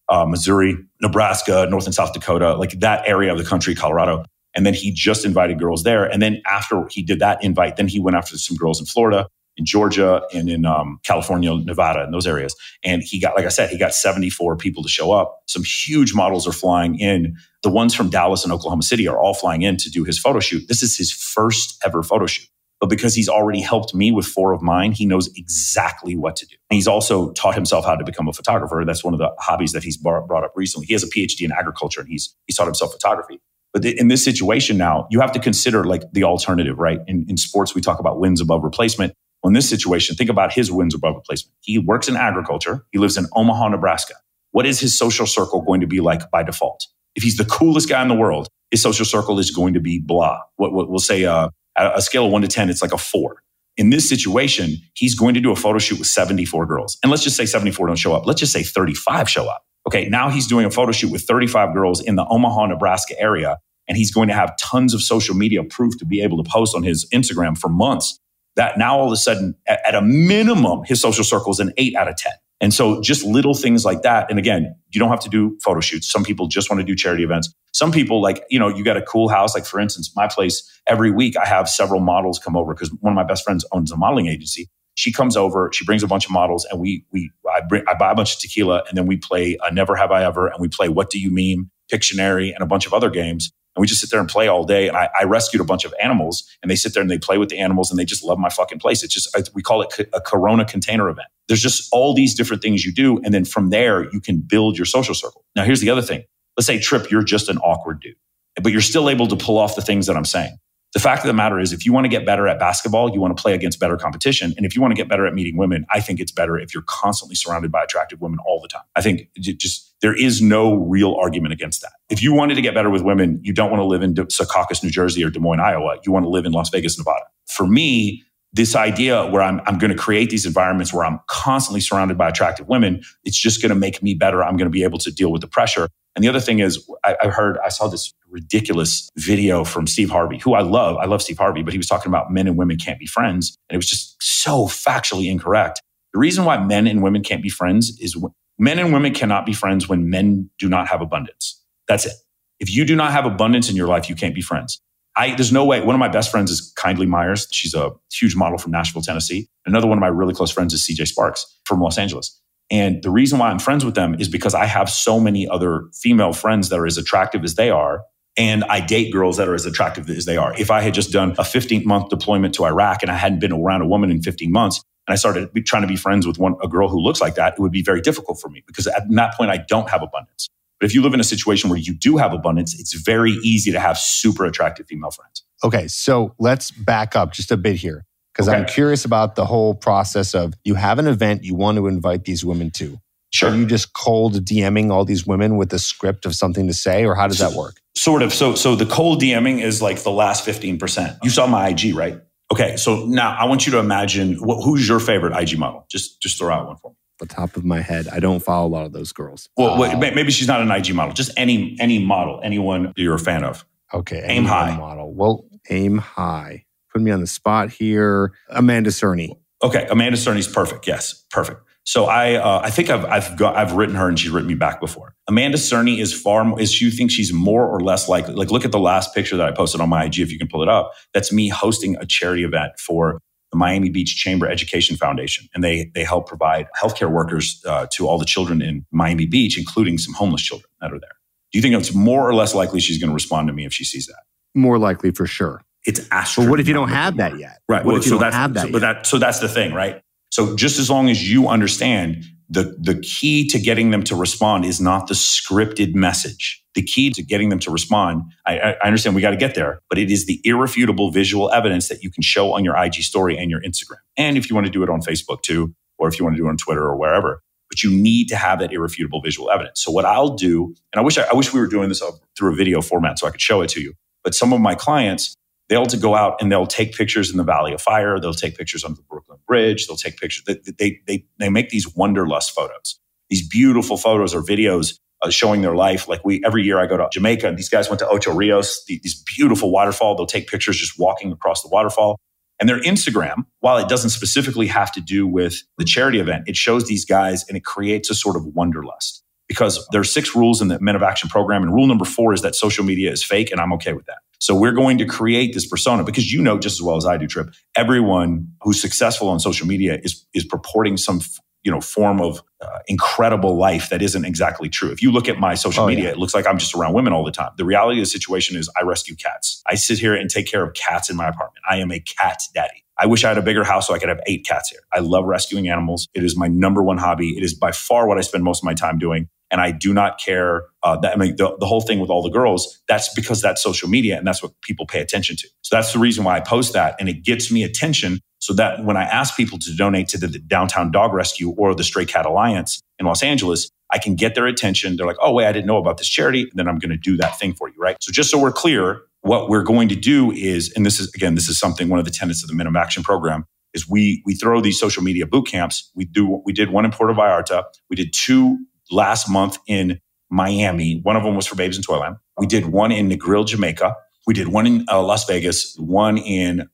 uh, 0.08 0.26
Missouri, 0.26 0.76
Nebraska, 1.00 1.68
North 1.70 1.86
and 1.86 1.94
South 1.94 2.12
Dakota, 2.12 2.54
like 2.54 2.72
that 2.80 3.06
area 3.06 3.30
of 3.30 3.38
the 3.38 3.44
country, 3.44 3.76
Colorado. 3.76 4.24
And 4.56 4.66
then 4.66 4.74
he 4.74 4.90
just 4.90 5.24
invited 5.24 5.60
girls 5.60 5.84
there. 5.84 6.04
And 6.04 6.20
then 6.20 6.42
after 6.46 6.88
he 6.90 7.02
did 7.02 7.20
that 7.20 7.44
invite, 7.44 7.76
then 7.76 7.86
he 7.86 8.00
went 8.00 8.16
after 8.16 8.36
some 8.36 8.56
girls 8.56 8.80
in 8.80 8.86
Florida 8.86 9.28
in 9.60 9.66
Georgia 9.66 10.22
and 10.34 10.48
in 10.48 10.64
um, 10.64 10.98
California, 11.04 11.54
Nevada, 11.54 12.02
and 12.02 12.12
those 12.14 12.26
areas. 12.26 12.56
And 12.82 13.02
he 13.04 13.20
got, 13.20 13.36
like 13.36 13.44
I 13.44 13.50
said, 13.50 13.68
he 13.68 13.78
got 13.78 13.94
74 13.94 14.56
people 14.56 14.82
to 14.82 14.88
show 14.88 15.12
up. 15.12 15.42
Some 15.46 15.62
huge 15.62 16.14
models 16.14 16.48
are 16.48 16.52
flying 16.52 16.98
in. 16.98 17.36
The 17.62 17.68
ones 17.70 17.94
from 17.94 18.08
Dallas 18.08 18.42
and 18.42 18.52
Oklahoma 18.52 18.82
City 18.82 19.06
are 19.06 19.18
all 19.18 19.34
flying 19.34 19.60
in 19.60 19.76
to 19.76 19.90
do 19.90 20.02
his 20.02 20.18
photo 20.18 20.40
shoot. 20.40 20.66
This 20.66 20.82
is 20.82 20.96
his 20.96 21.12
first 21.12 21.78
ever 21.84 22.02
photo 22.02 22.26
shoot. 22.26 22.48
but 22.80 22.88
because 22.88 23.14
he's 23.14 23.28
already 23.28 23.60
helped 23.60 23.94
me 23.94 24.10
with 24.10 24.24
four 24.24 24.52
of 24.54 24.62
mine, 24.62 24.92
he 24.92 25.04
knows 25.04 25.28
exactly 25.36 26.16
what 26.16 26.36
to 26.36 26.46
do. 26.46 26.56
And 26.70 26.76
he's 26.76 26.88
also 26.88 27.32
taught 27.32 27.54
himself 27.54 27.84
how 27.84 27.96
to 27.96 28.04
become 28.04 28.26
a 28.26 28.32
photographer. 28.32 28.82
That's 28.86 29.04
one 29.04 29.12
of 29.12 29.18
the 29.18 29.30
hobbies 29.38 29.72
that 29.72 29.82
he's 29.82 29.98
brought 29.98 30.42
up 30.42 30.52
recently. 30.56 30.86
He 30.86 30.94
has 30.94 31.02
a 31.02 31.08
PhD 31.08 31.42
in 31.42 31.52
agriculture 31.52 32.00
and 32.00 32.08
he's, 32.08 32.34
he's 32.46 32.56
taught 32.56 32.64
himself 32.64 32.92
photography. 32.92 33.38
But 33.72 33.84
in 33.84 34.08
this 34.08 34.24
situation 34.24 34.76
now, 34.76 35.06
you 35.10 35.20
have 35.20 35.32
to 35.32 35.38
consider 35.38 35.84
like 35.84 36.02
the 36.12 36.24
alternative, 36.24 36.78
right? 36.78 37.00
In, 37.06 37.26
in 37.28 37.36
sports, 37.36 37.74
we 37.74 37.80
talk 37.80 38.00
about 38.00 38.18
wins 38.18 38.40
above 38.40 38.64
replacement. 38.64 39.12
In 39.44 39.54
this 39.54 39.68
situation, 39.68 40.16
think 40.16 40.30
about 40.30 40.52
his 40.52 40.70
wins 40.70 40.94
above 40.94 41.16
replacement. 41.16 41.54
He 41.60 41.78
works 41.78 42.08
in 42.08 42.16
agriculture. 42.16 42.84
He 42.92 42.98
lives 42.98 43.16
in 43.16 43.26
Omaha, 43.34 43.68
Nebraska. 43.68 44.14
What 44.52 44.66
is 44.66 44.80
his 44.80 44.96
social 44.96 45.26
circle 45.26 45.62
going 45.62 45.80
to 45.80 45.86
be 45.86 46.00
like 46.00 46.30
by 46.30 46.42
default? 46.42 46.86
If 47.14 47.22
he's 47.22 47.36
the 47.36 47.44
coolest 47.44 47.88
guy 47.88 48.02
in 48.02 48.08
the 48.08 48.14
world, 48.14 48.48
his 48.70 48.82
social 48.82 49.04
circle 49.04 49.38
is 49.38 49.50
going 49.50 49.74
to 49.74 49.80
be 49.80 49.98
blah. 49.98 50.40
What, 50.56 50.72
what 50.72 50.90
we'll 50.90 50.98
say 50.98 51.24
uh, 51.24 51.48
a 51.76 52.02
scale 52.02 52.26
of 52.26 52.32
one 52.32 52.42
to 52.42 52.48
10, 52.48 52.68
it's 52.70 52.82
like 52.82 52.92
a 52.92 52.98
four. 52.98 53.42
In 53.76 53.90
this 53.90 54.08
situation, 54.08 54.76
he's 54.94 55.14
going 55.14 55.34
to 55.34 55.40
do 55.40 55.50
a 55.50 55.56
photo 55.56 55.78
shoot 55.78 55.98
with 55.98 56.08
74 56.08 56.66
girls. 56.66 56.98
And 57.02 57.10
let's 57.10 57.22
just 57.22 57.36
say 57.36 57.46
74 57.46 57.86
don't 57.86 57.96
show 57.96 58.14
up. 58.14 58.26
Let's 58.26 58.40
just 58.40 58.52
say 58.52 58.62
35 58.62 59.28
show 59.28 59.48
up. 59.48 59.64
Okay, 59.86 60.08
now 60.08 60.28
he's 60.28 60.46
doing 60.46 60.66
a 60.66 60.70
photo 60.70 60.92
shoot 60.92 61.10
with 61.10 61.22
35 61.22 61.72
girls 61.72 62.00
in 62.00 62.16
the 62.16 62.26
Omaha, 62.28 62.66
Nebraska 62.66 63.18
area. 63.18 63.56
And 63.88 63.96
he's 63.96 64.12
going 64.12 64.28
to 64.28 64.34
have 64.34 64.56
tons 64.58 64.92
of 64.92 65.02
social 65.02 65.34
media 65.34 65.64
proof 65.64 65.96
to 65.98 66.04
be 66.04 66.20
able 66.22 66.42
to 66.42 66.48
post 66.48 66.76
on 66.76 66.82
his 66.82 67.08
Instagram 67.12 67.56
for 67.56 67.68
months. 67.68 68.20
That 68.56 68.78
now 68.78 68.98
all 68.98 69.06
of 69.06 69.12
a 69.12 69.16
sudden, 69.16 69.54
at, 69.66 69.80
at 69.86 69.94
a 69.94 70.02
minimum, 70.02 70.82
his 70.84 71.00
social 71.00 71.24
circle 71.24 71.52
is 71.52 71.60
an 71.60 71.72
eight 71.76 71.94
out 71.96 72.08
of 72.08 72.16
10. 72.16 72.32
And 72.60 72.74
so 72.74 73.00
just 73.00 73.24
little 73.24 73.54
things 73.54 73.84
like 73.84 74.02
that. 74.02 74.28
And 74.28 74.38
again, 74.38 74.74
you 74.90 75.00
don't 75.00 75.08
have 75.08 75.20
to 75.20 75.30
do 75.30 75.58
photo 75.64 75.80
shoots. 75.80 76.10
Some 76.10 76.24
people 76.24 76.46
just 76.46 76.70
want 76.70 76.80
to 76.80 76.84
do 76.84 76.94
charity 76.94 77.24
events. 77.24 77.52
Some 77.72 77.90
people 77.90 78.20
like, 78.20 78.44
you 78.50 78.58
know, 78.58 78.68
you 78.68 78.84
got 78.84 78.98
a 78.98 79.02
cool 79.02 79.28
house. 79.28 79.54
Like 79.54 79.64
for 79.64 79.80
instance, 79.80 80.12
my 80.14 80.28
place, 80.28 80.62
every 80.86 81.10
week 81.10 81.36
I 81.38 81.46
have 81.46 81.68
several 81.68 82.00
models 82.00 82.38
come 82.38 82.56
over 82.56 82.74
because 82.74 82.92
one 83.00 83.12
of 83.12 83.16
my 83.16 83.24
best 83.24 83.44
friends 83.44 83.64
owns 83.72 83.90
a 83.90 83.96
modeling 83.96 84.26
agency. 84.26 84.68
She 84.94 85.12
comes 85.12 85.36
over, 85.36 85.70
she 85.72 85.86
brings 85.86 86.02
a 86.02 86.06
bunch 86.06 86.26
of 86.26 86.32
models 86.32 86.66
and 86.70 86.78
we, 86.78 87.06
we, 87.12 87.30
I 87.50 87.62
bring, 87.66 87.82
I 87.88 87.94
buy 87.94 88.10
a 88.10 88.14
bunch 88.14 88.34
of 88.34 88.40
tequila 88.40 88.82
and 88.88 88.98
then 88.98 89.06
we 89.06 89.16
play 89.16 89.56
a 89.62 89.72
Never 89.72 89.96
Have 89.96 90.10
I 90.10 90.24
Ever 90.24 90.48
and 90.48 90.60
we 90.60 90.68
play 90.68 90.90
What 90.90 91.08
Do 91.08 91.18
You 91.18 91.30
Mean, 91.30 91.70
Pictionary 91.90 92.52
and 92.52 92.62
a 92.62 92.66
bunch 92.66 92.86
of 92.86 92.94
other 92.94 93.10
games. 93.10 93.50
And 93.76 93.80
we 93.80 93.86
just 93.86 94.00
sit 94.00 94.10
there 94.10 94.20
and 94.20 94.28
play 94.28 94.48
all 94.48 94.64
day. 94.64 94.88
And 94.88 94.96
I, 94.96 95.08
I, 95.18 95.24
rescued 95.24 95.60
a 95.60 95.64
bunch 95.64 95.84
of 95.84 95.94
animals 96.02 96.44
and 96.60 96.70
they 96.70 96.74
sit 96.76 96.92
there 96.92 97.00
and 97.00 97.10
they 97.10 97.18
play 97.18 97.38
with 97.38 97.50
the 97.50 97.58
animals 97.58 97.90
and 97.90 97.98
they 97.98 98.04
just 98.04 98.24
love 98.24 98.38
my 98.38 98.48
fucking 98.48 98.80
place. 98.80 99.04
It's 99.04 99.14
just, 99.14 99.54
we 99.54 99.62
call 99.62 99.82
it 99.82 100.08
a 100.12 100.20
Corona 100.20 100.64
container 100.64 101.08
event. 101.08 101.28
There's 101.46 101.62
just 101.62 101.88
all 101.92 102.12
these 102.12 102.34
different 102.34 102.62
things 102.62 102.84
you 102.84 102.92
do. 102.92 103.20
And 103.24 103.32
then 103.32 103.44
from 103.44 103.70
there, 103.70 104.12
you 104.12 104.20
can 104.20 104.40
build 104.40 104.76
your 104.76 104.86
social 104.86 105.14
circle. 105.14 105.44
Now, 105.54 105.64
here's 105.64 105.80
the 105.80 105.90
other 105.90 106.02
thing. 106.02 106.24
Let's 106.56 106.66
say, 106.66 106.78
Trip, 106.78 107.10
you're 107.10 107.22
just 107.22 107.48
an 107.48 107.58
awkward 107.58 108.00
dude, 108.00 108.16
but 108.60 108.72
you're 108.72 108.80
still 108.80 109.08
able 109.08 109.28
to 109.28 109.36
pull 109.36 109.56
off 109.56 109.76
the 109.76 109.82
things 109.82 110.06
that 110.06 110.16
I'm 110.16 110.24
saying. 110.24 110.58
The 110.92 110.98
fact 110.98 111.22
of 111.22 111.28
the 111.28 111.34
matter 111.34 111.60
is, 111.60 111.72
if 111.72 111.86
you 111.86 111.92
want 111.92 112.04
to 112.04 112.08
get 112.08 112.26
better 112.26 112.48
at 112.48 112.58
basketball, 112.58 113.12
you 113.12 113.20
want 113.20 113.36
to 113.36 113.40
play 113.40 113.54
against 113.54 113.78
better 113.78 113.96
competition. 113.96 114.52
And 114.56 114.66
if 114.66 114.74
you 114.74 114.82
want 114.82 114.90
to 114.90 114.96
get 114.96 115.08
better 115.08 115.24
at 115.24 115.34
meeting 115.34 115.56
women, 115.56 115.86
I 115.88 116.00
think 116.00 116.18
it's 116.18 116.32
better 116.32 116.58
if 116.58 116.74
you're 116.74 116.84
constantly 116.86 117.36
surrounded 117.36 117.70
by 117.70 117.84
attractive 117.84 118.20
women 118.20 118.40
all 118.44 118.60
the 118.60 118.66
time. 118.66 118.82
I 118.96 119.02
think 119.02 119.28
just 119.38 119.89
there 120.00 120.14
is 120.14 120.40
no 120.40 120.74
real 120.74 121.14
argument 121.14 121.52
against 121.52 121.82
that. 121.82 121.92
If 122.08 122.22
you 122.22 122.32
wanted 122.32 122.54
to 122.54 122.62
get 122.62 122.74
better 122.74 122.90
with 122.90 123.02
women, 123.02 123.38
you 123.42 123.52
don't 123.52 123.70
want 123.70 123.80
to 123.80 123.84
live 123.84 124.02
in 124.02 124.14
Secaucus, 124.14 124.82
New 124.82 124.90
Jersey 124.90 125.22
or 125.24 125.30
Des 125.30 125.40
Moines, 125.40 125.60
Iowa. 125.60 125.98
You 126.04 126.12
want 126.12 126.24
to 126.24 126.30
live 126.30 126.46
in 126.46 126.52
Las 126.52 126.70
Vegas, 126.70 126.98
Nevada. 126.98 127.24
For 127.46 127.66
me, 127.66 128.24
this 128.52 128.74
idea 128.74 129.26
where 129.26 129.42
I'm, 129.42 129.60
I'm 129.66 129.78
going 129.78 129.92
to 129.92 129.96
create 129.96 130.30
these 130.30 130.44
environments 130.44 130.92
where 130.92 131.04
I'm 131.04 131.20
constantly 131.28 131.80
surrounded 131.80 132.18
by 132.18 132.28
attractive 132.28 132.68
women, 132.68 133.02
it's 133.24 133.38
just 133.38 133.62
going 133.62 133.70
to 133.70 133.76
make 133.76 134.02
me 134.02 134.14
better. 134.14 134.42
I'm 134.42 134.56
going 134.56 134.66
to 134.66 134.70
be 134.70 134.82
able 134.82 134.98
to 134.98 135.12
deal 135.12 135.30
with 135.30 135.40
the 135.40 135.46
pressure. 135.46 135.88
And 136.16 136.24
the 136.24 136.28
other 136.28 136.40
thing 136.40 136.58
is, 136.58 136.84
I, 137.04 137.16
I 137.22 137.28
heard, 137.28 137.58
I 137.64 137.68
saw 137.68 137.86
this 137.86 138.12
ridiculous 138.28 139.08
video 139.16 139.64
from 139.64 139.86
Steve 139.86 140.10
Harvey, 140.10 140.38
who 140.38 140.54
I 140.54 140.62
love. 140.62 140.96
I 140.96 141.04
love 141.04 141.22
Steve 141.22 141.38
Harvey, 141.38 141.62
but 141.62 141.72
he 141.72 141.78
was 141.78 141.86
talking 141.86 142.10
about 142.10 142.32
men 142.32 142.48
and 142.48 142.56
women 142.56 142.76
can't 142.76 142.98
be 142.98 143.06
friends. 143.06 143.56
And 143.68 143.74
it 143.74 143.78
was 143.78 143.88
just 143.88 144.16
so 144.20 144.66
factually 144.66 145.30
incorrect. 145.30 145.80
The 146.12 146.18
reason 146.18 146.44
why 146.44 146.58
men 146.58 146.88
and 146.88 147.02
women 147.02 147.22
can't 147.22 147.42
be 147.42 147.48
friends 147.48 147.96
is 148.00 148.16
men 148.60 148.78
and 148.78 148.92
women 148.92 149.12
cannot 149.12 149.46
be 149.46 149.52
friends 149.52 149.88
when 149.88 150.10
men 150.10 150.50
do 150.58 150.68
not 150.68 150.86
have 150.86 151.00
abundance. 151.00 151.60
That's 151.88 152.06
it. 152.06 152.12
If 152.60 152.72
you 152.72 152.84
do 152.84 152.94
not 152.94 153.10
have 153.10 153.24
abundance 153.24 153.70
in 153.70 153.74
your 153.74 153.88
life, 153.88 154.08
you 154.08 154.14
can't 154.14 154.34
be 154.34 154.42
friends. 154.42 154.80
I, 155.16 155.34
there's 155.34 155.50
no 155.50 155.64
way. 155.64 155.80
One 155.80 155.94
of 155.94 155.98
my 155.98 156.08
best 156.08 156.30
friends 156.30 156.50
is 156.50 156.72
Kindly 156.76 157.06
Myers. 157.06 157.48
She's 157.50 157.74
a 157.74 157.90
huge 158.12 158.36
model 158.36 158.58
from 158.58 158.70
Nashville, 158.70 159.02
Tennessee. 159.02 159.48
Another 159.66 159.88
one 159.88 159.98
of 159.98 160.00
my 160.00 160.08
really 160.08 160.34
close 160.34 160.52
friends 160.52 160.72
is 160.72 160.86
CJ 160.86 161.12
Sparxx 161.12 161.40
from 161.64 161.80
Los 161.80 161.98
Angeles. 161.98 162.38
And 162.70 163.02
the 163.02 163.10
reason 163.10 163.38
why 163.38 163.50
I'm 163.50 163.58
friends 163.58 163.84
with 163.84 163.94
them 163.94 164.14
is 164.20 164.28
because 164.28 164.54
I 164.54 164.66
have 164.66 164.88
so 164.88 165.18
many 165.18 165.48
other 165.48 165.88
female 165.94 166.32
friends 166.32 166.68
that 166.68 166.78
are 166.78 166.86
as 166.86 166.98
attractive 166.98 167.42
as 167.42 167.56
they 167.56 167.70
are. 167.70 168.02
And 168.36 168.62
I 168.64 168.80
date 168.80 169.12
girls 169.12 169.38
that 169.38 169.48
are 169.48 169.54
as 169.54 169.66
attractive 169.66 170.08
as 170.08 170.26
they 170.26 170.36
are. 170.36 170.54
If 170.56 170.70
I 170.70 170.82
had 170.82 170.94
just 170.94 171.10
done 171.10 171.34
a 171.38 171.44
15 171.44 171.84
month 171.84 172.10
deployment 172.10 172.54
to 172.54 172.64
Iraq 172.64 173.02
and 173.02 173.10
I 173.10 173.16
hadn't 173.16 173.40
been 173.40 173.52
around 173.52 173.82
a 173.82 173.88
woman 173.88 174.10
in 174.10 174.22
15 174.22 174.52
months, 174.52 174.82
and 175.10 175.14
I 175.14 175.16
started 175.16 175.50
trying 175.66 175.82
to 175.82 175.88
be 175.88 175.96
friends 175.96 176.24
with 176.24 176.38
one, 176.38 176.54
a 176.62 176.68
girl 176.68 176.88
who 176.88 177.00
looks 177.00 177.20
like 177.20 177.34
that, 177.34 177.54
it 177.54 177.58
would 177.58 177.72
be 177.72 177.82
very 177.82 178.00
difficult 178.00 178.40
for 178.40 178.48
me 178.48 178.62
because 178.64 178.86
at 178.86 179.02
that 179.10 179.34
point 179.34 179.50
I 179.50 179.56
don't 179.56 179.90
have 179.90 180.02
abundance. 180.02 180.46
But 180.78 180.86
if 180.86 180.94
you 180.94 181.02
live 181.02 181.14
in 181.14 181.18
a 181.18 181.24
situation 181.24 181.68
where 181.68 181.80
you 181.80 181.92
do 181.92 182.16
have 182.16 182.32
abundance, 182.32 182.78
it's 182.78 182.94
very 182.94 183.32
easy 183.42 183.72
to 183.72 183.80
have 183.80 183.98
super 183.98 184.44
attractive 184.44 184.86
female 184.86 185.10
friends. 185.10 185.42
Okay, 185.64 185.88
so 185.88 186.36
let's 186.38 186.70
back 186.70 187.16
up 187.16 187.32
just 187.32 187.50
a 187.50 187.56
bit 187.56 187.74
here 187.74 188.04
because 188.32 188.48
okay. 188.48 188.56
I'm 188.56 188.66
curious 188.66 189.04
about 189.04 189.34
the 189.34 189.44
whole 189.46 189.74
process 189.74 190.32
of 190.32 190.54
you 190.62 190.76
have 190.76 191.00
an 191.00 191.08
event 191.08 191.42
you 191.42 191.56
want 191.56 191.76
to 191.78 191.88
invite 191.88 192.24
these 192.24 192.44
women 192.44 192.70
to. 192.76 193.00
Sure. 193.32 193.50
Are 193.50 193.56
you 193.56 193.66
just 193.66 193.92
cold 193.92 194.44
DMing 194.44 194.92
all 194.92 195.04
these 195.04 195.26
women 195.26 195.56
with 195.56 195.72
a 195.72 195.80
script 195.80 196.24
of 196.24 196.36
something 196.36 196.68
to 196.68 196.72
say, 196.72 197.04
or 197.04 197.16
how 197.16 197.26
does 197.26 197.38
that 197.38 197.54
work? 197.54 197.80
Sort 197.96 198.22
of. 198.22 198.32
So, 198.32 198.54
so 198.54 198.76
the 198.76 198.86
cold 198.86 199.20
DMing 199.20 199.60
is 199.60 199.82
like 199.82 200.04
the 200.04 200.12
last 200.12 200.46
15%. 200.46 201.18
You 201.24 201.30
saw 201.30 201.48
my 201.48 201.68
IG, 201.68 201.96
right? 201.96 202.20
Okay. 202.52 202.76
So 202.76 203.04
now 203.06 203.36
I 203.38 203.44
want 203.46 203.66
you 203.66 203.72
to 203.72 203.78
imagine 203.78 204.34
who's 204.34 204.88
your 204.88 205.00
favorite 205.00 205.36
IG 205.40 205.58
model? 205.58 205.86
Just, 205.90 206.20
just 206.20 206.38
throw 206.38 206.52
out 206.52 206.66
one 206.66 206.76
for 206.76 206.90
me 206.90 206.96
the 207.20 207.26
top 207.26 207.56
of 207.56 207.64
my 207.64 207.80
head. 207.80 208.08
I 208.08 208.18
don't 208.18 208.40
follow 208.40 208.66
a 208.66 208.72
lot 208.72 208.86
of 208.86 208.92
those 208.92 209.12
girls. 209.12 209.48
Well, 209.56 209.78
wait, 209.78 209.94
uh, 209.94 209.98
maybe 209.98 210.32
she's 210.32 210.48
not 210.48 210.60
an 210.60 210.70
IG 210.70 210.94
model. 210.94 211.14
Just 211.14 211.30
any 211.36 211.76
any 211.78 212.04
model, 212.04 212.40
anyone 212.42 212.92
you're 212.96 213.14
a 213.14 213.18
fan 213.18 213.44
of. 213.44 213.64
Okay, 213.94 214.22
aim 214.24 214.44
high 214.44 214.76
model. 214.76 215.12
Well, 215.14 215.44
aim 215.68 215.98
high. 215.98 216.64
Put 216.92 217.02
me 217.02 217.12
on 217.12 217.20
the 217.20 217.26
spot 217.26 217.70
here. 217.70 218.32
Amanda 218.48 218.90
Cerny. 218.90 219.30
Okay, 219.62 219.86
Amanda 219.90 220.16
Cerny's 220.16 220.48
perfect. 220.48 220.86
Yes, 220.86 221.24
perfect. 221.30 221.60
So 221.90 222.04
I 222.04 222.34
uh, 222.34 222.60
I 222.62 222.70
think 222.70 222.88
I've 222.88 223.04
I've 223.04 223.36
got 223.36 223.56
I've 223.56 223.72
written 223.72 223.96
her 223.96 224.08
and 224.08 224.16
she's 224.16 224.30
written 224.30 224.46
me 224.46 224.54
back 224.54 224.78
before. 224.78 225.16
Amanda 225.26 225.58
Cerny 225.58 225.98
is 225.98 226.14
far 226.14 226.44
more, 226.44 226.60
is 226.60 226.80
you 226.80 226.88
think 226.88 227.10
she's 227.10 227.32
more 227.32 227.66
or 227.66 227.80
less 227.80 228.08
likely. 228.08 228.32
Like 228.34 228.52
look 228.52 228.64
at 228.64 228.70
the 228.70 228.78
last 228.78 229.12
picture 229.12 229.36
that 229.36 229.48
I 229.48 229.50
posted 229.50 229.80
on 229.80 229.88
my 229.88 230.04
IG 230.04 230.20
if 230.20 230.30
you 230.30 230.38
can 230.38 230.46
pull 230.46 230.62
it 230.62 230.68
up. 230.68 230.92
That's 231.14 231.32
me 231.32 231.48
hosting 231.48 231.96
a 231.96 232.06
charity 232.06 232.44
event 232.44 232.78
for 232.78 233.18
the 233.50 233.58
Miami 233.58 233.90
Beach 233.90 234.14
Chamber 234.14 234.48
Education 234.48 234.96
Foundation, 234.96 235.48
and 235.52 235.64
they 235.64 235.90
they 235.92 236.04
help 236.04 236.28
provide 236.28 236.68
healthcare 236.80 237.10
workers 237.10 237.60
uh, 237.66 237.88
to 237.94 238.06
all 238.06 238.18
the 238.18 238.24
children 238.24 238.62
in 238.62 238.86
Miami 238.92 239.26
Beach, 239.26 239.58
including 239.58 239.98
some 239.98 240.14
homeless 240.14 240.42
children 240.42 240.70
that 240.80 240.92
are 240.92 241.00
there. 241.00 241.16
Do 241.50 241.58
you 241.58 241.62
think 241.62 241.74
it's 241.74 241.92
more 241.92 242.24
or 242.24 242.36
less 242.36 242.54
likely 242.54 242.78
she's 242.78 242.98
going 242.98 243.10
to 243.10 243.14
respond 243.14 243.48
to 243.48 243.52
me 243.52 243.66
if 243.66 243.72
she 243.72 243.82
sees 243.82 244.06
that? 244.06 244.22
More 244.54 244.78
likely 244.78 245.10
for 245.10 245.26
sure. 245.26 245.60
It's 245.84 246.06
astronomical. 246.12 246.44
But 246.44 246.50
what 246.50 246.60
if 246.60 246.68
you 246.68 246.74
don't 246.74 246.90
have 246.90 247.16
that 247.16 247.36
yet? 247.36 247.58
Right. 247.68 247.84
What 247.84 247.94
well, 247.94 247.96
if 247.96 248.04
you 248.04 248.10
so 248.10 248.20
don't 248.20 248.32
have 248.32 248.54
that? 248.54 248.60
So, 248.60 248.66
yet? 248.66 248.72
But 248.74 248.80
that 248.82 249.06
so 249.06 249.18
that's 249.18 249.40
the 249.40 249.48
thing, 249.48 249.74
right? 249.74 250.00
So 250.30 250.56
just 250.56 250.78
as 250.78 250.88
long 250.88 251.08
as 251.08 251.30
you 251.30 251.48
understand 251.48 252.24
the, 252.48 252.76
the 252.80 252.98
key 253.00 253.46
to 253.48 253.58
getting 253.58 253.90
them 253.90 254.02
to 254.04 254.16
respond 254.16 254.64
is 254.64 254.80
not 254.80 255.06
the 255.06 255.14
scripted 255.14 255.94
message. 255.94 256.62
The 256.74 256.82
key 256.82 257.10
to 257.10 257.22
getting 257.22 257.48
them 257.48 257.58
to 257.60 257.70
respond, 257.70 258.22
I, 258.46 258.58
I 258.58 258.86
understand 258.86 259.14
we 259.14 259.22
got 259.22 259.30
to 259.30 259.36
get 259.36 259.54
there, 259.54 259.80
but 259.88 259.98
it 259.98 260.10
is 260.10 260.26
the 260.26 260.40
irrefutable 260.44 261.10
visual 261.10 261.50
evidence 261.50 261.88
that 261.88 262.02
you 262.02 262.10
can 262.10 262.22
show 262.22 262.52
on 262.52 262.64
your 262.64 262.76
IG 262.76 262.94
story 262.94 263.36
and 263.36 263.50
your 263.50 263.60
Instagram. 263.60 263.98
And 264.16 264.36
if 264.36 264.48
you 264.50 264.54
want 264.54 264.66
to 264.66 264.72
do 264.72 264.82
it 264.82 264.88
on 264.88 265.00
Facebook 265.00 265.42
too, 265.42 265.74
or 265.98 266.08
if 266.08 266.18
you 266.18 266.24
want 266.24 266.36
to 266.36 266.42
do 266.42 266.46
it 266.46 266.50
on 266.50 266.56
Twitter 266.56 266.82
or 266.82 266.96
wherever, 266.96 267.42
but 267.68 267.82
you 267.82 267.90
need 267.90 268.28
to 268.28 268.36
have 268.36 268.58
that 268.58 268.72
irrefutable 268.72 269.20
visual 269.20 269.50
evidence. 269.50 269.82
So 269.82 269.92
what 269.92 270.04
I'll 270.04 270.34
do, 270.34 270.74
and 270.92 271.00
I 271.00 271.02
wish 271.02 271.18
I, 271.18 271.22
I 271.30 271.34
wish 271.34 271.52
we 271.52 271.60
were 271.60 271.68
doing 271.68 271.88
this 271.88 272.02
uh, 272.02 272.10
through 272.36 272.52
a 272.52 272.56
video 272.56 272.82
format 272.82 273.18
so 273.18 273.26
I 273.26 273.30
could 273.30 273.40
show 273.40 273.62
it 273.62 273.70
to 273.70 273.80
you. 273.80 273.94
But 274.24 274.34
some 274.34 274.52
of 274.52 274.60
my 274.60 274.74
clients, 274.74 275.36
they'll 275.70 275.86
to 275.86 275.96
go 275.96 276.14
out 276.14 276.42
and 276.42 276.52
they'll 276.52 276.66
take 276.66 276.92
pictures 276.94 277.30
in 277.30 277.38
the 277.38 277.44
Valley 277.44 277.72
of 277.72 277.80
Fire. 277.80 278.20
They'll 278.20 278.34
take 278.34 278.58
pictures 278.58 278.84
on 278.84 278.94
the 278.94 279.02
Brooklyn 279.02 279.38
Bridge. 279.46 279.86
They'll 279.86 279.96
take 279.96 280.18
pictures. 280.18 280.44
They, 280.46 280.72
they, 280.78 281.00
they, 281.06 281.24
they 281.38 281.48
make 281.48 281.70
these 281.70 281.86
wonderlust 281.94 282.50
photos, 282.50 282.98
these 283.30 283.46
beautiful 283.48 283.96
photos 283.96 284.34
or 284.34 284.42
videos 284.42 284.98
uh, 285.22 285.30
showing 285.30 285.62
their 285.62 285.76
life. 285.76 286.08
Like 286.08 286.24
we, 286.24 286.42
every 286.44 286.64
year 286.64 286.78
I 286.78 286.86
go 286.86 286.96
to 286.96 287.08
Jamaica 287.10 287.46
and 287.46 287.56
these 287.56 287.68
guys 287.68 287.88
went 287.88 288.00
to 288.00 288.08
Ocho 288.08 288.34
Rios, 288.34 288.84
the, 288.86 289.00
these 289.02 289.22
beautiful 289.36 289.70
waterfall. 289.70 290.16
They'll 290.16 290.26
take 290.26 290.48
pictures 290.48 290.76
just 290.76 290.98
walking 290.98 291.32
across 291.32 291.62
the 291.62 291.68
waterfall. 291.68 292.18
And 292.58 292.68
their 292.68 292.80
Instagram, 292.80 293.46
while 293.60 293.78
it 293.78 293.88
doesn't 293.88 294.10
specifically 294.10 294.66
have 294.66 294.92
to 294.92 295.00
do 295.00 295.26
with 295.26 295.62
the 295.78 295.84
charity 295.84 296.18
event, 296.18 296.44
it 296.46 296.56
shows 296.56 296.86
these 296.86 297.06
guys 297.06 297.44
and 297.48 297.56
it 297.56 297.64
creates 297.64 298.10
a 298.10 298.14
sort 298.14 298.36
of 298.36 298.42
wonderlust 298.42 299.22
because 299.48 299.86
there 299.92 300.00
are 300.00 300.04
six 300.04 300.36
rules 300.36 300.60
in 300.60 300.68
the 300.68 300.78
Men 300.80 300.94
of 300.94 301.02
Action 301.02 301.30
program. 301.30 301.62
And 301.62 301.72
rule 301.72 301.86
number 301.86 302.04
four 302.04 302.34
is 302.34 302.42
that 302.42 302.54
social 302.54 302.84
media 302.84 303.10
is 303.10 303.24
fake, 303.24 303.50
and 303.50 303.60
I'm 303.60 303.72
okay 303.74 303.94
with 303.94 304.06
that. 304.06 304.18
So 304.40 304.54
we're 304.54 304.72
going 304.72 304.98
to 304.98 305.04
create 305.06 305.54
this 305.54 305.66
persona 305.66 306.02
because 306.04 306.32
you 306.32 306.42
know 306.42 306.58
just 306.58 306.80
as 306.80 306.82
well 306.82 306.96
as 306.96 307.06
I 307.06 307.16
do, 307.18 307.26
Trip. 307.26 307.50
Everyone 307.76 308.48
who's 308.62 308.80
successful 308.80 309.28
on 309.28 309.38
social 309.40 309.66
media 309.66 310.00
is 310.02 310.26
is 310.34 310.44
purporting 310.44 310.96
some 310.96 311.20
you 311.62 311.70
know 311.70 311.80
form 311.80 312.20
of 312.22 312.42
uh, 312.62 312.78
incredible 312.88 313.56
life 313.58 313.90
that 313.90 314.02
isn't 314.02 314.24
exactly 314.24 314.68
true. 314.68 314.90
If 314.90 315.02
you 315.02 315.12
look 315.12 315.28
at 315.28 315.38
my 315.38 315.54
social 315.54 315.84
Oh, 315.84 315.88
media, 315.88 316.04
yeah. 316.04 316.10
it 316.10 316.18
looks 316.18 316.34
like 316.34 316.46
I'm 316.46 316.58
just 316.58 316.74
around 316.74 316.94
women 316.94 317.12
all 317.12 317.24
the 317.24 317.30
time. 317.32 317.50
The 317.58 317.64
reality 317.66 318.00
of 318.00 318.02
the 318.04 318.10
situation 318.10 318.56
is 318.56 318.70
I 318.80 318.82
rescue 318.84 319.14
cats. 319.14 319.62
I 319.66 319.74
sit 319.76 319.98
here 319.98 320.14
and 320.14 320.28
take 320.30 320.46
care 320.46 320.64
of 320.64 320.74
cats 320.74 321.10
in 321.10 321.16
my 321.16 321.28
apartment. 321.28 321.62
I 321.70 321.76
am 321.76 321.90
a 321.92 322.00
cat 322.00 322.40
daddy. 322.54 322.84
I 323.00 323.06
wish 323.06 323.24
I 323.24 323.28
had 323.28 323.38
a 323.38 323.42
bigger 323.42 323.64
house 323.64 323.88
so 323.88 323.94
I 323.94 323.98
could 323.98 324.10
have 324.10 324.20
eight 324.26 324.46
cats 324.46 324.70
here. 324.70 324.80
I 324.92 324.98
love 325.00 325.24
rescuing 325.24 325.68
animals. 325.68 326.06
It 326.14 326.22
is 326.22 326.36
my 326.36 326.48
number 326.48 326.82
one 326.82 326.98
hobby. 326.98 327.30
It 327.36 327.42
is 327.42 327.54
by 327.54 327.72
far 327.72 328.06
what 328.06 328.18
I 328.18 328.20
spend 328.20 328.44
most 328.44 328.60
of 328.60 328.64
my 328.64 328.74
time 328.74 328.98
doing. 328.98 329.28
And 329.50 329.60
I 329.60 329.72
do 329.72 329.94
not 329.94 330.20
care 330.20 330.64
uh, 330.82 330.96
that 331.00 331.14
I 331.14 331.16
mean 331.16 331.36
the, 331.36 331.56
the 331.58 331.66
whole 331.66 331.80
thing 331.80 331.98
with 331.98 332.10
all 332.10 332.22
the 332.22 332.30
girls. 332.30 332.80
That's 332.88 333.12
because 333.14 333.42
that's 333.42 333.62
social 333.62 333.88
media 333.88 334.18
and 334.18 334.26
that's 334.26 334.42
what 334.42 334.52
people 334.62 334.86
pay 334.86 335.00
attention 335.00 335.36
to. 335.36 335.48
So 335.62 335.76
that's 335.76 335.92
the 335.92 335.98
reason 335.98 336.24
why 336.24 336.36
I 336.36 336.40
post 336.40 336.72
that, 336.74 336.96
and 337.00 337.08
it 337.08 337.24
gets 337.24 337.50
me 337.50 337.64
attention. 337.64 338.20
So 338.38 338.54
that 338.54 338.84
when 338.84 338.96
I 338.96 339.04
ask 339.04 339.36
people 339.36 339.58
to 339.58 339.76
donate 339.76 340.08
to 340.08 340.18
the, 340.18 340.26
the 340.26 340.38
Downtown 340.38 340.90
Dog 340.90 341.12
Rescue 341.12 341.50
or 341.58 341.74
the 341.74 341.84
Stray 341.84 342.06
Cat 342.06 342.26
Alliance 342.26 342.80
in 342.98 343.06
Los 343.06 343.22
Angeles, 343.22 343.68
I 343.92 343.98
can 343.98 344.14
get 344.14 344.34
their 344.34 344.46
attention. 344.46 344.96
They're 344.96 345.06
like, 345.06 345.18
"Oh 345.20 345.32
wait, 345.32 345.46
I 345.46 345.52
didn't 345.52 345.66
know 345.66 345.78
about 345.78 345.98
this 345.98 346.08
charity." 346.08 346.42
And 346.42 346.52
Then 346.54 346.68
I'm 346.68 346.78
going 346.78 346.90
to 346.90 346.96
do 346.96 347.16
that 347.18 347.38
thing 347.38 347.54
for 347.54 347.68
you, 347.68 347.74
right? 347.78 347.96
So 348.00 348.12
just 348.12 348.30
so 348.30 348.38
we're 348.38 348.52
clear, 348.52 349.02
what 349.22 349.48
we're 349.48 349.62
going 349.62 349.88
to 349.88 349.96
do 349.96 350.32
is, 350.32 350.72
and 350.74 350.84
this 350.86 350.98
is 351.00 351.12
again, 351.14 351.34
this 351.34 351.48
is 351.48 351.58
something 351.58 351.88
one 351.88 351.98
of 351.98 352.04
the 352.04 352.10
tenets 352.10 352.42
of 352.42 352.48
the 352.48 352.54
Men 352.54 352.66
of 352.66 352.76
Action 352.76 353.02
Program 353.02 353.44
is 353.74 353.88
we 353.88 354.22
we 354.24 354.34
throw 354.34 354.60
these 354.60 354.78
social 354.78 355.02
media 355.02 355.26
boot 355.26 355.46
camps. 355.46 355.90
We 355.94 356.04
do 356.04 356.42
we 356.44 356.52
did 356.52 356.70
one 356.70 356.84
in 356.84 356.90
Puerto 356.90 357.14
Vallarta. 357.14 357.64
We 357.88 357.96
did 357.96 358.12
two 358.12 358.58
last 358.90 359.28
month 359.28 359.58
in 359.66 360.00
Miami. 360.30 361.00
One 361.02 361.16
of 361.16 361.22
them 361.22 361.34
was 361.34 361.46
for 361.46 361.56
Babes 361.56 361.76
in 361.76 361.82
Toyland. 361.82 362.16
We 362.38 362.46
did 362.46 362.66
one 362.66 362.92
in 362.92 363.08
Negril, 363.08 363.46
Jamaica. 363.46 363.94
We 364.26 364.34
did 364.34 364.48
one 364.48 364.66
in 364.66 364.84
uh, 364.90 365.02
Las 365.02 365.24
Vegas, 365.26 365.74
one 365.78 366.18
in 366.18 366.68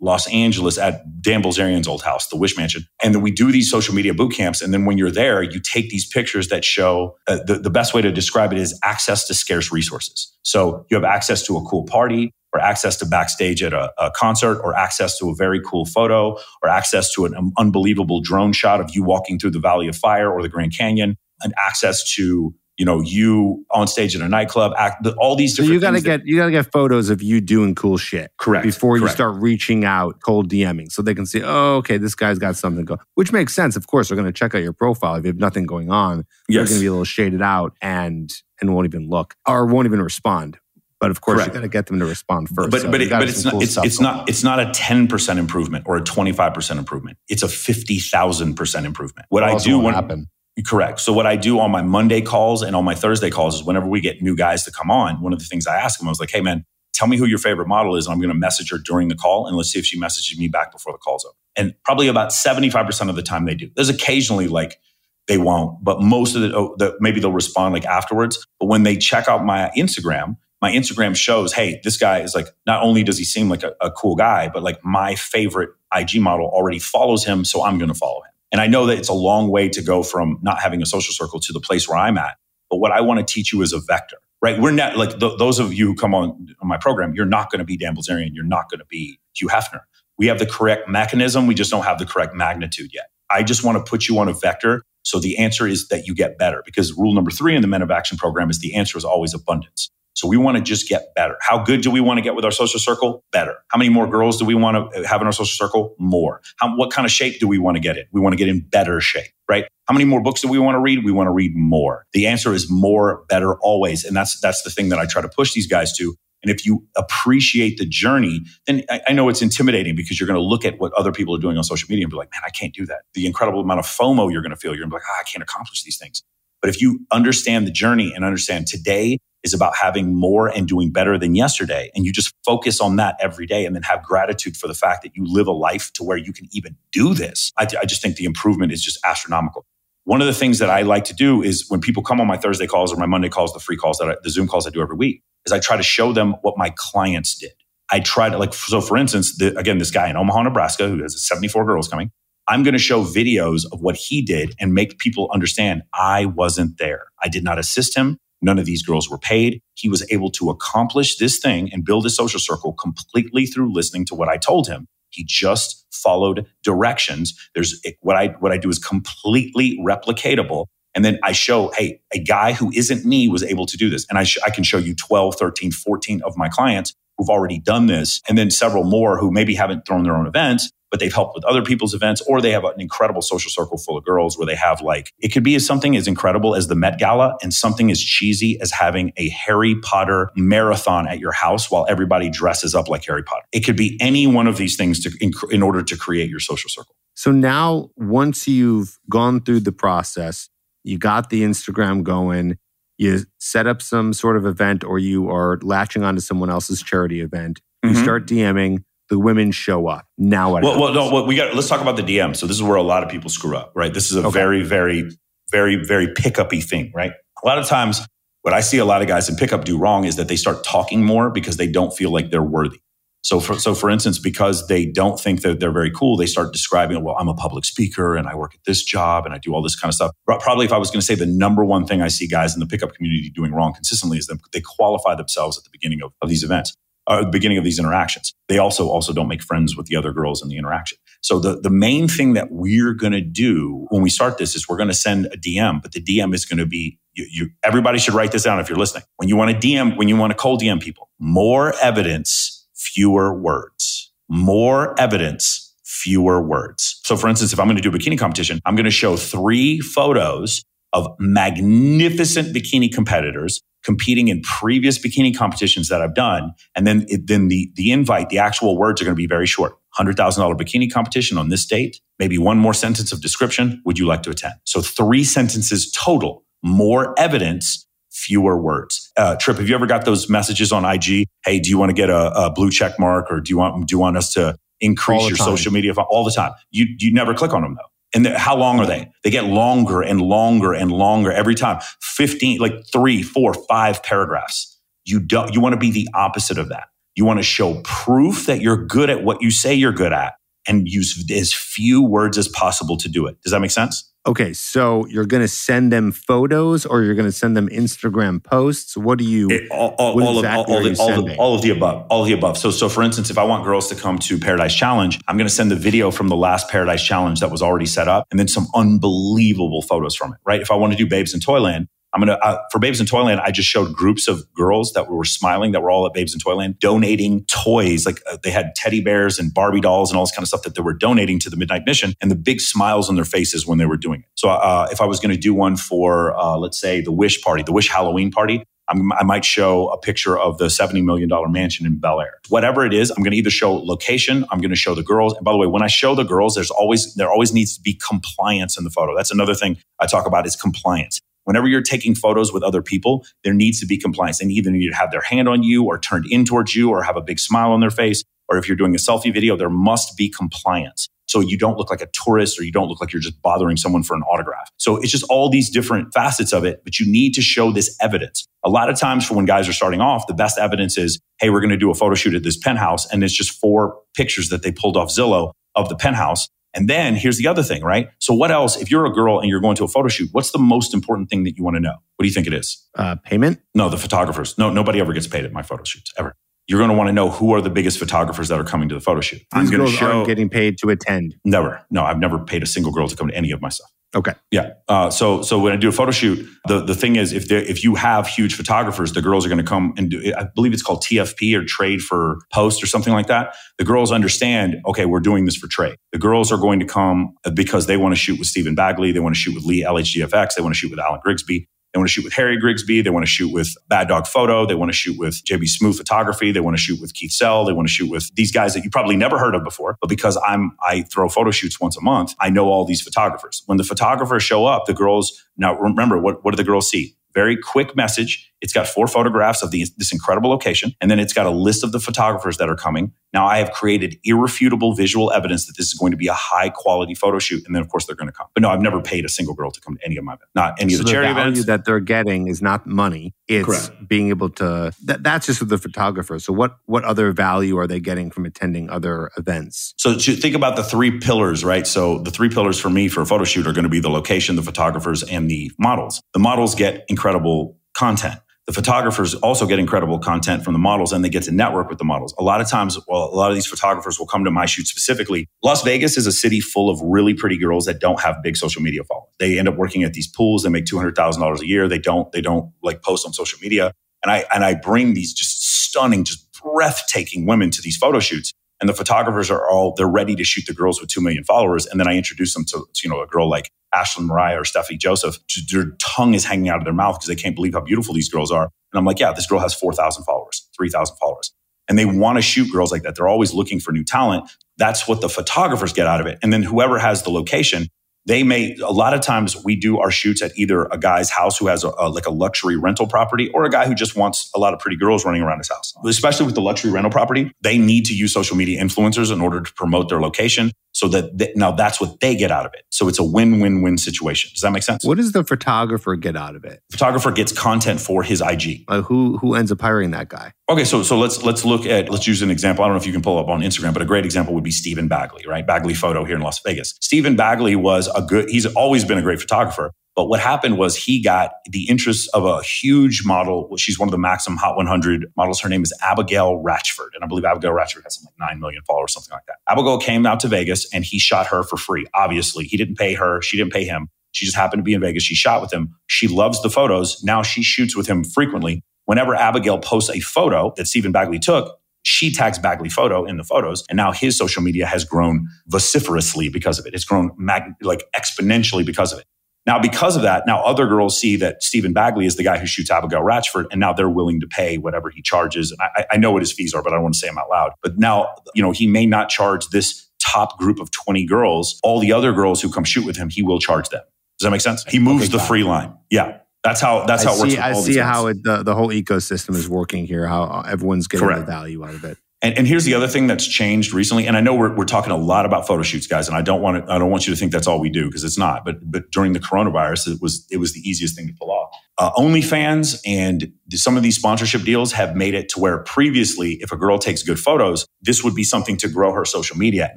Los 0.00 0.26
Angeles 0.28 0.78
at 0.78 1.02
Dan 1.20 1.42
Bilzerian's 1.42 1.86
old 1.86 2.02
house, 2.02 2.28
the 2.28 2.36
Wish 2.36 2.56
Mansion. 2.56 2.84
And 3.02 3.14
then 3.14 3.22
we 3.22 3.30
do 3.30 3.52
these 3.52 3.70
social 3.70 3.94
media 3.94 4.14
boot 4.14 4.32
camps. 4.32 4.62
And 4.62 4.72
then 4.72 4.84
when 4.84 4.96
you're 4.96 5.10
there, 5.10 5.42
you 5.42 5.60
take 5.60 5.90
these 5.90 6.06
pictures 6.06 6.48
that 6.48 6.64
show 6.64 7.16
uh, 7.28 7.38
the, 7.46 7.56
the 7.56 7.70
best 7.70 7.92
way 7.92 8.02
to 8.02 8.10
describe 8.10 8.52
it 8.52 8.58
is 8.58 8.78
access 8.82 9.26
to 9.26 9.34
scarce 9.34 9.70
resources. 9.70 10.34
So 10.42 10.86
you 10.90 10.96
have 10.96 11.04
access 11.04 11.42
to 11.46 11.56
a 11.56 11.62
cool 11.64 11.84
party 11.84 12.32
or 12.52 12.60
access 12.60 12.96
to 12.96 13.06
backstage 13.06 13.62
at 13.62 13.72
a, 13.72 13.92
a 13.98 14.10
concert 14.10 14.60
or 14.62 14.76
access 14.76 15.18
to 15.18 15.30
a 15.30 15.34
very 15.34 15.60
cool 15.60 15.84
photo 15.84 16.36
or 16.62 16.68
access 16.68 17.12
to 17.14 17.24
an 17.26 17.34
um, 17.36 17.52
unbelievable 17.58 18.20
drone 18.20 18.52
shot 18.52 18.80
of 18.80 18.90
you 18.94 19.04
walking 19.04 19.38
through 19.38 19.50
the 19.50 19.60
Valley 19.60 19.86
of 19.86 19.96
Fire 19.96 20.32
or 20.32 20.42
the 20.42 20.48
Grand 20.48 20.76
Canyon 20.76 21.16
and 21.42 21.54
access 21.58 22.02
to 22.14 22.54
you 22.80 22.86
know 22.86 23.02
you 23.02 23.62
on 23.70 23.86
stage 23.86 24.16
at 24.16 24.22
a 24.22 24.28
nightclub 24.28 24.72
act, 24.78 25.02
the, 25.04 25.12
all 25.16 25.36
these 25.36 25.54
So 25.54 25.62
different 25.62 25.74
you 25.74 25.80
got 25.80 25.90
to 25.90 25.96
things 25.96 26.04
that- 26.04 26.18
get 26.20 26.26
you 26.26 26.36
got 26.36 26.46
to 26.46 26.50
get 26.50 26.72
photos 26.72 27.10
of 27.10 27.20
you 27.22 27.42
doing 27.42 27.74
cool 27.74 27.98
shit 27.98 28.32
correct 28.38 28.64
before 28.64 28.96
you 28.96 29.06
start 29.08 29.34
reaching 29.34 29.84
out, 29.84 30.20
cold 30.24 30.50
DMing, 30.50 30.90
so 30.90 31.02
they 31.02 31.14
can 31.14 31.26
see, 31.26 31.42
oh, 31.44 31.76
okay, 31.76 31.98
this 31.98 32.14
guy's 32.14 32.38
got 32.38 32.56
something 32.56 32.86
going. 32.86 32.98
Which 33.16 33.32
makes 33.32 33.52
sense. 33.52 33.76
Of 33.76 33.86
course, 33.86 34.08
they're 34.08 34.16
going 34.16 34.32
to 34.32 34.32
check 34.32 34.54
out 34.54 34.62
your 34.62 34.72
profile 34.72 35.16
if 35.16 35.24
you 35.24 35.28
have 35.28 35.36
nothing 35.36 35.66
going 35.66 35.90
on. 35.90 36.24
you're 36.48 36.64
going 36.64 36.76
to 36.76 36.80
be 36.80 36.86
a 36.86 36.90
little 36.90 37.04
shaded 37.04 37.42
out 37.42 37.74
and 37.82 38.32
and 38.62 38.74
won't 38.74 38.86
even 38.86 39.10
look 39.10 39.34
or 39.46 39.66
won't 39.66 39.86
even 39.86 40.00
respond. 40.00 40.58
But 41.00 41.10
of 41.10 41.20
course, 41.20 41.36
Correct. 41.36 41.48
you 41.48 41.60
got 41.60 41.62
to 41.62 41.68
get 41.68 41.86
them 41.86 41.98
to 41.98 42.06
respond 42.06 42.48
first. 42.48 42.70
but 42.70 42.80
So 42.80 42.90
but, 42.90 43.02
it, 43.02 43.10
but 43.10 43.28
it's 43.28 43.44
not 43.44 43.50
cool 43.52 43.62
it's, 43.62 43.76
it's 43.76 44.00
not 44.00 44.26
it's 44.28 44.42
not 44.42 44.58
a 44.58 44.66
10% 44.66 45.36
improvement 45.38 45.84
or 45.86 45.96
a 45.98 46.02
25% 46.02 46.78
improvement 46.78 47.18
it's 47.28 47.42
a 47.42 47.46
50,000% 47.46 48.84
improvement 48.84 49.26
what 49.28 49.42
I 49.42 49.56
do 49.58 49.78
when 49.78 49.94
happen. 49.94 50.28
Correct. 50.62 51.00
So 51.00 51.12
what 51.12 51.26
I 51.26 51.36
do 51.36 51.60
on 51.60 51.70
my 51.70 51.82
Monday 51.82 52.20
calls 52.20 52.62
and 52.62 52.74
on 52.74 52.84
my 52.84 52.94
Thursday 52.94 53.30
calls 53.30 53.56
is 53.56 53.64
whenever 53.64 53.86
we 53.86 54.00
get 54.00 54.22
new 54.22 54.36
guys 54.36 54.64
to 54.64 54.70
come 54.70 54.90
on 54.90 55.20
one 55.20 55.32
of 55.32 55.38
the 55.38 55.44
things 55.44 55.66
I 55.66 55.76
ask 55.76 55.98
them 55.98 56.08
I 56.08 56.10
was 56.10 56.20
like 56.20 56.30
hey 56.30 56.40
man 56.40 56.64
tell 56.92 57.08
me 57.08 57.16
who 57.16 57.26
your 57.26 57.38
favorite 57.38 57.68
model 57.68 57.96
is 57.96 58.06
and 58.06 58.12
I'm 58.12 58.18
going 58.18 58.32
to 58.32 58.38
message 58.38 58.70
her 58.70 58.78
during 58.78 59.08
the 59.08 59.14
call 59.14 59.46
and 59.46 59.56
let's 59.56 59.70
see 59.70 59.78
if 59.78 59.86
she 59.86 59.98
messages 59.98 60.38
me 60.38 60.48
back 60.48 60.72
before 60.72 60.92
the 60.92 60.98
call's 60.98 61.24
over. 61.24 61.34
And 61.56 61.74
probably 61.84 62.08
about 62.08 62.30
75% 62.30 63.08
of 63.08 63.16
the 63.16 63.22
time 63.22 63.46
they 63.46 63.54
do. 63.54 63.70
There's 63.74 63.88
occasionally 63.88 64.48
like 64.48 64.78
they 65.26 65.38
won't 65.38 65.82
but 65.82 66.02
most 66.02 66.34
of 66.34 66.42
the, 66.42 66.54
oh, 66.54 66.74
the 66.78 66.96
maybe 67.00 67.20
they'll 67.20 67.32
respond 67.32 67.74
like 67.74 67.84
afterwards. 67.84 68.46
But 68.58 68.66
when 68.66 68.82
they 68.82 68.96
check 68.96 69.28
out 69.28 69.44
my 69.44 69.70
Instagram 69.76 70.36
my 70.60 70.70
Instagram 70.72 71.16
shows, 71.16 71.52
hey, 71.52 71.80
this 71.84 71.96
guy 71.96 72.20
is 72.20 72.34
like, 72.34 72.48
not 72.66 72.82
only 72.82 73.02
does 73.02 73.16
he 73.16 73.24
seem 73.24 73.48
like 73.48 73.62
a, 73.62 73.72
a 73.80 73.90
cool 73.90 74.14
guy, 74.14 74.48
but 74.48 74.62
like 74.62 74.84
my 74.84 75.14
favorite 75.14 75.70
IG 75.94 76.20
model 76.20 76.46
already 76.46 76.78
follows 76.78 77.24
him, 77.24 77.44
so 77.44 77.64
I'm 77.64 77.78
going 77.78 77.88
to 77.88 77.94
follow 77.94 78.20
him. 78.22 78.29
And 78.52 78.60
I 78.60 78.66
know 78.66 78.86
that 78.86 78.98
it's 78.98 79.08
a 79.08 79.14
long 79.14 79.50
way 79.50 79.68
to 79.70 79.82
go 79.82 80.02
from 80.02 80.38
not 80.42 80.60
having 80.60 80.82
a 80.82 80.86
social 80.86 81.12
circle 81.14 81.40
to 81.40 81.52
the 81.52 81.60
place 81.60 81.88
where 81.88 81.98
I'm 81.98 82.18
at. 82.18 82.36
But 82.70 82.78
what 82.78 82.92
I 82.92 83.00
want 83.00 83.26
to 83.26 83.32
teach 83.34 83.52
you 83.52 83.62
is 83.62 83.72
a 83.72 83.80
vector, 83.80 84.18
right? 84.42 84.58
We're 84.60 84.72
not 84.72 84.96
like 84.96 85.18
th- 85.18 85.38
those 85.38 85.58
of 85.58 85.74
you 85.74 85.86
who 85.86 85.94
come 85.94 86.14
on, 86.14 86.48
on 86.60 86.68
my 86.68 86.76
program, 86.78 87.14
you're 87.14 87.26
not 87.26 87.50
going 87.50 87.58
to 87.60 87.64
be 87.64 87.76
Dan 87.76 87.94
Bilzerian. 87.96 88.30
You're 88.32 88.44
not 88.44 88.70
going 88.70 88.80
to 88.80 88.86
be 88.86 89.18
Hugh 89.34 89.48
Hefner. 89.48 89.80
We 90.18 90.26
have 90.26 90.38
the 90.38 90.46
correct 90.46 90.88
mechanism. 90.88 91.46
We 91.46 91.54
just 91.54 91.70
don't 91.70 91.84
have 91.84 91.98
the 91.98 92.06
correct 92.06 92.34
magnitude 92.34 92.90
yet. 92.92 93.06
I 93.30 93.42
just 93.42 93.64
want 93.64 93.84
to 93.84 93.88
put 93.88 94.08
you 94.08 94.18
on 94.18 94.28
a 94.28 94.32
vector. 94.34 94.84
So 95.02 95.18
the 95.20 95.38
answer 95.38 95.66
is 95.66 95.88
that 95.88 96.06
you 96.06 96.14
get 96.14 96.38
better 96.38 96.62
because 96.64 96.92
rule 96.92 97.14
number 97.14 97.30
three 97.30 97.56
in 97.56 97.62
the 97.62 97.68
Men 97.68 97.82
of 97.82 97.90
Action 97.90 98.18
program 98.18 98.50
is 98.50 98.60
the 98.60 98.74
answer 98.74 98.98
is 98.98 99.04
always 99.04 99.34
abundance. 99.34 99.90
So 100.20 100.28
we 100.28 100.36
want 100.36 100.58
to 100.58 100.62
just 100.62 100.86
get 100.86 101.14
better. 101.14 101.38
How 101.40 101.64
good 101.64 101.80
do 101.80 101.90
we 101.90 101.98
want 101.98 102.18
to 102.18 102.22
get 102.22 102.34
with 102.34 102.44
our 102.44 102.50
social 102.50 102.78
circle? 102.78 103.24
Better. 103.32 103.56
How 103.68 103.78
many 103.78 103.88
more 103.88 104.06
girls 104.06 104.36
do 104.36 104.44
we 104.44 104.54
want 104.54 104.92
to 104.92 105.08
have 105.08 105.22
in 105.22 105.26
our 105.26 105.32
social 105.32 105.66
circle? 105.66 105.94
More. 105.98 106.42
How, 106.56 106.76
what 106.76 106.90
kind 106.90 107.06
of 107.06 107.10
shape 107.10 107.40
do 107.40 107.48
we 107.48 107.56
want 107.56 107.76
to 107.76 107.80
get 107.80 107.96
in? 107.96 108.04
We 108.12 108.20
want 108.20 108.34
to 108.34 108.36
get 108.36 108.46
in 108.46 108.60
better 108.60 109.00
shape, 109.00 109.30
right? 109.48 109.64
How 109.88 109.94
many 109.94 110.04
more 110.04 110.22
books 110.22 110.42
do 110.42 110.48
we 110.48 110.58
want 110.58 110.74
to 110.74 110.78
read? 110.78 111.06
We 111.06 111.10
want 111.10 111.28
to 111.28 111.30
read 111.30 111.56
more. 111.56 112.04
The 112.12 112.26
answer 112.26 112.52
is 112.52 112.70
more, 112.70 113.24
better, 113.30 113.58
always. 113.60 114.04
And 114.04 114.14
that's, 114.14 114.38
that's 114.40 114.60
the 114.62 114.68
thing 114.68 114.90
that 114.90 114.98
I 114.98 115.06
try 115.06 115.22
to 115.22 115.28
push 115.28 115.54
these 115.54 115.66
guys 115.66 115.96
to. 115.96 116.14
And 116.42 116.50
if 116.50 116.66
you 116.66 116.86
appreciate 116.98 117.78
the 117.78 117.86
journey, 117.86 118.42
then 118.66 118.82
I, 118.90 119.00
I 119.08 119.12
know 119.14 119.30
it's 119.30 119.40
intimidating 119.40 119.96
because 119.96 120.20
you're 120.20 120.26
going 120.26 120.38
to 120.38 120.44
look 120.44 120.66
at 120.66 120.78
what 120.78 120.92
other 120.92 121.12
people 121.12 121.34
are 121.34 121.40
doing 121.40 121.56
on 121.56 121.64
social 121.64 121.86
media 121.88 122.04
and 122.04 122.10
be 122.10 122.18
like, 122.18 122.30
man, 122.30 122.42
I 122.44 122.50
can't 122.50 122.74
do 122.74 122.84
that. 122.84 123.04
The 123.14 123.24
incredible 123.24 123.60
amount 123.60 123.80
of 123.80 123.86
FOMO 123.86 124.30
you're 124.30 124.42
going 124.42 124.50
to 124.50 124.56
feel. 124.56 124.72
You're 124.72 124.82
going 124.82 124.90
to 124.90 124.96
be 124.96 124.96
like, 124.96 125.08
ah, 125.10 125.20
I 125.20 125.22
can't 125.22 125.42
accomplish 125.42 125.82
these 125.82 125.96
things. 125.96 126.22
But 126.60 126.68
if 126.68 126.82
you 126.82 127.06
understand 127.10 127.66
the 127.66 127.70
journey 127.70 128.12
and 128.14 128.22
understand 128.22 128.66
today 128.66 129.18
is 129.42 129.54
about 129.54 129.74
having 129.76 130.14
more 130.14 130.48
and 130.48 130.68
doing 130.68 130.90
better 130.90 131.18
than 131.18 131.34
yesterday, 131.34 131.90
and 131.94 132.04
you 132.04 132.12
just 132.12 132.34
focus 132.44 132.80
on 132.80 132.96
that 132.96 133.16
every 133.20 133.46
day 133.46 133.64
and 133.64 133.74
then 133.74 133.82
have 133.82 134.02
gratitude 134.02 134.56
for 134.56 134.68
the 134.68 134.74
fact 134.74 135.02
that 135.02 135.12
you 135.14 135.24
live 135.26 135.46
a 135.46 135.52
life 135.52 135.92
to 135.94 136.04
where 136.04 136.16
you 136.16 136.32
can 136.32 136.46
even 136.52 136.76
do 136.92 137.14
this, 137.14 137.52
I, 137.56 137.66
I 137.80 137.86
just 137.86 138.02
think 138.02 138.16
the 138.16 138.24
improvement 138.24 138.72
is 138.72 138.82
just 138.82 138.98
astronomical. 139.04 139.64
One 140.04 140.20
of 140.20 140.26
the 140.26 140.34
things 140.34 140.58
that 140.58 140.70
I 140.70 140.82
like 140.82 141.04
to 141.04 141.14
do 141.14 141.42
is 141.42 141.66
when 141.68 141.80
people 141.80 142.02
come 142.02 142.20
on 142.20 142.26
my 142.26 142.36
Thursday 142.36 142.66
calls 142.66 142.92
or 142.92 142.96
my 142.96 143.06
Monday 143.06 143.28
calls, 143.28 143.52
the 143.52 143.60
free 143.60 143.76
calls 143.76 143.98
that 143.98 144.10
I, 144.10 144.16
the 144.22 144.30
Zoom 144.30 144.48
calls 144.48 144.66
I 144.66 144.70
do 144.70 144.80
every 144.80 144.96
week, 144.96 145.22
is 145.46 145.52
I 145.52 145.58
try 145.58 145.76
to 145.76 145.82
show 145.82 146.12
them 146.12 146.34
what 146.42 146.56
my 146.56 146.72
clients 146.76 147.38
did. 147.38 147.52
I 147.92 148.00
try 148.00 148.28
to 148.28 148.38
like, 148.38 148.54
so 148.54 148.80
for 148.80 148.96
instance, 148.96 149.36
the, 149.36 149.56
again, 149.58 149.78
this 149.78 149.90
guy 149.90 150.08
in 150.08 150.16
Omaha, 150.16 150.42
Nebraska, 150.42 150.88
who 150.88 151.02
has 151.02 151.26
74 151.26 151.64
girls 151.64 151.88
coming, 151.88 152.10
I'm 152.48 152.62
going 152.62 152.72
to 152.72 152.78
show 152.78 153.04
videos 153.04 153.64
of 153.72 153.80
what 153.80 153.96
he 153.96 154.22
did 154.22 154.54
and 154.58 154.74
make 154.74 154.98
people 154.98 155.30
understand 155.32 155.82
I 155.94 156.24
wasn't 156.24 156.78
there. 156.78 157.04
I 157.22 157.28
did 157.28 157.44
not 157.44 157.58
assist 157.58 157.96
him. 157.96 158.18
None 158.42 158.58
of 158.58 158.66
these 158.66 158.82
girls 158.82 159.10
were 159.10 159.18
paid. 159.18 159.60
He 159.74 159.88
was 159.88 160.04
able 160.10 160.30
to 160.32 160.50
accomplish 160.50 161.16
this 161.18 161.38
thing 161.38 161.70
and 161.72 161.84
build 161.84 162.06
a 162.06 162.10
social 162.10 162.40
circle 162.40 162.72
completely 162.72 163.46
through 163.46 163.72
listening 163.72 164.04
to 164.06 164.14
what 164.14 164.28
I 164.28 164.36
told 164.36 164.68
him. 164.68 164.86
He 165.10 165.24
just 165.26 165.86
followed 165.92 166.46
directions. 166.62 167.34
There's 167.54 167.80
what 168.00 168.16
I 168.16 168.28
what 168.40 168.52
I 168.52 168.58
do 168.58 168.68
is 168.68 168.78
completely 168.78 169.78
replicatable. 169.84 170.66
And 170.94 171.04
then 171.04 171.18
I 171.22 171.32
show, 171.32 171.70
hey, 171.76 172.00
a 172.12 172.18
guy 172.18 172.52
who 172.52 172.72
isn't 172.74 173.04
me 173.04 173.28
was 173.28 173.42
able 173.44 173.66
to 173.66 173.76
do 173.76 173.90
this. 173.90 174.06
And 174.10 174.18
I, 174.18 174.24
sh- 174.24 174.38
I 174.44 174.50
can 174.50 174.64
show 174.64 174.78
you 174.78 174.94
12, 174.94 175.36
13, 175.36 175.70
14 175.70 176.22
of 176.22 176.36
my 176.36 176.48
clients 176.48 176.94
who've 177.20 177.28
already 177.28 177.58
done 177.58 177.84
this. 177.84 178.22
And 178.26 178.38
then 178.38 178.50
several 178.50 178.84
more 178.84 179.18
who 179.18 179.30
maybe 179.30 179.54
haven't 179.54 179.86
thrown 179.86 180.04
their 180.04 180.16
own 180.16 180.26
events, 180.26 180.70
but 180.90 181.00
they've 181.00 181.12
helped 181.12 181.34
with 181.34 181.44
other 181.44 181.62
people's 181.62 181.92
events, 181.92 182.22
or 182.22 182.40
they 182.40 182.50
have 182.50 182.64
an 182.64 182.80
incredible 182.80 183.20
social 183.20 183.50
circle 183.50 183.76
full 183.76 183.98
of 183.98 184.04
girls 184.04 184.38
where 184.38 184.46
they 184.46 184.54
have 184.54 184.80
like, 184.80 185.12
it 185.18 185.28
could 185.28 185.44
be 185.44 185.54
as 185.54 185.66
something 185.66 185.96
as 185.96 186.08
incredible 186.08 186.56
as 186.56 186.68
the 186.68 186.74
Met 186.74 186.98
Gala 186.98 187.36
and 187.42 187.52
something 187.52 187.90
as 187.90 188.00
cheesy 188.00 188.58
as 188.62 188.72
having 188.72 189.12
a 189.18 189.28
Harry 189.28 189.76
Potter 189.82 190.30
marathon 190.34 191.06
at 191.06 191.18
your 191.18 191.32
house 191.32 191.70
while 191.70 191.84
everybody 191.90 192.30
dresses 192.30 192.74
up 192.74 192.88
like 192.88 193.04
Harry 193.04 193.22
Potter. 193.22 193.44
It 193.52 193.60
could 193.60 193.76
be 193.76 193.98
any 194.00 194.26
one 194.26 194.46
of 194.46 194.56
these 194.56 194.76
things 194.76 195.00
to, 195.00 195.12
in, 195.20 195.32
in 195.50 195.62
order 195.62 195.82
to 195.82 195.96
create 195.96 196.30
your 196.30 196.40
social 196.40 196.70
circle. 196.70 196.96
So 197.14 197.30
now, 197.30 197.90
once 197.96 198.48
you've 198.48 198.98
gone 199.10 199.42
through 199.42 199.60
the 199.60 199.72
process, 199.72 200.48
you 200.84 200.96
got 200.96 201.28
the 201.28 201.42
Instagram 201.42 202.02
going, 202.02 202.56
you 203.00 203.20
set 203.38 203.66
up 203.66 203.80
some 203.80 204.12
sort 204.12 204.36
of 204.36 204.44
event, 204.44 204.84
or 204.84 204.98
you 204.98 205.30
are 205.30 205.58
latching 205.62 206.04
onto 206.04 206.20
someone 206.20 206.50
else's 206.50 206.82
charity 206.82 207.20
event. 207.22 207.60
You 207.82 207.90
Mhm. 207.90 208.02
start 208.02 208.26
DMing, 208.26 208.84
the 209.08 209.18
women 209.18 209.52
show 209.52 209.86
up. 209.88 210.06
Now 210.18 210.52
what? 210.52 210.62
Well, 210.62 210.78
well, 210.78 210.92
no, 210.92 211.10
well, 211.10 211.26
we 211.26 211.34
got. 211.34 211.54
Let's 211.54 211.68
talk 211.68 211.80
about 211.80 211.96
the 211.96 212.02
DM. 212.02 212.34
So 212.36 212.46
this 212.46 212.56
is 212.56 212.62
where 212.62 212.76
a 212.76 212.82
lot 212.82 213.02
of 213.02 213.08
people 213.08 213.30
screw 213.30 213.56
up, 213.56 213.72
right? 213.74 213.92
This 213.92 214.10
is 214.10 214.16
a 214.18 214.20
Okay. 214.26 214.30
very, 214.38 214.62
very, 214.62 215.10
very, 215.50 215.76
very 215.76 216.12
pickup-y 216.14 216.60
thing, 216.60 216.92
right? 216.94 217.12
A 217.42 217.46
lot 217.46 217.58
of 217.58 217.66
times, 217.66 218.06
what 218.42 218.52
I 218.52 218.60
see 218.60 218.76
a 218.78 218.84
lot 218.84 219.00
of 219.00 219.08
guys 219.08 219.28
in 219.30 219.36
pickup 219.36 219.64
do 219.64 219.78
wrong 219.78 220.04
is 220.04 220.16
that 220.16 220.28
they 220.28 220.36
start 220.36 220.62
talking 220.62 221.02
more 221.02 221.30
because 221.30 221.56
they 221.56 221.66
don't 221.66 221.92
feel 221.96 222.12
like 222.12 222.30
they're 222.30 222.42
worthy. 222.42 222.80
So, 223.22 223.38
for, 223.40 223.54
so 223.54 223.74
for 223.74 223.90
instance, 223.90 224.18
because 224.18 224.66
they 224.68 224.86
don't 224.86 225.20
think 225.20 225.42
that 225.42 225.60
they're 225.60 225.72
very 225.72 225.90
cool, 225.90 226.16
they 226.16 226.26
start 226.26 226.52
describing, 226.52 227.02
well, 227.04 227.16
I'm 227.18 227.28
a 227.28 227.34
public 227.34 227.64
speaker 227.64 228.16
and 228.16 228.26
I 228.26 228.34
work 228.34 228.54
at 228.54 228.60
this 228.64 228.82
job 228.82 229.26
and 229.26 229.34
I 229.34 229.38
do 229.38 229.54
all 229.54 229.62
this 229.62 229.78
kind 229.78 229.90
of 229.90 229.94
stuff. 229.94 230.12
Probably 230.26 230.64
if 230.64 230.72
I 230.72 230.78
was 230.78 230.90
going 230.90 231.00
to 231.00 231.06
say 231.06 231.14
the 231.14 231.26
number 231.26 231.64
one 231.64 231.86
thing 231.86 232.00
I 232.00 232.08
see 232.08 232.26
guys 232.26 232.54
in 232.54 232.60
the 232.60 232.66
pickup 232.66 232.94
community 232.94 233.30
doing 233.30 233.52
wrong 233.52 233.74
consistently 233.74 234.18
is 234.18 234.26
that 234.26 234.38
they 234.52 234.60
qualify 234.60 235.14
themselves 235.14 235.58
at 235.58 235.64
the 235.64 235.70
beginning 235.70 236.02
of, 236.02 236.12
of 236.22 236.28
these 236.28 236.42
events. 236.42 236.74
uh, 237.06 237.22
the 237.22 237.30
beginning 237.30 237.58
of 237.58 237.64
these 237.64 237.78
interactions. 237.78 238.32
They 238.48 238.58
also 238.58 238.88
also 238.88 239.12
don't 239.12 239.28
make 239.28 239.42
friends 239.42 239.76
with 239.76 239.86
the 239.86 239.96
other 239.96 240.12
girls 240.12 240.42
in 240.42 240.48
the 240.48 240.56
interaction. 240.56 240.98
So 241.22 241.38
the, 241.38 241.60
the 241.60 241.70
main 241.70 242.08
thing 242.08 242.34
that 242.34 242.48
we're 242.50 242.94
going 242.94 243.12
to 243.12 243.20
do 243.20 243.86
when 243.90 244.02
we 244.02 244.10
start 244.10 244.38
this 244.38 244.54
is 244.54 244.68
we're 244.68 244.76
going 244.76 244.88
to 244.88 244.94
send 244.94 245.26
a 245.26 245.36
DM, 245.36 245.82
but 245.82 245.92
the 245.92 246.00
DM 246.00 246.34
is 246.34 246.44
going 246.44 246.58
to 246.58 246.66
be 246.66 246.98
you, 247.14 247.26
you, 247.30 247.50
everybody 247.64 247.98
should 247.98 248.14
write 248.14 248.30
this 248.30 248.44
down 248.44 248.60
if 248.60 248.68
you're 248.68 248.78
listening. 248.78 249.02
When 249.16 249.28
you 249.28 249.36
want 249.36 249.50
to 249.50 249.66
DM, 249.66 249.96
when 249.96 250.08
you 250.08 250.16
want 250.16 250.30
to 250.30 250.36
cold 250.36 250.60
DM 250.60 250.80
people, 250.80 251.10
more 251.18 251.74
evidence, 251.82 252.59
fewer 252.94 253.32
words. 253.32 254.12
More 254.28 254.98
evidence, 254.98 255.74
fewer 255.84 256.40
words. 256.40 257.00
So 257.04 257.16
for 257.16 257.28
instance, 257.28 257.52
if 257.52 257.60
I'm 257.60 257.66
going 257.66 257.76
to 257.76 257.82
do 257.82 257.94
a 257.94 257.98
bikini 257.98 258.18
competition, 258.18 258.60
I'm 258.64 258.76
going 258.76 258.84
to 258.84 258.90
show 258.90 259.16
three 259.16 259.80
photos 259.80 260.62
of 260.92 261.06
magnificent 261.18 262.54
bikini 262.54 262.92
competitors 262.92 263.60
competing 263.82 264.28
in 264.28 264.42
previous 264.42 264.98
bikini 264.98 265.34
competitions 265.36 265.88
that 265.88 266.02
I've 266.02 266.14
done. 266.14 266.52
And 266.74 266.86
then, 266.86 267.06
it, 267.08 267.26
then 267.26 267.48
the, 267.48 267.70
the 267.74 267.92
invite, 267.92 268.28
the 268.28 268.38
actual 268.38 268.76
words 268.76 269.00
are 269.00 269.04
going 269.04 269.14
to 269.14 269.20
be 269.20 269.26
very 269.26 269.46
short. 269.46 269.76
$100,000 269.98 270.14
bikini 270.56 270.92
competition 270.92 271.38
on 271.38 271.48
this 271.48 271.64
date. 271.64 272.00
Maybe 272.18 272.38
one 272.38 272.58
more 272.58 272.74
sentence 272.74 273.12
of 273.12 273.22
description. 273.22 273.80
Would 273.84 273.98
you 273.98 274.06
like 274.06 274.22
to 274.22 274.30
attend? 274.30 274.54
So 274.64 274.82
three 274.82 275.24
sentences 275.24 275.90
total, 275.92 276.44
more 276.62 277.18
evidence, 277.18 277.86
fewer 278.10 278.60
words. 278.60 279.10
Uh, 279.16 279.36
Trip, 279.36 279.56
have 279.56 279.68
you 279.68 279.74
ever 279.74 279.86
got 279.86 280.04
those 280.04 280.28
messages 280.28 280.72
on 280.72 280.84
IG? 280.84 281.26
Hey, 281.44 281.60
do 281.60 281.70
you 281.70 281.78
want 281.78 281.90
to 281.90 281.94
get 281.94 282.10
a, 282.10 282.46
a 282.46 282.50
blue 282.50 282.70
check 282.70 282.98
mark 282.98 283.26
or 283.30 283.40
do 283.40 283.50
you 283.50 283.58
want, 283.58 283.86
do 283.86 283.94
you 283.94 283.98
want 283.98 284.16
us 284.16 284.32
to 284.34 284.56
increase 284.80 285.28
your 285.28 285.36
time. 285.36 285.46
social 285.46 285.72
media 285.72 285.92
all 285.94 286.24
the 286.24 286.30
time? 286.30 286.52
You, 286.70 286.86
you 286.98 287.12
never 287.12 287.34
click 287.34 287.52
on 287.52 287.62
them 287.62 287.74
though. 287.74 287.88
And 288.12 288.26
how 288.26 288.56
long 288.56 288.80
are 288.80 288.86
they? 288.86 289.10
They 289.22 289.30
get 289.30 289.44
longer 289.44 290.02
and 290.02 290.20
longer 290.20 290.72
and 290.72 290.90
longer 290.90 291.30
every 291.30 291.54
time. 291.54 291.80
15, 292.02 292.58
like 292.58 292.72
three, 292.92 293.22
four, 293.22 293.54
five 293.68 294.02
paragraphs. 294.02 294.78
You 295.04 295.20
don't, 295.20 295.54
you 295.54 295.60
want 295.60 295.74
to 295.74 295.78
be 295.78 295.90
the 295.90 296.08
opposite 296.14 296.58
of 296.58 296.68
that. 296.70 296.88
You 297.14 297.24
want 297.24 297.38
to 297.38 297.44
show 297.44 297.80
proof 297.84 298.46
that 298.46 298.60
you're 298.60 298.84
good 298.84 299.10
at 299.10 299.22
what 299.22 299.42
you 299.42 299.50
say 299.50 299.74
you're 299.74 299.92
good 299.92 300.12
at 300.12 300.34
and 300.66 300.86
use 300.88 301.24
as 301.30 301.52
few 301.52 302.02
words 302.02 302.38
as 302.38 302.48
possible 302.48 302.96
to 302.98 303.08
do 303.08 303.26
it. 303.26 303.40
Does 303.42 303.52
that 303.52 303.60
make 303.60 303.70
sense? 303.70 304.10
Okay, 304.26 304.52
so 304.52 305.06
you're 305.06 305.24
going 305.24 305.40
to 305.40 305.48
send 305.48 305.90
them 305.90 306.12
photos 306.12 306.84
or 306.84 307.02
you're 307.02 307.14
going 307.14 307.28
to 307.28 307.32
send 307.32 307.56
them 307.56 307.70
Instagram 307.70 308.44
posts. 308.44 308.94
What 308.94 309.18
do 309.18 309.24
you? 309.24 309.48
It, 309.50 309.70
all, 309.70 309.94
all, 309.98 310.22
all, 310.22 310.38
exactly 310.38 310.90
of, 310.90 311.00
all, 311.00 311.22
the, 311.22 311.36
all, 311.36 311.54
of 311.54 311.62
the 311.62 311.70
above. 311.70 312.06
All 312.10 312.20
of 312.20 312.28
the 312.28 312.34
above. 312.34 312.58
So, 312.58 312.70
so 312.70 312.90
for 312.90 313.02
instance, 313.02 313.30
if 313.30 313.38
I 313.38 313.44
want 313.44 313.64
girls 313.64 313.88
to 313.88 313.94
come 313.94 314.18
to 314.18 314.38
Paradise 314.38 314.74
Challenge, 314.74 315.18
I'm 315.26 315.38
going 315.38 315.48
to 315.48 315.52
send 315.52 315.70
the 315.70 315.76
video 315.76 316.10
from 316.10 316.28
the 316.28 316.36
last 316.36 316.68
Paradise 316.68 317.02
Challenge 317.02 317.40
that 317.40 317.50
was 317.50 317.62
already 317.62 317.86
set 317.86 318.08
up, 318.08 318.26
and 318.30 318.38
then 318.38 318.46
some 318.46 318.66
unbelievable 318.74 319.80
photos 319.80 320.14
from 320.14 320.34
it. 320.34 320.38
Right? 320.44 320.60
If 320.60 320.70
I 320.70 320.74
want 320.74 320.92
to 320.92 320.98
do 320.98 321.06
Babes 321.06 321.32
in 321.32 321.40
Toyland, 321.40 321.88
I'm 322.12 322.20
gonna 322.20 322.38
uh, 322.42 322.58
for 322.72 322.78
Babes 322.78 323.00
in 323.00 323.06
Toyland. 323.06 323.40
I 323.40 323.50
just 323.50 323.68
showed 323.68 323.92
groups 323.92 324.26
of 324.26 324.52
girls 324.52 324.92
that 324.92 325.08
were 325.08 325.24
smiling 325.24 325.72
that 325.72 325.80
were 325.80 325.90
all 325.90 326.06
at 326.06 326.12
Babes 326.12 326.34
in 326.34 326.40
Toyland, 326.40 326.78
donating 326.80 327.44
toys. 327.44 328.04
Like 328.04 328.20
uh, 328.30 328.36
they 328.42 328.50
had 328.50 328.74
teddy 328.74 329.00
bears 329.00 329.38
and 329.38 329.54
Barbie 329.54 329.80
dolls 329.80 330.10
and 330.10 330.18
all 330.18 330.24
this 330.24 330.34
kind 330.34 330.42
of 330.42 330.48
stuff 330.48 330.62
that 330.62 330.74
they 330.74 330.82
were 330.82 330.94
donating 330.94 331.38
to 331.40 331.50
the 331.50 331.56
Midnight 331.56 331.82
Mission, 331.86 332.14
and 332.20 332.30
the 332.30 332.36
big 332.36 332.60
smiles 332.60 333.08
on 333.08 333.14
their 333.14 333.24
faces 333.24 333.66
when 333.66 333.78
they 333.78 333.86
were 333.86 333.96
doing 333.96 334.20
it. 334.20 334.26
So 334.34 334.48
uh, 334.48 334.88
if 334.90 335.00
I 335.00 335.06
was 335.06 335.20
going 335.20 335.34
to 335.34 335.40
do 335.40 335.54
one 335.54 335.76
for 335.76 336.36
uh, 336.36 336.56
let's 336.56 336.80
say 336.80 337.00
the 337.00 337.12
Wish 337.12 337.42
party, 337.42 337.62
the 337.62 337.72
Wish 337.72 337.88
Halloween 337.88 338.32
party, 338.32 338.64
I'm, 338.88 339.12
i 339.12 339.22
might 339.22 339.44
show 339.44 339.88
a 339.90 339.98
picture 339.98 340.36
of 340.36 340.58
the 340.58 340.66
$70 340.66 341.04
million 341.04 341.30
mansion 341.52 341.86
in 341.86 342.00
Bel 342.00 342.20
Air. 342.20 342.40
Whatever 342.48 342.84
it 342.84 342.92
is, 342.92 343.10
I'm 343.10 343.22
going 343.22 343.30
to 343.30 343.36
either 343.36 343.50
show 343.50 343.72
location, 343.72 344.44
I'm 344.50 344.60
going 344.60 344.70
to 344.70 344.76
show 344.76 344.96
the 344.96 345.04
girls. 345.04 345.34
And 345.34 345.44
by 345.44 345.52
the 345.52 345.58
way, 345.58 345.68
when 345.68 345.82
I 345.82 345.86
show 345.86 346.16
the 346.16 346.24
girls, 346.24 346.56
there's 346.56 346.72
always, 346.72 347.14
there 347.14 347.30
always 347.30 347.52
needs 347.52 347.76
to 347.76 347.80
be 347.80 347.94
compliance 347.94 348.76
in 348.76 348.82
the 348.82 348.90
photo. 348.90 349.14
That's 349.16 349.30
another 349.30 349.54
thing 349.54 349.78
I 350.00 350.06
talk 350.06 350.26
about 350.26 350.44
is 350.44 350.56
compliance 350.56 351.20
whenever 351.50 351.66
you're 351.66 351.82
taking 351.82 352.14
photos 352.14 352.52
with 352.52 352.62
other 352.62 352.80
people, 352.80 353.26
there 353.42 353.52
needs 353.52 353.80
to 353.80 353.86
be 353.86 353.98
compliance. 353.98 354.38
They 354.38 354.46
either 354.46 354.70
need 354.70 354.88
to 354.88 354.94
have 354.94 355.10
their 355.10 355.20
hand 355.20 355.48
on 355.48 355.64
you 355.64 355.82
or 355.82 355.98
turned 355.98 356.26
in 356.30 356.44
towards 356.44 356.76
you 356.76 356.90
or 356.90 357.02
have 357.02 357.16
a 357.16 357.20
big 357.20 357.40
smile 357.40 357.72
on 357.72 357.80
their 357.80 357.90
face. 357.90 358.22
Or 358.48 358.56
if 358.56 358.68
you're 358.68 358.76
doing 358.76 358.94
a 358.94 358.98
selfie 358.98 359.34
video, 359.34 359.56
there 359.56 359.68
must 359.68 360.16
be 360.16 360.28
compliance. 360.28 361.08
So 361.26 361.40
you 361.40 361.58
don't 361.58 361.76
look 361.76 361.90
like 361.90 362.00
a 362.00 362.08
tourist 362.12 362.58
or 362.58 362.62
you 362.62 362.70
don't 362.70 362.86
look 362.86 363.00
like 363.00 363.12
you're 363.12 363.20
just 363.20 363.42
bothering 363.42 363.76
someone 363.76 364.04
for 364.04 364.14
an 364.14 364.22
autograph. 364.22 364.70
So 364.78 364.96
it's 364.96 365.10
just 365.10 365.24
all 365.28 365.48
these 365.48 365.70
different 365.70 366.14
facets 366.14 366.52
of 366.52 366.64
it, 366.64 366.82
but 366.84 367.00
you 367.00 367.10
need 367.10 367.34
to 367.34 367.42
show 367.42 367.72
this 367.72 367.96
evidence. 368.00 368.46
A 368.64 368.70
lot 368.70 368.88
of 368.88 368.96
times 368.96 369.26
for 369.26 369.34
when 369.34 369.44
guys 369.44 369.68
are 369.68 369.72
starting 369.72 370.00
off, 370.00 370.28
the 370.28 370.34
best 370.34 370.56
evidence 370.56 370.96
is, 370.96 371.18
hey, 371.40 371.50
we're 371.50 371.60
going 371.60 371.70
to 371.70 371.76
do 371.76 371.90
a 371.90 371.94
photo 371.94 372.14
shoot 372.14 372.34
at 372.34 372.44
this 372.44 372.56
penthouse. 372.56 373.10
And 373.12 373.24
it's 373.24 373.34
just 373.34 373.58
four 373.60 373.98
pictures 374.14 374.50
that 374.50 374.62
they 374.62 374.70
pulled 374.70 374.96
off 374.96 375.08
Zillow 375.08 375.52
of 375.74 375.88
the 375.88 375.96
penthouse. 375.96 376.48
And 376.74 376.88
then 376.88 377.16
here's 377.16 377.38
the 377.38 377.46
other 377.46 377.62
thing, 377.62 377.82
right? 377.82 378.10
So 378.18 378.32
what 378.32 378.50
else? 378.50 378.80
If 378.80 378.90
you're 378.90 379.06
a 379.06 379.12
girl 379.12 379.40
and 379.40 379.48
you're 379.48 379.60
going 379.60 379.76
to 379.76 379.84
a 379.84 379.88
photo 379.88 380.08
shoot, 380.08 380.28
what's 380.32 380.52
the 380.52 380.58
most 380.58 380.94
important 380.94 381.28
thing 381.28 381.44
that 381.44 381.56
you 381.56 381.64
want 381.64 381.76
to 381.76 381.80
know? 381.80 381.96
What 382.16 382.22
do 382.22 382.28
you 382.28 382.34
think 382.34 382.46
it 382.46 382.52
is? 382.52 382.86
Uh, 382.94 383.16
payment? 383.24 383.60
No, 383.74 383.88
the 383.88 383.96
photographers. 383.96 384.56
No, 384.56 384.70
nobody 384.70 385.00
ever 385.00 385.12
gets 385.12 385.26
paid 385.26 385.44
at 385.44 385.52
my 385.52 385.62
photo 385.62 385.84
shoots 385.84 386.12
ever. 386.16 386.36
You're 386.70 386.78
going 386.78 386.90
to 386.90 386.96
want 386.96 387.08
to 387.08 387.12
know 387.12 387.30
who 387.30 387.52
are 387.52 387.60
the 387.60 387.68
biggest 387.68 387.98
photographers 387.98 388.46
that 388.46 388.60
are 388.60 388.64
coming 388.64 388.88
to 388.90 388.94
the 388.94 389.00
photo 389.00 389.20
shoot. 389.20 389.38
These 389.38 389.46
I'm 389.52 389.70
going 389.70 389.84
to 389.84 389.90
show 389.90 390.24
getting 390.24 390.48
paid 390.48 390.78
to 390.78 390.90
attend. 390.90 391.34
Never. 391.44 391.84
No, 391.90 392.04
I've 392.04 392.20
never 392.20 392.38
paid 392.38 392.62
a 392.62 392.66
single 392.66 392.92
girl 392.92 393.08
to 393.08 393.16
come 393.16 393.26
to 393.26 393.34
any 393.34 393.50
of 393.50 393.60
my 393.60 393.70
stuff. 393.70 393.90
Okay. 394.14 394.34
Yeah. 394.52 394.74
Uh, 394.88 395.10
so 395.10 395.42
so 395.42 395.58
when 395.58 395.72
I 395.72 395.76
do 395.76 395.88
a 395.88 395.92
photo 395.92 396.12
shoot, 396.12 396.48
the, 396.68 396.80
the 396.80 396.94
thing 396.94 397.16
is, 397.16 397.32
if 397.32 397.50
if 397.50 397.82
you 397.82 397.96
have 397.96 398.28
huge 398.28 398.54
photographers, 398.54 399.12
the 399.14 399.20
girls 399.20 399.44
are 399.44 399.48
going 399.48 399.58
to 399.58 399.68
come 399.68 399.94
and 399.96 400.10
do. 400.10 400.32
I 400.36 400.46
believe 400.54 400.72
it's 400.72 400.82
called 400.82 401.02
TFP 401.02 401.56
or 401.56 401.64
Trade 401.64 402.02
for 402.02 402.38
Post 402.52 402.84
or 402.84 402.86
something 402.86 403.12
like 403.12 403.26
that. 403.26 403.56
The 403.78 403.84
girls 403.84 404.12
understand. 404.12 404.76
Okay, 404.86 405.06
we're 405.06 405.18
doing 405.18 405.46
this 405.46 405.56
for 405.56 405.66
trade. 405.66 405.96
The 406.12 406.18
girls 406.18 406.52
are 406.52 406.58
going 406.58 406.78
to 406.78 406.86
come 406.86 407.34
because 407.52 407.88
they 407.88 407.96
want 407.96 408.12
to 408.12 408.16
shoot 408.16 408.38
with 408.38 408.46
Stephen 408.46 408.76
Bagley. 408.76 409.10
They 409.10 409.20
want 409.20 409.34
to 409.34 409.40
shoot 409.40 409.56
with 409.56 409.64
Lee 409.64 409.82
LHDFX. 409.82 410.54
They 410.56 410.62
want 410.62 410.74
to 410.74 410.78
shoot 410.78 410.90
with 410.90 411.00
Alan 411.00 411.20
Grigsby. 411.24 411.68
They 411.92 411.98
want 411.98 412.08
to 412.08 412.12
shoot 412.12 412.24
with 412.24 412.34
Harry 412.34 412.58
Grigsby. 412.58 413.02
They 413.02 413.10
want 413.10 413.24
to 413.24 413.30
shoot 413.30 413.52
with 413.52 413.74
Bad 413.88 414.08
Dog 414.08 414.26
Photo. 414.26 414.64
They 414.64 414.74
want 414.74 414.90
to 414.90 414.96
shoot 414.96 415.18
with 415.18 415.42
JB 415.44 415.68
Smooth 415.68 415.96
Photography. 415.96 416.52
They 416.52 416.60
want 416.60 416.76
to 416.76 416.82
shoot 416.82 417.00
with 417.00 417.14
Keith 417.14 417.32
Sell. 417.32 417.64
They 417.64 417.72
want 417.72 417.88
to 417.88 417.92
shoot 417.92 418.10
with 418.10 418.30
these 418.34 418.52
guys 418.52 418.74
that 418.74 418.84
you 418.84 418.90
probably 418.90 419.16
never 419.16 419.38
heard 419.38 419.54
of 419.54 419.64
before. 419.64 419.96
But 420.00 420.08
because 420.08 420.38
I'm, 420.46 420.76
I 420.86 421.02
throw 421.02 421.28
photo 421.28 421.50
shoots 421.50 421.80
once 421.80 421.96
a 421.96 422.00
month, 422.00 422.34
I 422.40 422.50
know 422.50 422.66
all 422.68 422.84
these 422.84 423.02
photographers. 423.02 423.62
When 423.66 423.78
the 423.78 423.84
photographers 423.84 424.42
show 424.42 424.66
up, 424.66 424.86
the 424.86 424.94
girls, 424.94 425.44
now 425.56 425.78
remember, 425.78 426.18
what, 426.18 426.44
what 426.44 426.52
do 426.52 426.56
the 426.56 426.64
girls 426.64 426.88
see? 426.88 427.16
very 427.34 427.56
quick 427.56 427.96
message. 427.96 428.49
It's 428.60 428.72
got 428.72 428.86
four 428.86 429.06
photographs 429.06 429.62
of 429.62 429.70
the, 429.70 429.86
this 429.96 430.12
incredible 430.12 430.50
location, 430.50 430.92
and 431.00 431.10
then 431.10 431.18
it's 431.18 431.32
got 431.32 431.46
a 431.46 431.50
list 431.50 431.82
of 431.82 431.92
the 431.92 432.00
photographers 432.00 432.58
that 432.58 432.68
are 432.68 432.76
coming. 432.76 433.12
Now 433.32 433.46
I 433.46 433.58
have 433.58 433.70
created 433.72 434.18
irrefutable 434.24 434.94
visual 434.94 435.32
evidence 435.32 435.66
that 435.66 435.76
this 435.76 435.86
is 435.86 435.94
going 435.94 436.10
to 436.10 436.16
be 436.16 436.26
a 436.26 436.34
high 436.34 436.68
quality 436.68 437.14
photo 437.14 437.38
shoot, 437.38 437.64
and 437.66 437.74
then 437.74 437.82
of 437.82 437.88
course 437.88 438.06
they're 438.06 438.16
going 438.16 438.28
to 438.28 438.32
come. 438.32 438.48
But 438.54 438.62
no, 438.62 438.70
I've 438.70 438.80
never 438.80 439.00
paid 439.00 439.24
a 439.24 439.28
single 439.28 439.54
girl 439.54 439.70
to 439.70 439.80
come 439.80 439.96
to 439.96 440.04
any 440.04 440.16
of 440.16 440.24
my 440.24 440.34
events, 440.34 440.50
not 440.54 440.74
any 440.80 440.94
so 440.94 441.00
of 441.00 441.06
the, 441.06 441.10
the 441.10 441.12
charity 441.12 441.32
value 441.32 441.50
events. 441.52 441.66
that 441.66 441.84
they're 441.84 442.00
getting 442.00 442.48
is 442.48 442.60
not 442.60 442.86
money; 442.86 443.34
it's 443.48 443.66
Correct. 443.66 444.08
being 444.08 444.28
able 444.28 444.50
to. 444.50 444.92
That, 445.04 445.22
that's 445.22 445.46
just 445.46 445.60
with 445.60 445.68
the 445.68 445.78
photographer. 445.78 446.38
So 446.38 446.52
what 446.52 446.76
what 446.86 447.04
other 447.04 447.32
value 447.32 447.78
are 447.78 447.86
they 447.86 448.00
getting 448.00 448.30
from 448.30 448.44
attending 448.44 448.90
other 448.90 449.30
events? 449.36 449.94
So 449.96 450.16
to 450.16 450.32
think 450.34 450.54
about 450.54 450.76
the 450.76 450.84
three 450.84 451.18
pillars, 451.18 451.64
right? 451.64 451.86
So 451.86 452.18
the 452.18 452.30
three 452.30 452.48
pillars 452.48 452.78
for 452.78 452.90
me 452.90 453.08
for 453.08 453.22
a 453.22 453.26
photo 453.26 453.44
shoot 453.44 453.66
are 453.66 453.72
going 453.72 453.84
to 453.84 453.90
be 453.90 454.00
the 454.00 454.10
location, 454.10 454.56
the 454.56 454.62
photographers, 454.62 455.22
and 455.22 455.50
the 455.50 455.70
models. 455.78 456.22
The 456.34 456.40
models 456.40 456.74
get 456.74 457.04
incredible 457.08 457.78
content. 457.94 458.40
The 458.70 458.74
photographers 458.74 459.34
also 459.34 459.66
get 459.66 459.80
incredible 459.80 460.20
content 460.20 460.62
from 460.62 460.74
the 460.74 460.78
models 460.78 461.12
and 461.12 461.24
they 461.24 461.28
get 461.28 461.42
to 461.42 461.50
network 461.50 461.88
with 461.88 461.98
the 461.98 462.04
models. 462.04 462.32
A 462.38 462.44
lot 462.44 462.60
of 462.60 462.68
times, 462.68 462.96
well, 463.08 463.24
a 463.24 463.34
lot 463.34 463.50
of 463.50 463.56
these 463.56 463.66
photographers 463.66 464.16
will 464.16 464.28
come 464.28 464.44
to 464.44 464.52
my 464.52 464.64
shoot 464.64 464.86
specifically. 464.86 465.48
Las 465.64 465.82
Vegas 465.82 466.16
is 466.16 466.24
a 466.24 466.30
city 466.30 466.60
full 466.60 466.88
of 466.88 467.00
really 467.02 467.34
pretty 467.34 467.58
girls 467.58 467.86
that 467.86 467.98
don't 467.98 468.20
have 468.20 468.36
big 468.44 468.56
social 468.56 468.80
media 468.80 469.02
followers. 469.02 469.26
They 469.40 469.58
end 469.58 469.66
up 469.66 469.74
working 469.74 470.04
at 470.04 470.12
these 470.12 470.28
pools. 470.28 470.62
They 470.62 470.68
make 470.68 470.84
$200,000 470.84 471.60
a 471.60 471.66
year. 471.66 471.88
They 471.88 471.98
don't, 471.98 472.30
they 472.30 472.40
don't 472.40 472.70
like 472.80 473.02
post 473.02 473.26
on 473.26 473.32
social 473.32 473.58
media. 473.60 473.92
And 474.22 474.30
I, 474.30 474.44
and 474.54 474.64
I 474.64 474.74
bring 474.74 475.14
these 475.14 475.32
just 475.32 475.88
stunning, 475.88 476.22
just 476.22 476.46
breathtaking 476.62 477.46
women 477.46 477.72
to 477.72 477.82
these 477.82 477.96
photo 477.96 478.20
shoots 478.20 478.52
and 478.80 478.88
the 478.88 478.94
photographers 478.94 479.50
are 479.50 479.68
all 479.68 479.94
they're 479.96 480.06
ready 480.06 480.36
to 480.36 480.44
shoot 480.44 480.66
the 480.66 480.74
girls 480.74 481.00
with 481.00 481.10
2 481.10 481.20
million 481.20 481.42
followers 481.44 481.86
and 481.86 481.98
then 481.98 482.06
i 482.06 482.16
introduce 482.16 482.54
them 482.54 482.64
to, 482.64 482.86
to 482.92 483.00
you 483.04 483.10
know 483.10 483.22
a 483.22 483.26
girl 483.26 483.48
like 483.48 483.70
ashlyn 483.94 484.26
mariah 484.26 484.60
or 484.60 484.64
stephanie 484.64 484.98
joseph 484.98 485.36
their 485.70 485.92
tongue 485.98 486.34
is 486.34 486.44
hanging 486.44 486.68
out 486.68 486.78
of 486.78 486.84
their 486.84 486.94
mouth 486.94 487.16
because 487.16 487.28
they 487.28 487.40
can't 487.40 487.54
believe 487.54 487.74
how 487.74 487.80
beautiful 487.80 488.14
these 488.14 488.28
girls 488.28 488.50
are. 488.50 488.64
And 488.92 488.98
i'm 488.98 489.04
like 489.04 489.18
yeah 489.18 489.32
this 489.32 489.46
girl 489.46 489.60
has 489.60 489.74
4000 489.74 490.24
followers 490.24 490.68
3000 490.76 491.16
followers. 491.16 491.52
And 491.88 491.98
they 491.98 492.06
want 492.06 492.38
to 492.38 492.42
shoot 492.42 492.70
girls 492.70 492.92
like 492.92 493.02
that. 493.02 493.16
They're 493.16 493.26
always 493.26 493.52
looking 493.52 493.80
for 493.80 493.90
new 493.90 494.04
talent. 494.04 494.48
That's 494.78 495.08
what 495.08 495.20
the 495.20 495.28
photographers 495.28 495.92
get 495.92 496.06
out 496.06 496.20
of 496.20 496.28
it. 496.28 496.38
And 496.40 496.52
then 496.52 496.62
whoever 496.62 497.00
has 497.00 497.24
the 497.24 497.30
location 497.30 497.88
they 498.26 498.42
may 498.42 498.76
a 498.84 498.92
lot 498.92 499.14
of 499.14 499.22
times 499.22 499.56
we 499.64 499.74
do 499.74 499.98
our 499.98 500.10
shoots 500.10 500.42
at 500.42 500.52
either 500.56 500.84
a 500.92 500.98
guy's 500.98 501.30
house 501.30 501.58
who 501.58 501.66
has 501.68 501.84
a, 501.84 501.90
a, 501.98 502.10
like 502.10 502.26
a 502.26 502.30
luxury 502.30 502.76
rental 502.76 503.06
property 503.06 503.50
or 503.54 503.64
a 503.64 503.70
guy 503.70 503.86
who 503.86 503.94
just 503.94 504.14
wants 504.14 504.50
a 504.54 504.58
lot 504.58 504.74
of 504.74 504.78
pretty 504.78 504.96
girls 504.96 505.24
running 505.24 505.42
around 505.42 505.58
his 505.58 505.70
house. 505.70 505.94
Especially 506.04 506.44
with 506.44 506.54
the 506.54 506.60
luxury 506.60 506.90
rental 506.90 507.10
property 507.10 507.50
they 507.62 507.78
need 507.78 508.04
to 508.06 508.14
use 508.14 508.32
social 508.32 508.56
media 508.56 508.80
influencers 508.80 509.32
in 509.32 509.40
order 509.40 509.60
to 509.60 509.72
promote 509.74 510.08
their 510.08 510.20
location 510.20 510.70
so 511.00 511.08
that 511.08 511.38
they, 511.38 511.50
now 511.56 511.70
that's 511.70 511.98
what 511.98 512.20
they 512.20 512.36
get 512.36 512.50
out 512.50 512.66
of 512.66 512.74
it. 512.74 512.84
So 512.90 513.08
it's 513.08 513.18
a 513.18 513.24
win-win-win 513.24 513.96
situation. 513.96 514.50
Does 514.52 514.60
that 514.60 514.70
make 514.70 514.82
sense? 514.82 515.02
What 515.02 515.16
does 515.16 515.32
the 515.32 515.42
photographer 515.42 516.14
get 516.14 516.36
out 516.36 516.54
of 516.54 516.66
it? 516.66 516.82
Photographer 516.92 517.30
gets 517.30 517.52
content 517.52 518.02
for 518.02 518.22
his 518.22 518.42
IG. 518.42 518.84
Uh, 518.86 519.00
who 519.00 519.38
who 519.38 519.54
ends 519.54 519.72
up 519.72 519.80
hiring 519.80 520.10
that 520.10 520.28
guy? 520.28 520.52
Okay, 520.68 520.84
so 520.84 521.02
so 521.02 521.18
let's 521.18 521.42
let's 521.42 521.64
look 521.64 521.86
at 521.86 522.10
let's 522.10 522.26
use 522.26 522.42
an 522.42 522.50
example. 522.50 522.84
I 522.84 522.88
don't 522.88 522.96
know 522.96 523.00
if 523.00 523.06
you 523.06 523.14
can 523.14 523.22
pull 523.22 523.38
up 523.38 523.48
on 523.48 523.62
Instagram, 523.62 523.94
but 523.94 524.02
a 524.02 524.04
great 524.04 524.26
example 524.26 524.52
would 524.52 524.62
be 524.62 524.70
Stephen 524.70 525.08
Bagley, 525.08 525.42
right? 525.48 525.66
Bagley 525.66 525.94
Photo 525.94 526.26
here 526.26 526.36
in 526.36 526.42
Las 526.42 526.60
Vegas. 526.66 526.94
Stephen 527.00 527.34
Bagley 527.34 527.76
was 527.76 528.06
a 528.14 528.20
good. 528.20 528.50
He's 528.50 528.66
always 528.66 529.02
been 529.02 529.16
a 529.16 529.22
great 529.22 529.40
photographer. 529.40 529.92
But 530.16 530.26
what 530.26 530.40
happened 530.40 530.76
was 530.76 530.96
he 530.96 531.22
got 531.22 531.52
the 531.70 531.88
interest 531.88 532.28
of 532.34 532.44
a 532.44 532.62
huge 532.62 533.22
model. 533.24 533.74
She's 533.76 533.98
one 533.98 534.08
of 534.08 534.10
the 534.10 534.18
Maxim 534.18 534.56
Hot 534.56 534.76
100 534.76 535.32
models. 535.36 535.60
Her 535.60 535.68
name 535.68 535.82
is 535.82 535.92
Abigail 536.02 536.62
Ratchford. 536.62 537.10
And 537.14 537.22
I 537.22 537.26
believe 537.26 537.44
Abigail 537.44 537.72
Ratchford 537.72 538.02
has 538.04 538.16
something 538.16 538.32
like 538.40 538.50
9 538.50 538.60
million 538.60 538.82
followers, 538.82 539.14
something 539.14 539.32
like 539.32 539.46
that. 539.46 539.56
Abigail 539.68 539.98
came 539.98 540.26
out 540.26 540.40
to 540.40 540.48
Vegas 540.48 540.92
and 540.92 541.04
he 541.04 541.18
shot 541.18 541.46
her 541.46 541.62
for 541.62 541.76
free. 541.76 542.06
Obviously, 542.14 542.64
he 542.64 542.76
didn't 542.76 542.96
pay 542.96 543.14
her. 543.14 543.40
She 543.40 543.56
didn't 543.56 543.72
pay 543.72 543.84
him. 543.84 544.08
She 544.32 544.44
just 544.44 544.56
happened 544.56 544.80
to 544.80 544.84
be 544.84 544.94
in 544.94 545.00
Vegas. 545.00 545.22
She 545.22 545.34
shot 545.34 545.60
with 545.60 545.72
him. 545.72 545.96
She 546.06 546.28
loves 546.28 546.62
the 546.62 546.70
photos. 546.70 547.22
Now 547.24 547.42
she 547.42 547.62
shoots 547.62 547.96
with 547.96 548.06
him 548.06 548.24
frequently. 548.24 548.82
Whenever 549.06 549.34
Abigail 549.34 549.78
posts 549.78 550.10
a 550.10 550.20
photo 550.20 550.72
that 550.76 550.86
Stephen 550.86 551.12
Bagley 551.12 551.38
took, 551.38 551.78
she 552.02 552.32
tags 552.32 552.58
Bagley 552.58 552.88
photo 552.88 553.24
in 553.24 553.36
the 553.36 553.44
photos. 553.44 553.84
And 553.88 553.96
now 553.96 554.12
his 554.12 554.38
social 554.38 554.62
media 554.62 554.86
has 554.86 555.04
grown 555.04 555.46
vociferously 555.66 556.48
because 556.48 556.78
of 556.78 556.86
it. 556.86 556.94
It's 556.94 557.04
grown 557.04 557.30
mag- 557.36 557.74
like 557.82 558.04
exponentially 558.14 558.86
because 558.86 559.12
of 559.12 559.18
it. 559.18 559.26
Now, 559.66 559.78
because 559.78 560.16
of 560.16 560.22
that, 560.22 560.46
now 560.46 560.62
other 560.62 560.86
girls 560.86 561.20
see 561.20 561.36
that 561.36 561.62
Stephen 561.62 561.92
Bagley 561.92 562.26
is 562.26 562.36
the 562.36 562.42
guy 562.42 562.58
who 562.58 562.66
shoots 562.66 562.90
Abigail 562.90 563.20
Ratchford, 563.20 563.66
and 563.70 563.78
now 563.78 563.92
they're 563.92 564.08
willing 564.08 564.40
to 564.40 564.46
pay 564.46 564.78
whatever 564.78 565.10
he 565.10 565.20
charges. 565.22 565.70
And 565.70 565.80
I, 565.82 566.06
I 566.12 566.16
know 566.16 566.32
what 566.32 566.42
his 566.42 566.52
fees 566.52 566.72
are, 566.72 566.82
but 566.82 566.92
I 566.92 566.96
don't 566.96 567.02
want 567.02 567.14
to 567.14 567.20
say 567.20 567.28
them 567.28 567.38
out 567.38 567.50
loud. 567.50 567.72
But 567.82 567.98
now, 567.98 568.28
you 568.54 568.62
know, 568.62 568.70
he 568.70 568.86
may 568.86 569.06
not 569.06 569.28
charge 569.28 569.68
this 569.68 570.08
top 570.20 570.58
group 570.58 570.80
of 570.80 570.90
20 570.90 571.26
girls. 571.26 571.78
All 571.82 572.00
the 572.00 572.12
other 572.12 572.32
girls 572.32 572.62
who 572.62 572.70
come 572.70 572.84
shoot 572.84 573.04
with 573.04 573.16
him, 573.16 573.28
he 573.28 573.42
will 573.42 573.58
charge 573.58 573.88
them. 573.90 574.02
Does 574.38 574.46
that 574.46 574.50
make 574.50 574.62
sense? 574.62 574.84
He 574.84 574.98
moves 574.98 575.24
okay, 575.24 575.32
the 575.32 575.38
free 575.40 575.64
line. 575.64 575.94
Yeah. 576.08 576.38
That's 576.62 576.80
how 576.80 577.04
that's 577.06 577.24
how 577.24 577.32
I 577.32 577.36
it 577.36 577.40
works. 577.40 577.56
I 577.58 577.72
see 577.72 577.96
how 577.98 578.26
it, 578.26 578.42
the, 578.42 578.62
the 578.62 578.74
whole 578.74 578.88
ecosystem 578.88 579.54
is 579.54 579.68
working 579.68 580.06
here, 580.06 580.26
how 580.26 580.62
everyone's 580.66 581.06
getting 581.06 581.26
Correct. 581.26 581.46
the 581.46 581.52
value 581.52 581.84
out 581.84 581.94
of 581.94 582.04
it. 582.04 582.18
And, 582.42 582.56
and, 582.56 582.66
here's 582.66 582.84
the 582.84 582.94
other 582.94 583.06
thing 583.06 583.26
that's 583.26 583.46
changed 583.46 583.92
recently. 583.92 584.26
And 584.26 584.34
I 584.34 584.40
know 584.40 584.54
we're, 584.54 584.74
we're 584.74 584.86
talking 584.86 585.12
a 585.12 585.16
lot 585.16 585.44
about 585.44 585.66
photo 585.66 585.82
shoots, 585.82 586.06
guys. 586.06 586.26
And 586.26 586.34
I 586.34 586.40
don't 586.40 586.62
want 586.62 586.86
to, 586.86 586.92
I 586.92 586.98
don't 586.98 587.10
want 587.10 587.26
you 587.26 587.34
to 587.34 587.38
think 587.38 587.52
that's 587.52 587.66
all 587.66 587.80
we 587.80 587.90
do 587.90 588.06
because 588.06 588.24
it's 588.24 588.38
not. 588.38 588.64
But 588.64 588.90
but 588.90 589.10
during 589.10 589.34
the 589.34 589.40
coronavirus, 589.40 590.14
it 590.14 590.22
was 590.22 590.46
it 590.50 590.56
was 590.56 590.72
the 590.72 590.80
easiest 590.80 591.14
thing 591.16 591.26
to 591.26 591.34
pull 591.38 591.50
off. 591.50 591.70
Uh, 591.98 592.10
OnlyFans 592.12 592.98
and 593.04 593.52
some 593.74 593.98
of 593.98 594.02
these 594.02 594.16
sponsorship 594.16 594.62
deals 594.62 594.92
have 594.92 595.14
made 595.14 595.34
it 595.34 595.50
to 595.50 595.60
where 595.60 595.80
previously, 595.80 596.52
if 596.62 596.72
a 596.72 596.76
girl 596.76 596.98
takes 596.98 597.22
good 597.22 597.38
photos, 597.38 597.84
this 598.00 598.24
would 598.24 598.34
be 598.34 598.42
something 598.42 598.78
to 598.78 598.88
grow 598.88 599.12
her 599.12 599.26
social 599.26 599.58
media. 599.58 599.92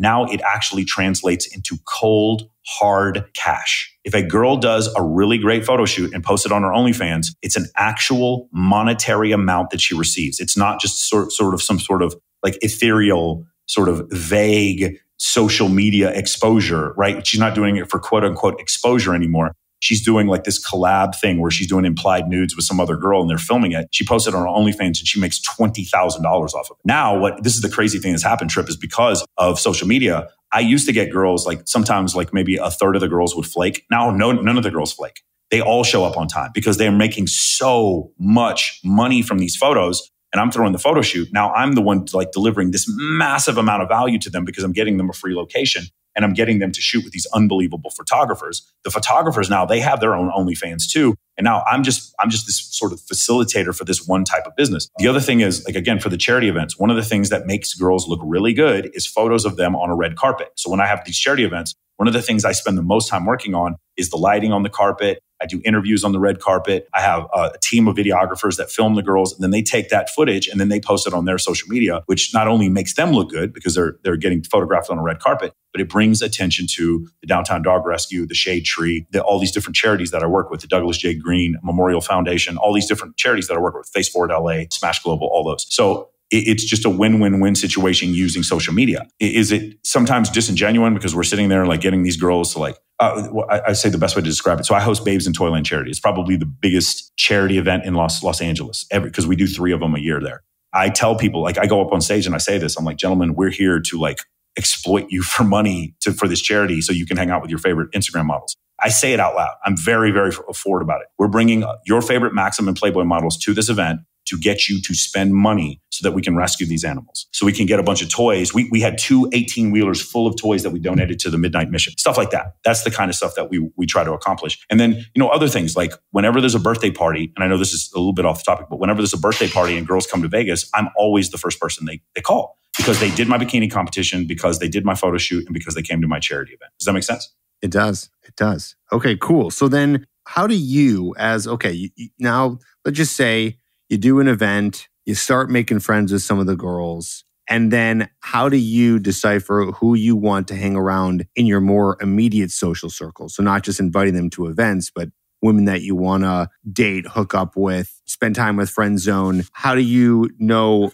Now 0.00 0.24
it 0.24 0.40
actually 0.40 0.84
translates 0.84 1.46
into 1.54 1.78
cold, 1.86 2.50
hard 2.66 3.24
cash. 3.34 3.92
If 4.04 4.14
a 4.14 4.22
girl 4.22 4.56
does 4.56 4.92
a 4.96 5.02
really 5.02 5.38
great 5.38 5.64
photo 5.64 5.84
shoot 5.84 6.12
and 6.14 6.24
posts 6.24 6.46
it 6.46 6.52
on 6.52 6.62
her 6.62 6.70
OnlyFans, 6.70 7.28
it's 7.42 7.56
an 7.56 7.66
actual 7.76 8.48
monetary 8.52 9.32
amount 9.32 9.70
that 9.70 9.80
she 9.80 9.94
receives. 9.96 10.40
It's 10.40 10.56
not 10.56 10.80
just 10.80 11.08
sort, 11.08 11.32
sort 11.32 11.54
of 11.54 11.62
some 11.62 11.78
sort 11.78 12.02
of 12.02 12.14
like 12.42 12.58
ethereal, 12.62 13.44
sort 13.66 13.88
of 13.88 14.06
vague 14.10 14.98
social 15.18 15.68
media 15.68 16.10
exposure, 16.10 16.92
right? 16.96 17.24
She's 17.24 17.38
not 17.38 17.54
doing 17.54 17.76
it 17.76 17.88
for 17.88 18.00
quote 18.00 18.24
unquote 18.24 18.60
exposure 18.60 19.14
anymore. 19.14 19.52
She's 19.78 20.04
doing 20.04 20.28
like 20.28 20.44
this 20.44 20.64
collab 20.64 21.16
thing 21.16 21.40
where 21.40 21.50
she's 21.50 21.66
doing 21.66 21.84
implied 21.84 22.28
nudes 22.28 22.54
with 22.54 22.64
some 22.64 22.78
other 22.78 22.96
girl 22.96 23.20
and 23.20 23.28
they're 23.28 23.38
filming 23.38 23.72
it. 23.72 23.88
She 23.90 24.04
posted 24.04 24.32
on 24.34 24.42
her 24.42 24.46
OnlyFans 24.46 24.98
and 24.98 25.08
she 25.08 25.18
makes 25.18 25.40
$20,000 25.40 26.24
off 26.24 26.54
of 26.54 26.76
it. 26.76 26.76
Now, 26.84 27.18
what 27.18 27.42
this 27.42 27.56
is 27.56 27.62
the 27.62 27.68
crazy 27.68 27.98
thing 27.98 28.12
that's 28.12 28.22
happened, 28.22 28.50
Trip, 28.50 28.68
is 28.68 28.76
because 28.76 29.24
of 29.38 29.58
social 29.58 29.88
media. 29.88 30.28
I 30.52 30.60
used 30.60 30.86
to 30.86 30.92
get 30.92 31.10
girls 31.10 31.46
like 31.46 31.62
sometimes 31.66 32.14
like 32.14 32.32
maybe 32.32 32.56
a 32.56 32.70
third 32.70 32.94
of 32.94 33.00
the 33.00 33.08
girls 33.08 33.34
would 33.34 33.46
flake. 33.46 33.84
Now, 33.90 34.10
no, 34.10 34.32
none 34.32 34.56
of 34.56 34.62
the 34.62 34.70
girls 34.70 34.92
flake. 34.92 35.22
They 35.50 35.60
all 35.60 35.84
show 35.84 36.04
up 36.04 36.16
on 36.16 36.28
time 36.28 36.50
because 36.54 36.78
they're 36.78 36.92
making 36.92 37.26
so 37.26 38.12
much 38.18 38.80
money 38.84 39.22
from 39.22 39.38
these 39.38 39.56
photos 39.56 40.10
and 40.32 40.40
I'm 40.40 40.50
throwing 40.50 40.72
the 40.72 40.78
photo 40.78 41.02
shoot. 41.02 41.28
Now 41.32 41.52
I'm 41.52 41.74
the 41.74 41.82
one 41.82 42.06
like 42.12 42.32
delivering 42.32 42.70
this 42.70 42.86
massive 42.88 43.58
amount 43.58 43.82
of 43.82 43.88
value 43.88 44.18
to 44.20 44.30
them 44.30 44.44
because 44.44 44.64
I'm 44.64 44.72
getting 44.72 44.96
them 44.96 45.10
a 45.10 45.12
free 45.12 45.34
location 45.34 45.84
and 46.14 46.24
I'm 46.24 46.34
getting 46.34 46.58
them 46.58 46.72
to 46.72 46.80
shoot 46.80 47.04
with 47.04 47.12
these 47.12 47.26
unbelievable 47.34 47.90
photographers. 47.90 48.70
The 48.84 48.90
photographers 48.90 49.48
now 49.48 49.64
they 49.64 49.80
have 49.80 50.00
their 50.00 50.14
own 50.14 50.30
OnlyFans 50.30 50.90
too, 50.90 51.14
and 51.36 51.44
now 51.44 51.62
I'm 51.70 51.82
just 51.82 52.14
I'm 52.20 52.30
just 52.30 52.46
this 52.46 52.66
sort 52.76 52.92
of 52.92 53.00
facilitator 53.00 53.76
for 53.76 53.84
this 53.84 54.06
one 54.06 54.24
type 54.24 54.46
of 54.46 54.56
business. 54.56 54.88
The 54.98 55.08
other 55.08 55.20
thing 55.20 55.40
is 55.40 55.64
like 55.64 55.76
again 55.76 55.98
for 55.98 56.08
the 56.08 56.16
charity 56.16 56.48
events, 56.48 56.78
one 56.78 56.90
of 56.90 56.96
the 56.96 57.04
things 57.04 57.30
that 57.30 57.46
makes 57.46 57.74
girls 57.74 58.08
look 58.08 58.20
really 58.22 58.52
good 58.52 58.90
is 58.94 59.06
photos 59.06 59.44
of 59.44 59.56
them 59.56 59.74
on 59.76 59.90
a 59.90 59.94
red 59.94 60.16
carpet. 60.16 60.48
So 60.56 60.70
when 60.70 60.80
I 60.80 60.86
have 60.86 61.04
these 61.04 61.18
charity 61.18 61.44
events, 61.44 61.74
one 61.96 62.08
of 62.08 62.14
the 62.14 62.22
things 62.22 62.44
I 62.44 62.52
spend 62.52 62.78
the 62.78 62.82
most 62.82 63.08
time 63.08 63.24
working 63.24 63.54
on 63.54 63.76
is 63.96 64.10
the 64.10 64.16
lighting 64.16 64.52
on 64.52 64.62
the 64.62 64.70
carpet 64.70 65.22
I 65.42 65.46
do 65.46 65.60
interviews 65.64 66.04
on 66.04 66.12
the 66.12 66.20
red 66.20 66.40
carpet. 66.40 66.88
I 66.94 67.00
have 67.00 67.26
a 67.34 67.52
team 67.60 67.88
of 67.88 67.96
videographers 67.96 68.56
that 68.58 68.70
film 68.70 68.94
the 68.94 69.02
girls, 69.02 69.34
and 69.34 69.42
then 69.42 69.50
they 69.50 69.62
take 69.62 69.88
that 69.88 70.08
footage 70.10 70.46
and 70.46 70.60
then 70.60 70.68
they 70.68 70.80
post 70.80 71.06
it 71.06 71.12
on 71.12 71.24
their 71.24 71.38
social 71.38 71.68
media, 71.68 72.02
which 72.06 72.32
not 72.32 72.46
only 72.46 72.68
makes 72.68 72.94
them 72.94 73.10
look 73.10 73.30
good 73.30 73.52
because 73.52 73.74
they're 73.74 73.96
they're 74.04 74.16
getting 74.16 74.42
photographed 74.44 74.88
on 74.88 74.98
a 74.98 75.02
red 75.02 75.18
carpet, 75.18 75.52
but 75.72 75.80
it 75.80 75.88
brings 75.88 76.22
attention 76.22 76.66
to 76.74 77.08
the 77.20 77.26
Downtown 77.26 77.62
Dog 77.62 77.84
Rescue, 77.84 78.24
the 78.26 78.34
Shade 78.34 78.64
Tree, 78.64 79.06
the, 79.10 79.20
all 79.22 79.38
these 79.40 79.52
different 79.52 79.74
charities 79.74 80.12
that 80.12 80.22
I 80.22 80.26
work 80.26 80.50
with, 80.50 80.60
the 80.60 80.68
Douglas 80.68 80.98
J. 80.98 81.14
Green 81.14 81.56
Memorial 81.62 82.00
Foundation, 82.00 82.56
all 82.56 82.72
these 82.72 82.86
different 82.86 83.16
charities 83.16 83.48
that 83.48 83.56
I 83.56 83.60
work 83.60 83.74
with, 83.74 83.88
Face 83.88 84.08
Forward 84.08 84.30
LA, 84.30 84.64
Smash 84.70 85.02
Global, 85.02 85.28
all 85.32 85.44
those. 85.44 85.66
So 85.68 86.11
it's 86.32 86.64
just 86.64 86.84
a 86.84 86.90
win-win-win 86.90 87.54
situation 87.54 88.14
using 88.14 88.42
social 88.42 88.72
media. 88.72 89.06
Is 89.20 89.52
it 89.52 89.78
sometimes 89.84 90.30
disingenuous 90.30 90.94
because 90.94 91.14
we're 91.14 91.22
sitting 91.22 91.48
there 91.48 91.66
like 91.66 91.80
getting 91.80 92.02
these 92.02 92.16
girls 92.16 92.54
to 92.54 92.58
like, 92.58 92.78
uh, 92.98 93.30
I, 93.50 93.72
say 93.74 93.90
the 93.90 93.98
best 93.98 94.16
way 94.16 94.22
to 94.22 94.28
describe 94.28 94.60
it. 94.60 94.64
So 94.64 94.74
I 94.74 94.80
host 94.80 95.04
Babes 95.04 95.26
in 95.26 95.32
Toyland 95.32 95.66
charity. 95.66 95.90
It's 95.90 96.00
probably 96.00 96.36
the 96.36 96.46
biggest 96.46 97.14
charity 97.16 97.58
event 97.58 97.84
in 97.84 97.94
Los, 97.94 98.22
Los 98.22 98.40
Angeles 98.40 98.86
because 98.90 99.26
we 99.26 99.36
do 99.36 99.46
three 99.46 99.72
of 99.72 99.80
them 99.80 99.94
a 99.94 99.98
year 99.98 100.20
there. 100.20 100.42
I 100.72 100.88
tell 100.88 101.16
people 101.16 101.42
like 101.42 101.58
I 101.58 101.66
go 101.66 101.84
up 101.84 101.92
on 101.92 102.00
stage 102.00 102.26
and 102.26 102.34
I 102.34 102.38
say 102.38 102.58
this. 102.58 102.76
I'm 102.76 102.84
like, 102.84 102.96
gentlemen, 102.96 103.34
we're 103.34 103.50
here 103.50 103.78
to 103.80 103.98
like 103.98 104.20
exploit 104.56 105.06
you 105.10 105.22
for 105.22 105.44
money 105.44 105.94
to, 106.00 106.12
for 106.12 106.26
this 106.26 106.40
charity 106.40 106.80
so 106.80 106.92
you 106.92 107.06
can 107.06 107.16
hang 107.16 107.30
out 107.30 107.42
with 107.42 107.50
your 107.50 107.58
favorite 107.58 107.90
Instagram 107.92 108.26
models. 108.26 108.56
I 108.80 108.88
say 108.88 109.12
it 109.12 109.20
out 109.20 109.34
loud. 109.34 109.54
I'm 109.64 109.76
very, 109.76 110.10
very 110.10 110.32
forward 110.32 110.82
about 110.82 111.02
it. 111.02 111.08
We're 111.18 111.28
bringing 111.28 111.64
your 111.84 112.02
favorite 112.02 112.34
Maxim 112.34 112.68
and 112.68 112.76
Playboy 112.76 113.04
models 113.04 113.36
to 113.38 113.54
this 113.54 113.68
event 113.68 114.00
to 114.26 114.38
get 114.38 114.68
you 114.68 114.80
to 114.82 114.94
spend 114.94 115.34
money 115.34 115.80
so 115.90 116.06
that 116.08 116.14
we 116.14 116.22
can 116.22 116.36
rescue 116.36 116.66
these 116.66 116.84
animals. 116.84 117.26
So 117.32 117.44
we 117.44 117.52
can 117.52 117.66
get 117.66 117.78
a 117.78 117.82
bunch 117.82 118.02
of 118.02 118.08
toys. 118.08 118.54
We, 118.54 118.68
we 118.70 118.80
had 118.80 118.98
two 118.98 119.28
18 119.32 119.70
wheelers 119.70 120.00
full 120.00 120.26
of 120.26 120.36
toys 120.36 120.62
that 120.62 120.70
we 120.70 120.78
donated 120.78 121.18
to 121.20 121.30
the 121.30 121.38
Midnight 121.38 121.70
Mission, 121.70 121.96
stuff 121.98 122.16
like 122.16 122.30
that. 122.30 122.56
That's 122.64 122.82
the 122.82 122.90
kind 122.90 123.10
of 123.10 123.14
stuff 123.14 123.34
that 123.34 123.50
we, 123.50 123.70
we 123.76 123.86
try 123.86 124.04
to 124.04 124.12
accomplish. 124.12 124.64
And 124.70 124.80
then, 124.80 124.92
you 125.14 125.18
know, 125.18 125.28
other 125.28 125.48
things 125.48 125.76
like 125.76 125.92
whenever 126.10 126.40
there's 126.40 126.54
a 126.54 126.60
birthday 126.60 126.90
party, 126.90 127.32
and 127.36 127.44
I 127.44 127.48
know 127.48 127.58
this 127.58 127.72
is 127.72 127.90
a 127.94 127.98
little 127.98 128.14
bit 128.14 128.24
off 128.24 128.38
the 128.38 128.44
topic, 128.44 128.66
but 128.70 128.78
whenever 128.78 128.98
there's 128.98 129.14
a 129.14 129.18
birthday 129.18 129.48
party 129.48 129.76
and 129.76 129.86
girls 129.86 130.06
come 130.06 130.22
to 130.22 130.28
Vegas, 130.28 130.70
I'm 130.74 130.88
always 130.96 131.30
the 131.30 131.38
first 131.38 131.60
person 131.60 131.86
they, 131.86 132.00
they 132.14 132.20
call 132.20 132.58
because 132.76 133.00
they 133.00 133.10
did 133.10 133.28
my 133.28 133.38
bikini 133.38 133.70
competition, 133.70 134.26
because 134.26 134.58
they 134.58 134.68
did 134.68 134.84
my 134.84 134.94
photo 134.94 135.18
shoot, 135.18 135.44
and 135.44 135.52
because 135.52 135.74
they 135.74 135.82
came 135.82 136.00
to 136.00 136.08
my 136.08 136.18
charity 136.18 136.52
event. 136.52 136.72
Does 136.78 136.86
that 136.86 136.92
make 136.94 137.04
sense? 137.04 137.34
It 137.60 137.70
does. 137.70 138.10
It 138.24 138.34
does. 138.36 138.76
Okay, 138.92 139.16
cool. 139.16 139.50
So 139.50 139.68
then 139.68 140.06
how 140.26 140.46
do 140.46 140.54
you, 140.54 141.14
as 141.18 141.46
okay, 141.46 141.72
you, 141.72 142.08
now 142.18 142.58
let's 142.84 142.96
just 142.96 143.14
say 143.14 143.58
you 143.92 143.98
do 143.98 144.20
an 144.20 144.26
event, 144.26 144.88
you 145.04 145.14
start 145.14 145.50
making 145.50 145.80
friends 145.80 146.12
with 146.12 146.22
some 146.22 146.38
of 146.38 146.46
the 146.46 146.56
girls. 146.56 147.24
And 147.46 147.70
then 147.70 148.08
how 148.20 148.48
do 148.48 148.56
you 148.56 148.98
decipher 148.98 149.66
who 149.66 149.94
you 149.94 150.16
want 150.16 150.48
to 150.48 150.56
hang 150.56 150.76
around 150.76 151.26
in 151.36 151.44
your 151.44 151.60
more 151.60 151.98
immediate 152.00 152.50
social 152.50 152.88
circle? 152.88 153.28
So 153.28 153.42
not 153.42 153.64
just 153.64 153.80
inviting 153.80 154.14
them 154.14 154.30
to 154.30 154.46
events, 154.46 154.90
but 154.94 155.10
women 155.42 155.66
that 155.66 155.82
you 155.82 155.94
want 155.94 156.22
to 156.22 156.48
date, 156.72 157.06
hook 157.06 157.34
up 157.34 157.54
with, 157.54 158.00
spend 158.06 158.34
time 158.34 158.56
with, 158.56 158.70
friend 158.70 158.98
zone. 158.98 159.42
How 159.52 159.74
do 159.74 159.82
you 159.82 160.30
know 160.38 160.92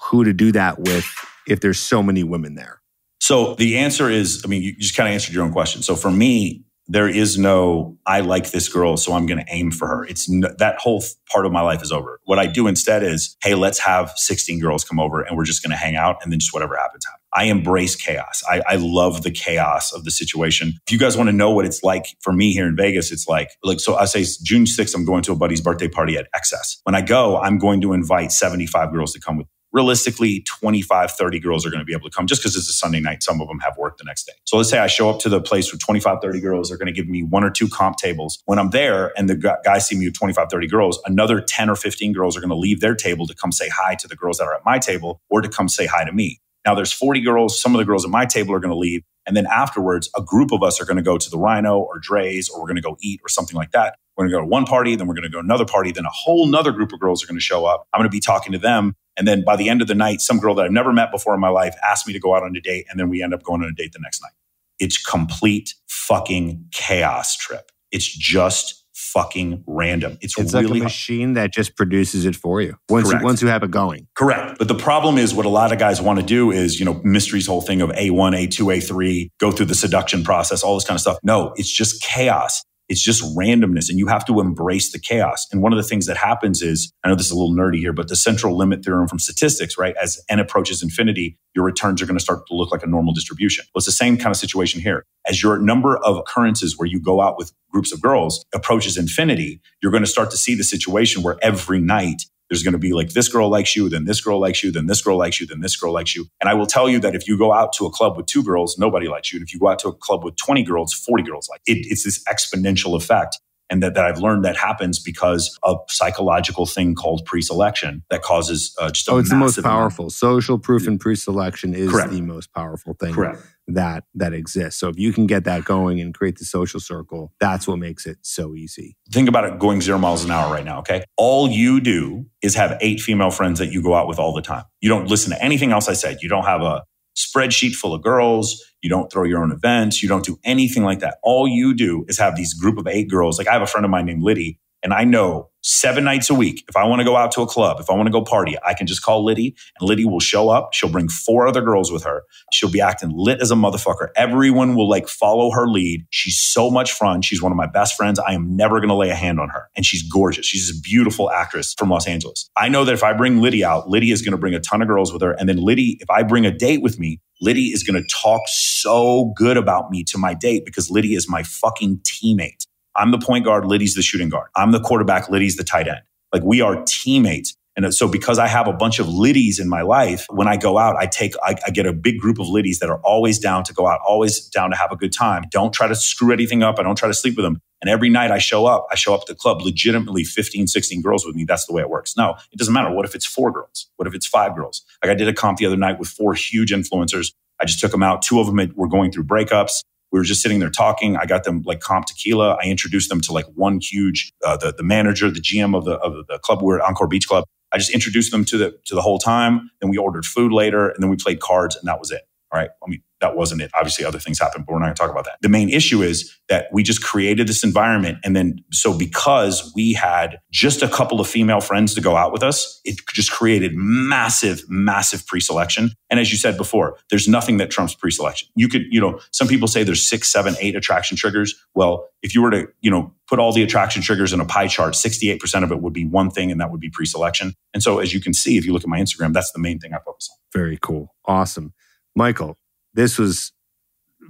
who 0.00 0.24
to 0.24 0.32
do 0.32 0.50
that 0.52 0.78
with 0.78 1.06
if 1.46 1.60
there's 1.60 1.78
so 1.78 2.02
many 2.02 2.24
women 2.24 2.54
there? 2.54 2.80
So 3.20 3.56
the 3.56 3.76
answer 3.76 4.08
is, 4.08 4.40
I 4.42 4.48
mean, 4.48 4.62
you 4.62 4.74
just 4.74 4.96
kind 4.96 5.06
of 5.06 5.12
answered 5.12 5.34
your 5.34 5.44
own 5.44 5.52
question. 5.52 5.82
So 5.82 5.96
for 5.96 6.10
me, 6.10 6.64
there 6.88 7.08
is 7.08 7.38
no 7.38 7.96
i 8.06 8.20
like 8.20 8.50
this 8.50 8.68
girl 8.68 8.96
so 8.96 9.12
i'm 9.12 9.26
going 9.26 9.38
to 9.38 9.52
aim 9.52 9.70
for 9.70 9.86
her. 9.88 10.04
It's 10.06 10.28
no, 10.28 10.48
that 10.58 10.78
whole 10.78 11.02
part 11.32 11.46
of 11.46 11.52
my 11.52 11.62
life 11.62 11.82
is 11.82 11.92
over. 11.92 12.20
What 12.24 12.38
i 12.38 12.46
do 12.46 12.66
instead 12.66 13.02
is 13.02 13.36
hey 13.42 13.54
let's 13.54 13.78
have 13.80 14.12
16 14.16 14.60
girls 14.60 14.84
come 14.84 15.00
over 15.00 15.22
and 15.22 15.36
we're 15.36 15.44
just 15.44 15.62
going 15.62 15.70
to 15.70 15.76
hang 15.76 15.96
out 15.96 16.16
and 16.22 16.32
then 16.32 16.40
just 16.40 16.52
whatever 16.52 16.76
happens 16.76 16.88
happens. 16.88 17.06
I 17.32 17.44
embrace 17.44 17.94
chaos. 17.94 18.42
I, 18.50 18.62
I 18.66 18.76
love 18.76 19.22
the 19.22 19.30
chaos 19.30 19.92
of 19.92 20.04
the 20.04 20.10
situation. 20.10 20.74
If 20.86 20.92
you 20.92 20.98
guys 20.98 21.16
want 21.16 21.28
to 21.28 21.32
know 21.32 21.50
what 21.50 21.66
it's 21.66 21.82
like 21.82 22.06
for 22.20 22.32
me 22.32 22.52
here 22.52 22.66
in 22.66 22.76
vegas 22.76 23.12
it's 23.12 23.28
like 23.28 23.50
like 23.62 23.80
so 23.80 23.96
i 23.96 24.04
say 24.04 24.24
june 24.42 24.64
6th 24.64 24.94
i'm 24.94 25.04
going 25.04 25.22
to 25.22 25.32
a 25.32 25.36
buddy's 25.36 25.60
birthday 25.60 25.88
party 25.88 26.16
at 26.16 26.26
XS 26.34 26.78
when 26.84 26.94
i 26.94 27.00
go 27.00 27.38
i'm 27.38 27.58
going 27.58 27.80
to 27.80 27.92
invite 27.92 28.32
75 28.32 28.92
girls 28.92 29.12
to 29.12 29.20
come 29.20 29.36
with 29.36 29.46
realistically 29.72 30.44
25 30.46 31.12
30 31.12 31.40
girls 31.40 31.66
are 31.66 31.70
going 31.70 31.80
to 31.80 31.84
be 31.84 31.92
able 31.92 32.08
to 32.08 32.14
come 32.14 32.26
just 32.26 32.42
because 32.42 32.56
it's 32.56 32.68
a 32.68 32.72
sunday 32.72 33.00
night. 33.00 33.22
Some 33.22 33.40
of 33.40 33.48
them 33.48 33.58
have 33.60 33.76
work 33.76 33.98
the 33.98 34.04
next 34.04 34.24
day. 34.24 34.32
So 34.44 34.56
let's 34.56 34.70
say 34.70 34.78
i 34.78 34.86
show 34.86 35.10
up 35.10 35.20
to 35.20 35.28
the 35.28 35.40
place 35.40 35.70
with 35.72 35.80
25 35.80 36.18
30 36.22 36.40
girls 36.40 36.68
they're 36.68 36.78
going 36.78 36.86
to 36.86 36.92
give 36.92 37.08
me 37.08 37.22
one 37.22 37.44
or 37.44 37.50
two 37.50 37.68
comp 37.68 37.96
tables. 37.96 38.42
When 38.46 38.58
i'm 38.58 38.70
there 38.70 39.12
and 39.18 39.28
the 39.28 39.36
guys 39.64 39.86
see 39.86 39.98
me 39.98 40.06
with 40.06 40.14
25 40.18 40.48
30 40.50 40.66
girls 40.66 41.00
another 41.06 41.40
10 41.40 41.70
or 41.70 41.76
15 41.76 42.12
girls 42.12 42.36
are 42.36 42.40
going 42.40 42.50
to 42.50 42.56
leave 42.56 42.80
their 42.80 42.94
table 42.94 43.26
to 43.26 43.34
come 43.34 43.52
say 43.52 43.68
hi 43.68 43.94
to 43.96 44.08
the 44.08 44.16
girls 44.16 44.38
that 44.38 44.44
are 44.44 44.54
at 44.54 44.64
my 44.64 44.78
table 44.78 45.20
or 45.30 45.40
to 45.40 45.48
come 45.48 45.68
say 45.68 45.86
hi 45.86 46.04
to 46.04 46.12
me. 46.12 46.40
Now 46.64 46.74
there's 46.74 46.92
40 46.92 47.20
girls 47.20 47.60
some 47.60 47.74
of 47.74 47.78
the 47.78 47.84
girls 47.84 48.04
at 48.04 48.10
my 48.10 48.26
table 48.26 48.54
are 48.54 48.60
going 48.60 48.72
to 48.72 48.78
leave 48.78 49.02
and 49.26 49.36
then 49.36 49.46
afterwards 49.46 50.10
a 50.16 50.22
group 50.22 50.52
of 50.52 50.62
us 50.62 50.80
are 50.80 50.84
going 50.84 50.96
to 50.96 51.02
go 51.02 51.18
to 51.18 51.30
the 51.30 51.38
rhino 51.38 51.78
or 51.78 52.00
Drai's 52.00 52.48
or 52.48 52.60
we're 52.60 52.66
going 52.66 52.76
to 52.76 52.82
go 52.82 52.96
eat 53.00 53.20
or 53.24 53.28
something 53.28 53.56
like 53.56 53.72
that. 53.72 53.96
We're 54.16 54.24
going 54.24 54.32
to 54.32 54.36
go 54.38 54.40
to 54.42 54.46
one 54.46 54.64
party 54.64 54.96
then 54.96 55.06
we're 55.06 55.14
going 55.14 55.24
to 55.24 55.28
go 55.28 55.40
to 55.40 55.44
another 55.44 55.66
party 55.66 55.92
then 55.92 56.04
a 56.04 56.10
whole 56.10 56.46
nother 56.46 56.72
group 56.72 56.92
of 56.92 57.00
girls 57.00 57.22
are 57.22 57.26
going 57.26 57.38
to 57.38 57.42
show 57.42 57.64
up. 57.66 57.86
I'm 57.92 58.00
going 58.00 58.10
to 58.10 58.14
be 58.14 58.20
talking 58.20 58.52
to 58.52 58.58
them 58.58 58.94
and 59.18 59.26
then 59.26 59.42
by 59.44 59.56
the 59.56 59.68
end 59.68 59.82
of 59.82 59.88
the 59.88 59.94
night, 59.94 60.20
some 60.20 60.38
girl 60.38 60.54
that 60.54 60.64
I've 60.64 60.72
never 60.72 60.92
met 60.92 61.10
before 61.10 61.34
in 61.34 61.40
my 61.40 61.48
life 61.48 61.74
asked 61.84 62.06
me 62.06 62.12
to 62.12 62.20
go 62.20 62.34
out 62.34 62.44
on 62.44 62.54
a 62.56 62.60
date. 62.60 62.86
And 62.88 62.98
then 62.98 63.08
we 63.08 63.22
end 63.22 63.34
up 63.34 63.42
going 63.42 63.62
on 63.62 63.68
a 63.68 63.72
date 63.72 63.92
the 63.92 63.98
next 64.00 64.22
night. 64.22 64.32
It's 64.78 64.96
complete 65.02 65.74
fucking 65.88 66.66
chaos 66.72 67.36
trip. 67.36 67.72
It's 67.90 68.06
just 68.06 68.84
fucking 68.94 69.64
random. 69.66 70.18
It's, 70.20 70.38
It's 70.38 70.54
really 70.54 70.66
like 70.66 70.80
a 70.80 70.84
machine 70.84 71.34
that 71.34 71.52
just 71.52 71.76
produces 71.76 72.26
it 72.26 72.36
for 72.36 72.60
you 72.60 72.76
once 72.88 73.10
you, 73.10 73.18
once 73.22 73.42
you 73.42 73.48
have 73.48 73.62
it 73.62 73.70
going. 73.70 74.06
Correct. 74.14 74.58
But 74.58 74.68
the 74.68 74.74
problem 74.74 75.18
is 75.18 75.34
what 75.34 75.46
a 75.46 75.48
lot 75.48 75.72
of 75.72 75.78
guys 75.78 76.00
want 76.00 76.20
to 76.20 76.24
do 76.24 76.50
is, 76.52 76.78
you 76.78 76.84
know, 76.84 77.00
mystery's 77.02 77.46
whole 77.46 77.60
thing 77.60 77.80
of 77.80 77.90
A1, 77.90 78.48
A2, 78.48 78.76
A3, 78.76 79.30
go 79.38 79.50
through 79.50 79.66
the 79.66 79.74
seduction 79.74 80.22
process, 80.22 80.62
all 80.62 80.74
this 80.74 80.84
kind 80.84 80.96
of 80.96 81.00
stuff. 81.00 81.18
No, 81.22 81.54
it's 81.56 81.70
just 81.70 82.02
chaos. 82.02 82.62
It's 82.88 83.02
just 83.02 83.22
randomness 83.36 83.88
and 83.88 83.98
you 83.98 84.06
have 84.06 84.24
to 84.26 84.40
embrace 84.40 84.92
the 84.92 84.98
chaos. 84.98 85.46
And 85.52 85.62
one 85.62 85.72
of 85.72 85.76
the 85.76 85.82
things 85.82 86.06
that 86.06 86.16
happens 86.16 86.62
is, 86.62 86.92
I 87.04 87.08
know 87.08 87.14
this 87.14 87.26
is 87.26 87.32
a 87.32 87.36
little 87.36 87.54
nerdy 87.54 87.78
here, 87.78 87.92
but 87.92 88.08
the 88.08 88.16
central 88.16 88.56
limit 88.56 88.84
theorem 88.84 89.08
from 89.08 89.18
statistics, 89.18 89.76
right? 89.76 89.94
As 90.02 90.18
n 90.28 90.38
approaches 90.38 90.82
infinity, 90.82 91.36
your 91.54 91.64
returns 91.64 92.00
are 92.00 92.06
going 92.06 92.16
to 92.18 92.24
start 92.24 92.46
to 92.46 92.54
look 92.54 92.72
like 92.72 92.82
a 92.82 92.86
normal 92.86 93.12
distribution. 93.12 93.64
Well, 93.74 93.80
it's 93.80 93.86
the 93.86 93.92
same 93.92 94.16
kind 94.16 94.30
of 94.30 94.36
situation 94.36 94.80
here. 94.80 95.04
As 95.26 95.42
your 95.42 95.58
number 95.58 95.98
of 95.98 96.16
occurrences 96.16 96.78
where 96.78 96.86
you 96.86 97.00
go 97.00 97.20
out 97.20 97.36
with 97.36 97.52
groups 97.70 97.92
of 97.92 98.00
girls 98.00 98.44
approaches 98.54 98.96
infinity, 98.96 99.60
you're 99.82 99.92
going 99.92 100.04
to 100.04 100.08
start 100.08 100.30
to 100.30 100.36
see 100.36 100.54
the 100.54 100.64
situation 100.64 101.22
where 101.22 101.36
every 101.42 101.80
night 101.80 102.22
there's 102.50 102.62
going 102.62 102.72
to 102.72 102.78
be 102.78 102.92
like 102.92 103.10
this 103.10 103.28
girl 103.28 103.48
likes 103.50 103.76
you, 103.76 103.88
then 103.88 104.04
this 104.04 104.20
girl 104.20 104.40
likes 104.40 104.62
you, 104.62 104.70
then 104.72 104.86
this 104.86 105.02
girl 105.02 105.18
likes 105.18 105.40
you, 105.40 105.46
then 105.46 105.60
this 105.60 105.76
girl 105.76 105.92
likes 105.92 106.14
you. 106.16 106.26
And 106.40 106.48
I 106.48 106.54
will 106.54 106.66
tell 106.66 106.88
you 106.88 106.98
that 107.00 107.14
if 107.14 107.28
you 107.28 107.36
go 107.36 107.52
out 107.52 107.72
to 107.74 107.86
a 107.86 107.90
club 107.90 108.16
with 108.16 108.26
two 108.26 108.42
girls, 108.42 108.76
nobody 108.78 109.08
likes 109.08 109.32
you. 109.32 109.38
And 109.38 109.46
if 109.46 109.52
you 109.52 109.60
go 109.60 109.68
out 109.68 109.78
to 109.80 109.88
a 109.88 109.92
club 109.92 110.24
with 110.24 110.36
20 110.36 110.62
girls, 110.62 110.92
40 110.94 111.22
girls 111.24 111.48
like 111.50 111.60
it. 111.66 111.86
It's 111.90 112.04
this 112.04 112.22
exponential 112.24 112.96
effect. 112.96 113.38
And 113.70 113.82
that, 113.82 113.92
that 113.96 114.06
I've 114.06 114.16
learned 114.18 114.46
that 114.46 114.56
happens 114.56 114.98
because 114.98 115.58
of 115.62 115.78
psychological 115.88 116.64
thing 116.64 116.94
called 116.94 117.26
pre-selection 117.26 118.02
that 118.08 118.22
causes 118.22 118.74
uh, 118.80 118.88
just 118.90 119.08
a 119.08 119.12
Oh, 119.12 119.18
it's 119.18 119.28
the 119.28 119.36
most 119.36 119.50
massive 119.50 119.64
amount- 119.66 119.80
powerful. 119.80 120.08
Social 120.08 120.58
proof 120.58 120.86
and 120.86 120.98
pre-selection 120.98 121.74
is 121.74 121.90
Correct. 121.90 122.10
the 122.10 122.22
most 122.22 122.50
powerful 122.54 122.94
thing 122.94 123.12
Correct. 123.12 123.42
That 123.68 124.04
that 124.14 124.32
exists. 124.32 124.80
So 124.80 124.88
if 124.88 124.98
you 124.98 125.12
can 125.12 125.26
get 125.26 125.44
that 125.44 125.64
going 125.64 126.00
and 126.00 126.14
create 126.14 126.38
the 126.38 126.44
social 126.44 126.80
circle, 126.80 127.32
that's 127.38 127.68
what 127.68 127.78
makes 127.78 128.06
it 128.06 128.18
so 128.22 128.54
easy. 128.54 128.96
Think 129.12 129.28
about 129.28 129.44
it 129.44 129.58
going 129.58 129.80
zero 129.80 129.98
miles 129.98 130.24
an 130.24 130.30
hour 130.30 130.52
right 130.52 130.64
now, 130.64 130.80
okay? 130.80 131.04
All 131.16 131.48
you 131.48 131.80
do 131.80 132.26
is 132.42 132.54
have 132.54 132.76
eight 132.80 133.00
female 133.00 133.30
friends 133.30 133.58
that 133.58 133.70
you 133.72 133.82
go 133.82 133.94
out 133.94 134.08
with 134.08 134.18
all 134.18 134.34
the 134.34 134.42
time. 134.42 134.64
You 134.80 134.88
don't 134.88 135.06
listen 135.08 135.30
to 135.32 135.42
anything 135.42 135.70
else 135.72 135.88
I 135.88 135.92
said. 135.92 136.18
You 136.22 136.28
don't 136.28 136.44
have 136.44 136.62
a 136.62 136.82
spreadsheet 137.16 137.74
full 137.74 137.94
of 137.94 138.02
girls. 138.02 138.62
You 138.82 138.88
don't 138.88 139.10
throw 139.12 139.24
your 139.24 139.42
own 139.42 139.52
events. 139.52 140.02
You 140.02 140.08
don't 140.08 140.24
do 140.24 140.38
anything 140.44 140.84
like 140.84 141.00
that. 141.00 141.18
All 141.22 141.48
you 141.48 141.74
do 141.74 142.04
is 142.08 142.18
have 142.18 142.36
these 142.36 142.54
group 142.54 142.78
of 142.78 142.86
eight 142.86 143.08
girls. 143.08 143.38
Like 143.38 143.48
I 143.48 143.52
have 143.52 143.62
a 143.62 143.66
friend 143.66 143.84
of 143.84 143.90
mine 143.90 144.06
named 144.06 144.22
Liddy, 144.22 144.60
and 144.82 144.94
I 144.94 145.04
know 145.04 145.50
seven 145.62 146.04
nights 146.04 146.30
a 146.30 146.34
week, 146.34 146.64
if 146.68 146.76
I 146.76 146.84
want 146.84 147.00
to 147.00 147.04
go 147.04 147.16
out 147.16 147.32
to 147.32 147.42
a 147.42 147.46
club, 147.46 147.78
if 147.80 147.90
I 147.90 147.94
want 147.94 148.06
to 148.06 148.12
go 148.12 148.22
party, 148.22 148.56
I 148.64 148.74
can 148.74 148.86
just 148.86 149.02
call 149.02 149.24
Liddy 149.24 149.56
and 149.78 149.88
Liddy 149.88 150.04
will 150.04 150.20
show 150.20 150.48
up. 150.48 150.72
She'll 150.72 150.88
bring 150.90 151.08
four 151.08 151.46
other 151.48 151.60
girls 151.60 151.90
with 151.90 152.04
her. 152.04 152.22
She'll 152.52 152.70
be 152.70 152.80
acting 152.80 153.10
lit 153.12 153.40
as 153.40 153.50
a 153.50 153.54
motherfucker. 153.54 154.08
Everyone 154.16 154.76
will 154.76 154.88
like 154.88 155.08
follow 155.08 155.50
her 155.50 155.66
lead. 155.66 156.06
She's 156.10 156.38
so 156.38 156.70
much 156.70 156.92
fun. 156.92 157.22
She's 157.22 157.42
one 157.42 157.52
of 157.52 157.56
my 157.56 157.66
best 157.66 157.96
friends. 157.96 158.18
I 158.18 158.32
am 158.32 158.56
never 158.56 158.78
going 158.78 158.88
to 158.88 158.94
lay 158.94 159.10
a 159.10 159.14
hand 159.14 159.40
on 159.40 159.48
her. 159.48 159.68
And 159.76 159.84
she's 159.84 160.02
gorgeous. 160.08 160.46
She's 160.46 160.70
a 160.70 160.80
beautiful 160.80 161.30
actress 161.30 161.74
from 161.76 161.90
Los 161.90 162.06
Angeles. 162.06 162.48
I 162.56 162.68
know 162.68 162.84
that 162.84 162.94
if 162.94 163.02
I 163.02 163.12
bring 163.12 163.40
Liddy 163.42 163.64
out, 163.64 163.88
Liddy 163.88 164.12
is 164.12 164.22
going 164.22 164.32
to 164.32 164.38
bring 164.38 164.54
a 164.54 164.60
ton 164.60 164.80
of 164.80 164.88
girls 164.88 165.12
with 165.12 165.22
her. 165.22 165.32
And 165.32 165.48
then 165.48 165.58
Liddy, 165.58 165.98
if 166.00 166.08
I 166.08 166.22
bring 166.22 166.46
a 166.46 166.56
date 166.56 166.82
with 166.82 166.98
me, 166.98 167.20
Liddy 167.40 167.66
is 167.66 167.82
going 167.82 168.00
to 168.00 168.08
talk 168.08 168.42
so 168.46 169.32
good 169.36 169.56
about 169.56 169.90
me 169.90 170.02
to 170.04 170.18
my 170.18 170.34
date 170.34 170.64
because 170.64 170.90
Liddy 170.90 171.14
is 171.14 171.28
my 171.28 171.42
fucking 171.42 172.00
teammate. 172.00 172.66
I'm 172.98 173.12
the 173.12 173.18
point 173.18 173.44
guard, 173.44 173.64
Liddy's 173.64 173.94
the 173.94 174.02
shooting 174.02 174.28
guard. 174.28 174.48
I'm 174.56 174.72
the 174.72 174.80
quarterback, 174.80 175.30
Liddy's 175.30 175.56
the 175.56 175.64
tight 175.64 175.88
end. 175.88 176.00
Like 176.32 176.42
we 176.42 176.60
are 176.60 176.82
teammates. 176.84 177.54
And 177.76 177.94
so 177.94 178.08
because 178.08 178.40
I 178.40 178.48
have 178.48 178.66
a 178.66 178.72
bunch 178.72 178.98
of 178.98 179.06
Liddies 179.06 179.60
in 179.60 179.68
my 179.68 179.82
life, 179.82 180.26
when 180.30 180.48
I 180.48 180.56
go 180.56 180.78
out, 180.78 180.96
I 180.96 181.06
take, 181.06 181.34
I, 181.44 181.54
I 181.64 181.70
get 181.70 181.86
a 181.86 181.92
big 181.92 182.18
group 182.18 182.40
of 182.40 182.48
Liddies 182.48 182.80
that 182.80 182.90
are 182.90 183.00
always 183.04 183.38
down 183.38 183.62
to 183.64 183.72
go 183.72 183.86
out, 183.86 184.00
always 184.06 184.40
down 184.48 184.70
to 184.70 184.76
have 184.76 184.90
a 184.90 184.96
good 184.96 185.12
time. 185.12 185.44
Don't 185.52 185.72
try 185.72 185.86
to 185.86 185.94
screw 185.94 186.32
anything 186.32 186.64
up. 186.64 186.80
I 186.80 186.82
don't 186.82 186.98
try 186.98 187.06
to 187.06 187.14
sleep 187.14 187.36
with 187.36 187.44
them. 187.44 187.60
And 187.80 187.88
every 187.88 188.08
night 188.08 188.32
I 188.32 188.38
show 188.38 188.66
up, 188.66 188.88
I 188.90 188.96
show 188.96 189.14
up 189.14 189.20
at 189.20 189.26
the 189.28 189.36
club, 189.36 189.62
legitimately 189.62 190.24
15, 190.24 190.66
16 190.66 191.00
girls 191.00 191.24
with 191.24 191.36
me. 191.36 191.44
That's 191.44 191.66
the 191.66 191.72
way 191.72 191.80
it 191.80 191.88
works. 191.88 192.16
No, 192.16 192.34
it 192.50 192.58
doesn't 192.58 192.74
matter. 192.74 192.92
What 192.92 193.04
if 193.04 193.14
it's 193.14 193.26
four 193.26 193.52
girls? 193.52 193.88
What 193.94 194.08
if 194.08 194.14
it's 194.14 194.26
five 194.26 194.56
girls? 194.56 194.84
Like 195.00 195.12
I 195.12 195.14
did 195.14 195.28
a 195.28 195.32
comp 195.32 195.58
the 195.58 195.66
other 195.66 195.76
night 195.76 196.00
with 196.00 196.08
four 196.08 196.34
huge 196.34 196.72
influencers. 196.72 197.32
I 197.60 197.64
just 197.64 197.78
took 197.78 197.92
them 197.92 198.02
out. 198.02 198.22
Two 198.22 198.40
of 198.40 198.46
them 198.46 198.72
were 198.74 198.88
going 198.88 199.12
through 199.12 199.24
breakups. 199.24 199.82
We 200.12 200.18
were 200.18 200.24
just 200.24 200.42
sitting 200.42 200.60
there 200.60 200.70
talking. 200.70 201.16
I 201.16 201.26
got 201.26 201.44
them 201.44 201.62
like 201.66 201.80
comp 201.80 202.06
tequila. 202.06 202.58
I 202.62 202.66
introduced 202.66 203.10
them 203.10 203.20
to 203.22 203.32
like 203.32 203.46
one 203.54 203.80
huge, 203.80 204.32
uh, 204.44 204.56
the, 204.56 204.72
the 204.76 204.82
manager, 204.82 205.30
the 205.30 205.40
GM 205.40 205.76
of 205.76 205.84
the, 205.84 205.96
of 205.98 206.26
the 206.28 206.38
club. 206.40 206.62
We 206.62 206.66
were 206.66 206.80
at 206.80 206.88
Encore 206.88 207.08
Beach 207.08 207.28
Club. 207.28 207.44
I 207.72 207.78
just 207.78 207.92
introduced 207.92 208.32
them 208.32 208.44
to 208.46 208.58
the, 208.58 208.78
to 208.86 208.94
the 208.94 209.02
whole 209.02 209.18
time. 209.18 209.70
Then 209.80 209.90
we 209.90 209.98
ordered 209.98 210.24
food 210.24 210.52
later 210.52 210.88
and 210.88 211.02
then 211.02 211.10
we 211.10 211.16
played 211.16 211.40
cards 211.40 211.76
and 211.76 211.86
that 211.88 212.00
was 212.00 212.10
it. 212.10 212.22
All 212.52 212.58
right. 212.58 212.70
I 212.84 212.88
mean, 212.90 213.02
that 213.20 213.36
wasn't 213.36 213.60
it. 213.62 213.70
Obviously, 213.74 214.04
other 214.04 214.18
things 214.18 214.38
happened, 214.38 214.66
but 214.66 214.72
we're 214.72 214.78
not 214.78 214.86
going 214.86 214.94
to 214.94 215.00
talk 215.00 215.10
about 215.10 215.24
that. 215.24 215.38
The 215.40 215.48
main 215.48 215.68
issue 215.68 216.02
is 216.02 216.36
that 216.48 216.68
we 216.72 216.82
just 216.82 217.02
created 217.02 217.46
this 217.46 217.64
environment. 217.64 218.18
And 218.24 218.34
then, 218.34 218.58
so 218.72 218.96
because 218.96 219.72
we 219.74 219.92
had 219.92 220.38
just 220.50 220.82
a 220.82 220.88
couple 220.88 221.20
of 221.20 221.26
female 221.26 221.60
friends 221.60 221.94
to 221.94 222.00
go 222.00 222.16
out 222.16 222.32
with 222.32 222.42
us, 222.42 222.80
it 222.84 223.00
just 223.12 223.30
created 223.30 223.72
massive, 223.74 224.62
massive 224.68 225.26
pre 225.26 225.40
selection. 225.40 225.90
And 226.10 226.20
as 226.20 226.30
you 226.30 226.38
said 226.38 226.56
before, 226.56 226.96
there's 227.10 227.28
nothing 227.28 227.58
that 227.58 227.70
trumps 227.70 227.94
pre 227.94 228.10
selection. 228.10 228.48
You 228.54 228.68
could, 228.68 228.84
you 228.90 229.00
know, 229.00 229.20
some 229.32 229.48
people 229.48 229.68
say 229.68 229.82
there's 229.82 230.08
six, 230.08 230.30
seven, 230.30 230.54
eight 230.60 230.76
attraction 230.76 231.16
triggers. 231.16 231.54
Well, 231.74 232.08
if 232.22 232.34
you 232.34 232.42
were 232.42 232.50
to, 232.50 232.68
you 232.80 232.90
know, 232.90 233.12
put 233.28 233.38
all 233.38 233.52
the 233.52 233.62
attraction 233.62 234.02
triggers 234.02 234.32
in 234.32 234.40
a 234.40 234.44
pie 234.44 234.68
chart, 234.68 234.94
68% 234.94 235.62
of 235.62 235.70
it 235.70 235.80
would 235.80 235.92
be 235.92 236.06
one 236.06 236.30
thing, 236.30 236.50
and 236.50 236.60
that 236.60 236.70
would 236.70 236.80
be 236.80 236.90
pre 236.90 237.06
selection. 237.06 237.54
And 237.74 237.82
so, 237.82 237.98
as 237.98 238.14
you 238.14 238.20
can 238.20 238.32
see, 238.32 238.56
if 238.56 238.64
you 238.64 238.72
look 238.72 238.82
at 238.82 238.88
my 238.88 239.00
Instagram, 239.00 239.32
that's 239.32 239.52
the 239.52 239.58
main 239.58 239.78
thing 239.78 239.92
I 239.92 239.98
focus 240.04 240.28
on. 240.30 240.38
Very 240.52 240.78
cool. 240.80 241.14
Awesome. 241.26 241.74
Michael, 242.16 242.58
this 242.94 243.18
was 243.18 243.52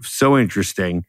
so 0.02 0.38
interesting. 0.38 1.04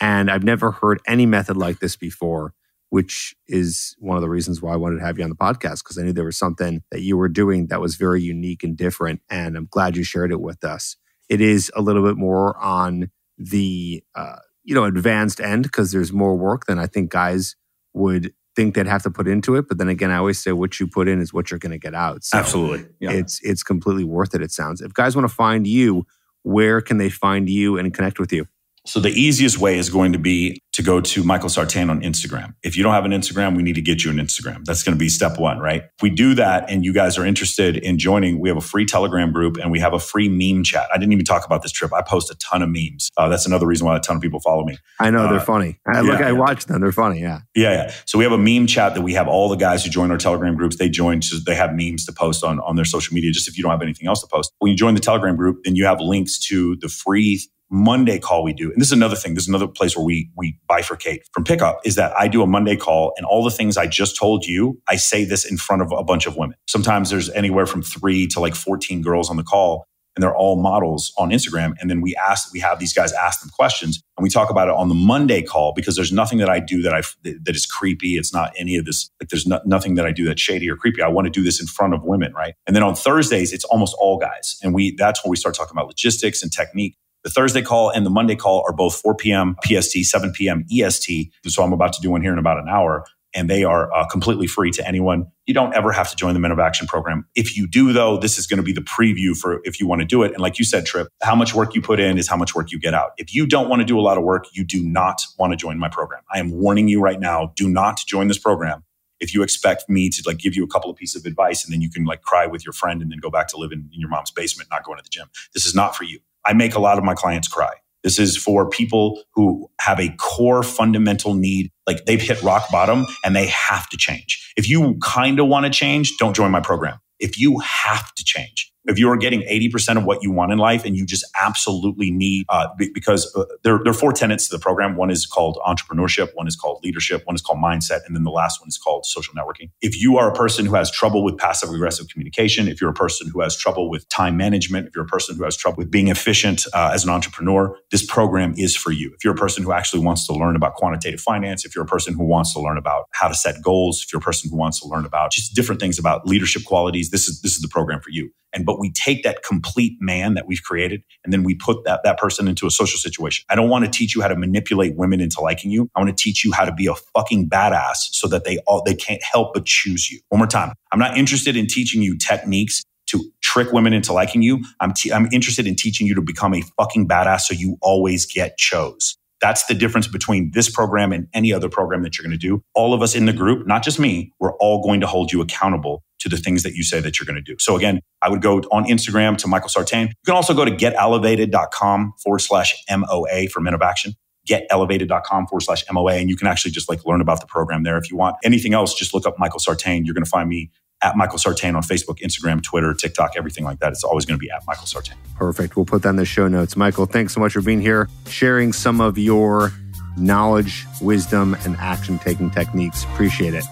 And 0.00 0.30
I've 0.30 0.42
never 0.42 0.72
heard 0.72 1.00
any 1.06 1.26
method 1.26 1.56
like 1.56 1.78
this 1.78 1.96
before, 1.96 2.54
which 2.90 3.34
is 3.46 3.94
one 3.98 4.16
of 4.16 4.22
the 4.22 4.28
reasons 4.28 4.60
why 4.60 4.72
I 4.72 4.76
wanted 4.76 4.96
to 4.96 5.04
have 5.04 5.18
you 5.18 5.24
on 5.24 5.30
the 5.30 5.36
podcast 5.36 5.82
because 5.82 5.98
I 5.98 6.02
knew 6.02 6.12
there 6.12 6.24
was 6.24 6.38
something 6.38 6.82
that 6.90 7.02
you 7.02 7.16
were 7.16 7.28
doing 7.28 7.68
that 7.68 7.80
was 7.80 7.96
very 7.96 8.22
unique 8.22 8.64
and 8.64 8.76
different. 8.76 9.20
And 9.30 9.56
I'm 9.56 9.68
glad 9.70 9.96
you 9.96 10.04
shared 10.04 10.32
it 10.32 10.40
with 10.40 10.64
us. 10.64 10.96
It 11.28 11.40
is 11.40 11.70
a 11.76 11.82
little 11.82 12.04
bit 12.04 12.16
more 12.16 12.58
on 12.58 13.10
the 13.38 14.02
uh, 14.14 14.36
you 14.64 14.74
know 14.74 14.84
advanced 14.84 15.40
end 15.40 15.64
because 15.64 15.92
there's 15.92 16.12
more 16.12 16.36
work 16.36 16.66
than 16.66 16.78
I 16.78 16.86
think 16.86 17.10
guys 17.10 17.56
would 17.94 18.32
think 18.54 18.74
they'd 18.74 18.86
have 18.86 19.02
to 19.02 19.10
put 19.10 19.26
into 19.26 19.56
it. 19.56 19.66
But 19.68 19.78
then 19.78 19.88
again, 19.88 20.10
I 20.10 20.16
always 20.16 20.42
say 20.42 20.52
what 20.52 20.78
you 20.78 20.86
put 20.86 21.08
in 21.08 21.20
is 21.20 21.32
what 21.32 21.50
you're 21.50 21.58
going 21.58 21.72
to 21.72 21.78
get 21.78 21.94
out. 21.94 22.24
So 22.24 22.38
Absolutely. 22.38 22.86
Yeah. 23.00 23.12
it's 23.12 23.40
it's 23.42 23.62
completely 23.62 24.04
worth 24.04 24.34
it. 24.34 24.42
It 24.42 24.50
sounds. 24.50 24.80
If 24.80 24.92
guys 24.94 25.16
want 25.16 25.28
to 25.28 25.34
find 25.34 25.66
you, 25.66 26.06
where 26.42 26.80
can 26.80 26.98
they 26.98 27.10
find 27.10 27.48
you 27.48 27.78
and 27.78 27.94
connect 27.94 28.18
with 28.18 28.32
you? 28.32 28.46
So 28.84 28.98
the 28.98 29.10
easiest 29.10 29.58
way 29.58 29.78
is 29.78 29.90
going 29.90 30.12
to 30.12 30.18
be 30.18 30.58
to 30.72 30.82
go 30.82 31.00
to 31.00 31.22
Michael 31.22 31.48
Sartain 31.48 31.88
on 31.90 32.00
Instagram. 32.00 32.54
If 32.64 32.76
you 32.76 32.82
don't 32.82 32.94
have 32.94 33.04
an 33.04 33.12
Instagram, 33.12 33.54
we 33.56 33.62
need 33.62 33.74
to 33.74 33.82
get 33.82 34.02
you 34.04 34.10
an 34.10 34.16
Instagram. 34.16 34.64
That's 34.64 34.82
going 34.82 34.94
to 34.94 34.98
be 34.98 35.08
step 35.08 35.38
one, 35.38 35.58
right? 35.58 35.82
If 35.82 36.02
we 36.02 36.10
do 36.10 36.34
that 36.34 36.68
and 36.68 36.84
you 36.84 36.92
guys 36.92 37.16
are 37.18 37.24
interested 37.24 37.76
in 37.76 37.98
joining, 37.98 38.40
we 38.40 38.48
have 38.48 38.56
a 38.56 38.62
free 38.62 38.84
Telegram 38.86 39.30
group 39.30 39.56
and 39.58 39.70
we 39.70 39.78
have 39.80 39.92
a 39.92 40.00
free 40.00 40.28
meme 40.28 40.64
chat. 40.64 40.88
I 40.92 40.98
didn't 40.98 41.12
even 41.12 41.24
talk 41.24 41.44
about 41.44 41.62
this 41.62 41.70
trip. 41.70 41.92
I 41.92 42.02
post 42.02 42.30
a 42.30 42.34
ton 42.36 42.62
of 42.62 42.70
memes. 42.70 43.10
Uh, 43.16 43.28
that's 43.28 43.46
another 43.46 43.66
reason 43.66 43.86
why 43.86 43.96
a 43.96 44.00
ton 44.00 44.16
of 44.16 44.22
people 44.22 44.40
follow 44.40 44.64
me. 44.64 44.78
I 44.98 45.10
know 45.10 45.28
they're 45.28 45.34
Uh, 45.38 45.44
funny. 45.44 45.78
I, 45.86 46.00
look, 46.00 46.18
yeah, 46.18 46.28
I 46.28 46.32
watch 46.32 46.64
them. 46.64 46.80
They're 46.80 46.90
funny. 46.90 47.20
Yeah. 47.20 47.40
Yeah, 47.54 47.72
yeah. 47.72 47.94
So 48.06 48.18
we 48.18 48.24
have 48.24 48.32
a 48.32 48.38
meme 48.38 48.66
chat 48.66 48.94
that 48.94 49.02
we 49.02 49.12
have 49.12 49.28
all 49.28 49.48
the 49.48 49.56
guys 49.56 49.84
who 49.84 49.90
join 49.90 50.10
our 50.10 50.18
Telegram 50.18 50.56
groups. 50.56 50.76
They 50.76 50.88
join, 50.88 51.22
so 51.22 51.36
they 51.46 51.54
have 51.54 51.72
memes 51.74 52.04
to 52.06 52.12
post 52.12 52.42
on, 52.42 52.58
on 52.60 52.74
their 52.76 52.84
social 52.86 53.14
media, 53.14 53.30
just 53.30 53.46
if 53.46 53.56
you 53.56 53.62
don't 53.62 53.72
have 53.72 53.82
anything 53.82 54.08
else 54.08 54.22
to 54.22 54.26
post. 54.26 54.52
When 54.58 54.70
you 54.70 54.76
join 54.76 54.94
the 54.94 55.00
Telegram 55.00 55.36
group, 55.36 55.58
then 55.64 55.76
you 55.76 55.84
have 55.84 56.00
links 56.00 56.38
to 56.48 56.76
the 56.76 56.88
free 56.88 57.40
Monday 57.72 58.18
call 58.18 58.44
we 58.44 58.52
do. 58.52 58.70
And 58.70 58.80
this 58.80 58.88
is 58.88 58.92
another 58.92 59.16
thing. 59.16 59.34
This 59.34 59.44
is 59.44 59.48
another 59.48 59.66
place 59.66 59.96
where 59.96 60.04
we, 60.04 60.30
we 60.36 60.58
bifurcate 60.70 61.20
from 61.32 61.44
pickup 61.44 61.80
is 61.84 61.94
that 61.94 62.12
I 62.18 62.28
do 62.28 62.42
a 62.42 62.46
Monday 62.46 62.76
call 62.76 63.14
and 63.16 63.24
all 63.24 63.42
the 63.42 63.50
things 63.50 63.76
I 63.78 63.86
just 63.86 64.16
told 64.16 64.44
you, 64.44 64.78
I 64.88 64.96
say 64.96 65.24
this 65.24 65.44
in 65.44 65.56
front 65.56 65.80
of 65.80 65.90
a 65.90 66.04
bunch 66.04 66.26
of 66.26 66.36
women. 66.36 66.56
Sometimes 66.68 67.10
there's 67.10 67.30
anywhere 67.30 67.64
from 67.64 67.82
three 67.82 68.26
to 68.28 68.40
like 68.40 68.54
14 68.54 69.00
girls 69.00 69.30
on 69.30 69.36
the 69.36 69.42
call 69.42 69.86
and 70.14 70.22
they're 70.22 70.36
all 70.36 70.60
models 70.60 71.12
on 71.16 71.30
Instagram. 71.30 71.74
And 71.80 71.90
then 71.90 72.00
we 72.00 72.14
ask, 72.16 72.52
we 72.52 72.60
have 72.60 72.78
these 72.78 72.92
guys 72.92 73.12
ask 73.12 73.40
them 73.40 73.50
questions 73.50 74.02
and 74.16 74.22
we 74.22 74.28
talk 74.28 74.50
about 74.50 74.68
it 74.68 74.74
on 74.74 74.88
the 74.88 74.94
Monday 74.94 75.42
call 75.42 75.72
because 75.74 75.96
there's 75.96 76.12
nothing 76.12 76.38
that 76.38 76.50
I 76.50 76.60
do 76.60 76.82
that 76.82 76.92
I 76.92 77.02
that 77.24 77.56
is 77.56 77.64
creepy. 77.64 78.16
It's 78.16 78.32
not 78.32 78.52
any 78.58 78.76
of 78.76 78.84
this. 78.84 79.10
Like 79.20 79.30
there's 79.30 79.46
no, 79.46 79.60
nothing 79.64 79.94
that 79.94 80.04
I 80.04 80.12
do 80.12 80.24
that's 80.24 80.40
shady 80.40 80.68
or 80.68 80.76
creepy. 80.76 81.02
I 81.02 81.08
want 81.08 81.26
to 81.26 81.30
do 81.30 81.42
this 81.42 81.60
in 81.60 81.66
front 81.66 81.94
of 81.94 82.02
women, 82.02 82.34
right? 82.34 82.54
And 82.66 82.76
then 82.76 82.82
on 82.82 82.94
Thursdays, 82.94 83.52
it's 83.52 83.64
almost 83.64 83.96
all 83.98 84.18
guys, 84.18 84.58
and 84.62 84.74
we 84.74 84.94
that's 84.96 85.24
when 85.24 85.30
we 85.30 85.36
start 85.36 85.54
talking 85.54 85.72
about 85.74 85.86
logistics 85.86 86.42
and 86.42 86.52
technique. 86.52 86.96
The 87.24 87.30
Thursday 87.30 87.62
call 87.62 87.90
and 87.90 88.04
the 88.04 88.10
Monday 88.10 88.34
call 88.34 88.64
are 88.66 88.72
both 88.72 88.96
4 88.96 89.14
p.m. 89.14 89.56
PST, 89.64 90.04
7 90.04 90.32
p.m. 90.32 90.64
EST. 90.72 91.32
So 91.46 91.62
I'm 91.62 91.72
about 91.72 91.92
to 91.94 92.00
do 92.00 92.10
one 92.10 92.22
here 92.22 92.32
in 92.32 92.38
about 92.38 92.58
an 92.58 92.68
hour 92.68 93.04
and 93.34 93.48
they 93.48 93.64
are 93.64 93.92
uh, 93.94 94.06
completely 94.06 94.46
free 94.46 94.70
to 94.72 94.86
anyone. 94.86 95.26
You 95.46 95.54
don't 95.54 95.74
ever 95.74 95.92
have 95.92 96.10
to 96.10 96.16
join 96.16 96.34
the 96.34 96.40
Men 96.40 96.50
of 96.50 96.58
Action 96.58 96.86
program. 96.86 97.26
If 97.34 97.56
you 97.56 97.66
do, 97.66 97.92
though, 97.92 98.16
this 98.16 98.38
is 98.38 98.46
going 98.46 98.58
to 98.58 98.62
be 98.62 98.72
the 98.72 98.82
preview 98.82 99.36
for 99.36 99.60
if 99.64 99.80
you 99.80 99.86
want 99.86 100.00
to 100.00 100.04
do 100.04 100.22
it. 100.22 100.32
And 100.32 100.40
like 100.40 100.58
you 100.58 100.64
said, 100.64 100.84
Trip, 100.84 101.08
how 101.22 101.34
much 101.34 101.54
work 101.54 101.74
you 101.74 101.80
put 101.80 101.98
in 101.98 102.18
is 102.18 102.28
how 102.28 102.36
much 102.36 102.54
work 102.54 102.70
you 102.70 102.78
get 102.78 102.94
out. 102.94 103.12
If 103.16 103.34
you 103.34 103.46
don't 103.46 103.68
want 103.68 103.80
to 103.80 103.86
do 103.86 103.98
a 103.98 104.02
lot 104.02 104.18
of 104.18 104.24
work, 104.24 104.46
you 104.52 104.64
do 104.64 104.82
not 104.82 105.22
want 105.38 105.52
to 105.52 105.56
join 105.56 105.78
my 105.78 105.88
program. 105.88 106.22
I 106.32 106.38
am 106.38 106.50
warning 106.50 106.88
you 106.88 107.00
right 107.00 107.18
now, 107.18 107.52
do 107.56 107.68
not 107.68 108.00
join 108.06 108.28
this 108.28 108.38
program. 108.38 108.84
If 109.18 109.32
you 109.32 109.44
expect 109.44 109.88
me 109.88 110.10
to 110.10 110.22
like 110.26 110.38
give 110.38 110.56
you 110.56 110.64
a 110.64 110.68
couple 110.68 110.90
of 110.90 110.96
pieces 110.96 111.22
of 111.22 111.26
advice 111.26 111.64
and 111.64 111.72
then 111.72 111.80
you 111.80 111.90
can 111.90 112.04
like 112.04 112.22
cry 112.22 112.46
with 112.46 112.64
your 112.64 112.72
friend 112.72 113.00
and 113.00 113.10
then 113.10 113.18
go 113.20 113.30
back 113.30 113.46
to 113.48 113.56
living 113.56 113.88
in 113.92 114.00
your 114.00 114.08
mom's 114.08 114.32
basement, 114.32 114.68
not 114.68 114.82
going 114.82 114.98
to 114.98 115.04
the 115.04 115.10
gym. 115.10 115.28
This 115.54 115.64
is 115.64 115.76
not 115.76 115.94
for 115.94 116.02
you. 116.02 116.18
I 116.44 116.52
make 116.52 116.74
a 116.74 116.80
lot 116.80 116.98
of 116.98 117.04
my 117.04 117.14
clients 117.14 117.48
cry. 117.48 117.72
This 118.02 118.18
is 118.18 118.36
for 118.36 118.68
people 118.68 119.22
who 119.34 119.70
have 119.80 120.00
a 120.00 120.08
core 120.18 120.62
fundamental 120.62 121.34
need, 121.34 121.70
like 121.86 122.04
they've 122.04 122.20
hit 122.20 122.42
rock 122.42 122.68
bottom 122.70 123.06
and 123.24 123.36
they 123.36 123.46
have 123.46 123.88
to 123.90 123.96
change. 123.96 124.52
If 124.56 124.68
you 124.68 124.96
kind 125.02 125.38
of 125.38 125.46
want 125.46 125.66
to 125.66 125.70
change, 125.70 126.16
don't 126.18 126.34
join 126.34 126.50
my 126.50 126.60
program. 126.60 126.98
If 127.20 127.38
you 127.38 127.60
have 127.60 128.12
to 128.14 128.24
change, 128.24 128.71
if 128.86 128.98
you 128.98 129.08
are 129.10 129.16
getting 129.16 129.42
80% 129.42 129.96
of 129.96 130.04
what 130.04 130.22
you 130.22 130.32
want 130.32 130.52
in 130.52 130.58
life 130.58 130.84
and 130.84 130.96
you 130.96 131.06
just 131.06 131.24
absolutely 131.40 132.10
need, 132.10 132.46
uh, 132.48 132.68
because 132.76 133.32
uh, 133.36 133.44
there, 133.62 133.78
there 133.82 133.90
are 133.90 133.94
four 133.94 134.12
tenets 134.12 134.48
to 134.48 134.56
the 134.56 134.60
program. 134.60 134.96
One 134.96 135.10
is 135.10 135.26
called 135.26 135.58
entrepreneurship, 135.66 136.30
one 136.34 136.46
is 136.46 136.56
called 136.56 136.80
leadership, 136.82 137.22
one 137.24 137.34
is 137.34 137.42
called 137.42 137.58
mindset, 137.58 138.00
and 138.06 138.16
then 138.16 138.24
the 138.24 138.30
last 138.30 138.60
one 138.60 138.68
is 138.68 138.78
called 138.78 139.06
social 139.06 139.34
networking. 139.34 139.70
If 139.80 140.00
you 140.00 140.18
are 140.18 140.30
a 140.30 140.34
person 140.34 140.66
who 140.66 140.74
has 140.74 140.90
trouble 140.90 141.22
with 141.22 141.38
passive 141.38 141.70
aggressive 141.70 142.08
communication, 142.08 142.68
if 142.68 142.80
you're 142.80 142.90
a 142.90 142.94
person 142.94 143.28
who 143.32 143.40
has 143.40 143.56
trouble 143.56 143.88
with 143.88 144.08
time 144.08 144.36
management, 144.36 144.88
if 144.88 144.94
you're 144.94 145.04
a 145.04 145.08
person 145.08 145.36
who 145.36 145.44
has 145.44 145.56
trouble 145.56 145.78
with 145.78 145.90
being 145.90 146.08
efficient 146.08 146.66
uh, 146.72 146.90
as 146.92 147.04
an 147.04 147.10
entrepreneur, 147.10 147.76
this 147.90 148.04
program 148.04 148.54
is 148.56 148.76
for 148.76 148.90
you. 148.90 149.12
If 149.14 149.24
you're 149.24 149.34
a 149.34 149.36
person 149.36 149.62
who 149.62 149.72
actually 149.72 150.04
wants 150.04 150.26
to 150.26 150.32
learn 150.32 150.56
about 150.56 150.74
quantitative 150.74 151.20
finance, 151.20 151.64
if 151.64 151.74
you're 151.74 151.84
a 151.84 151.88
person 151.88 152.14
who 152.14 152.24
wants 152.24 152.52
to 152.54 152.60
learn 152.60 152.78
about 152.78 153.04
how 153.12 153.28
to 153.28 153.34
set 153.34 153.62
goals, 153.62 154.02
if 154.04 154.12
you're 154.12 154.20
a 154.20 154.22
person 154.22 154.50
who 154.50 154.56
wants 154.56 154.80
to 154.80 154.88
learn 154.88 155.04
about 155.04 155.30
just 155.30 155.54
different 155.54 155.80
things 155.80 155.98
about 155.98 156.26
leadership 156.26 156.64
qualities, 156.64 157.10
this 157.10 157.28
is 157.28 157.40
this 157.42 157.52
is 157.52 157.60
the 157.60 157.68
program 157.68 158.00
for 158.00 158.10
you. 158.10 158.30
And 158.52 158.66
but 158.72 158.80
we 158.80 158.90
take 158.90 159.22
that 159.22 159.42
complete 159.42 159.98
man 160.00 160.32
that 160.32 160.46
we've 160.46 160.62
created 160.62 161.02
and 161.24 161.30
then 161.30 161.42
we 161.42 161.54
put 161.54 161.84
that, 161.84 162.00
that 162.04 162.16
person 162.16 162.48
into 162.48 162.66
a 162.66 162.70
social 162.70 162.98
situation. 162.98 163.44
I 163.50 163.54
don't 163.54 163.68
want 163.68 163.84
to 163.84 163.90
teach 163.90 164.14
you 164.14 164.22
how 164.22 164.28
to 164.28 164.34
manipulate 164.34 164.96
women 164.96 165.20
into 165.20 165.42
liking 165.42 165.70
you. 165.70 165.90
I 165.94 166.00
want 166.00 166.16
to 166.16 166.22
teach 166.22 166.42
you 166.42 166.52
how 166.52 166.64
to 166.64 166.72
be 166.72 166.86
a 166.86 166.94
fucking 167.14 167.50
badass 167.50 167.96
so 168.12 168.28
that 168.28 168.44
they 168.44 168.56
all 168.66 168.82
they 168.82 168.94
can't 168.94 169.22
help 169.22 169.52
but 169.52 169.66
choose 169.66 170.10
you. 170.10 170.20
One 170.30 170.38
more 170.38 170.46
time. 170.46 170.72
I'm 170.90 170.98
not 170.98 171.18
interested 171.18 171.54
in 171.54 171.66
teaching 171.66 172.00
you 172.00 172.16
techniques 172.16 172.82
to 173.08 173.22
trick 173.42 173.72
women 173.72 173.92
into 173.92 174.14
liking 174.14 174.40
you. 174.40 174.64
I'm, 174.80 174.94
t- 174.94 175.12
I'm 175.12 175.28
interested 175.32 175.66
in 175.66 175.76
teaching 175.76 176.06
you 176.06 176.14
to 176.14 176.22
become 176.22 176.54
a 176.54 176.62
fucking 176.78 177.06
badass 177.06 177.40
so 177.40 177.52
you 177.52 177.76
always 177.82 178.24
get 178.24 178.56
chose. 178.56 179.18
That's 179.42 179.66
the 179.66 179.74
difference 179.74 180.06
between 180.06 180.52
this 180.54 180.70
program 180.70 181.12
and 181.12 181.28
any 181.34 181.52
other 181.52 181.68
program 181.68 182.04
that 182.04 182.16
you're 182.16 182.24
going 182.24 182.38
to 182.38 182.46
do. 182.46 182.62
All 182.74 182.94
of 182.94 183.02
us 183.02 183.14
in 183.14 183.26
the 183.26 183.34
group, 183.34 183.66
not 183.66 183.82
just 183.82 183.98
me, 183.98 184.32
we're 184.40 184.54
all 184.54 184.82
going 184.82 185.00
to 185.00 185.06
hold 185.06 185.30
you 185.30 185.42
accountable 185.42 186.02
to 186.22 186.28
the 186.28 186.36
things 186.36 186.62
that 186.62 186.74
you 186.74 186.82
say 186.82 187.00
that 187.00 187.18
you're 187.18 187.26
going 187.26 187.36
to 187.36 187.42
do. 187.42 187.56
So 187.58 187.76
again, 187.76 188.00
I 188.22 188.28
would 188.28 188.42
go 188.42 188.58
on 188.72 188.84
Instagram 188.84 189.36
to 189.38 189.48
Michael 189.48 189.68
Sartain. 189.68 190.08
You 190.08 190.14
can 190.26 190.34
also 190.34 190.54
go 190.54 190.64
to 190.64 190.70
getelevated.com 190.70 192.14
forward 192.22 192.40
slash 192.40 192.74
MOA 192.90 193.48
for 193.48 193.60
Men 193.60 193.74
of 193.74 193.82
Action 193.82 194.14
getelevated.com 194.48 195.46
forward 195.46 195.60
slash 195.60 195.84
MOA. 195.90 196.14
And 196.14 196.28
you 196.28 196.36
can 196.36 196.46
actually 196.46 196.72
just 196.72 196.88
like 196.88 197.04
learn 197.04 197.20
about 197.20 197.40
the 197.40 197.46
program 197.46 197.82
there. 197.84 197.96
If 197.96 198.10
you 198.10 198.16
want 198.16 198.36
anything 198.42 198.74
else, 198.74 198.94
just 198.94 199.14
look 199.14 199.26
up 199.26 199.38
Michael 199.38 199.60
Sartain. 199.60 200.04
You're 200.04 200.14
going 200.14 200.24
to 200.24 200.30
find 200.30 200.48
me 200.48 200.70
at 201.02 201.16
Michael 201.16 201.38
Sartain 201.38 201.74
on 201.74 201.82
Facebook, 201.82 202.18
Instagram, 202.20 202.62
Twitter, 202.62 202.94
TikTok, 202.94 203.32
everything 203.36 203.64
like 203.64 203.80
that. 203.80 203.92
It's 203.92 204.04
always 204.04 204.24
going 204.24 204.38
to 204.38 204.42
be 204.42 204.50
at 204.50 204.62
Michael 204.66 204.86
Sartain. 204.86 205.16
Perfect. 205.36 205.76
We'll 205.76 205.84
put 205.84 206.02
that 206.02 206.10
in 206.10 206.16
the 206.16 206.24
show 206.24 206.48
notes. 206.48 206.76
Michael, 206.76 207.06
thanks 207.06 207.34
so 207.34 207.40
much 207.40 207.52
for 207.52 207.60
being 207.62 207.80
here, 207.80 208.08
sharing 208.26 208.72
some 208.72 209.00
of 209.00 209.18
your 209.18 209.72
knowledge, 210.16 210.86
wisdom, 211.00 211.56
and 211.64 211.76
action 211.76 212.18
taking 212.18 212.50
techniques. 212.50 213.04
Appreciate 213.04 213.54
it. 213.54 213.64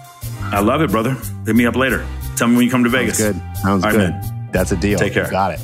I 0.43 0.59
love 0.59 0.81
it, 0.81 0.91
brother. 0.91 1.15
Hit 1.45 1.55
me 1.55 1.65
up 1.65 1.75
later. 1.75 2.05
Tell 2.35 2.47
me 2.47 2.55
when 2.55 2.65
you 2.65 2.71
come 2.71 2.83
to 2.83 2.89
Vegas. 2.89 3.17
Sounds 3.17 3.33
good. 3.37 3.57
Sounds 3.57 3.83
All 3.83 3.91
good. 3.91 4.11
Right, 4.11 4.51
That's 4.51 4.71
a 4.71 4.77
deal. 4.77 4.99
Take 4.99 5.13
care. 5.13 5.29
Got 5.29 5.53
it. 5.53 5.59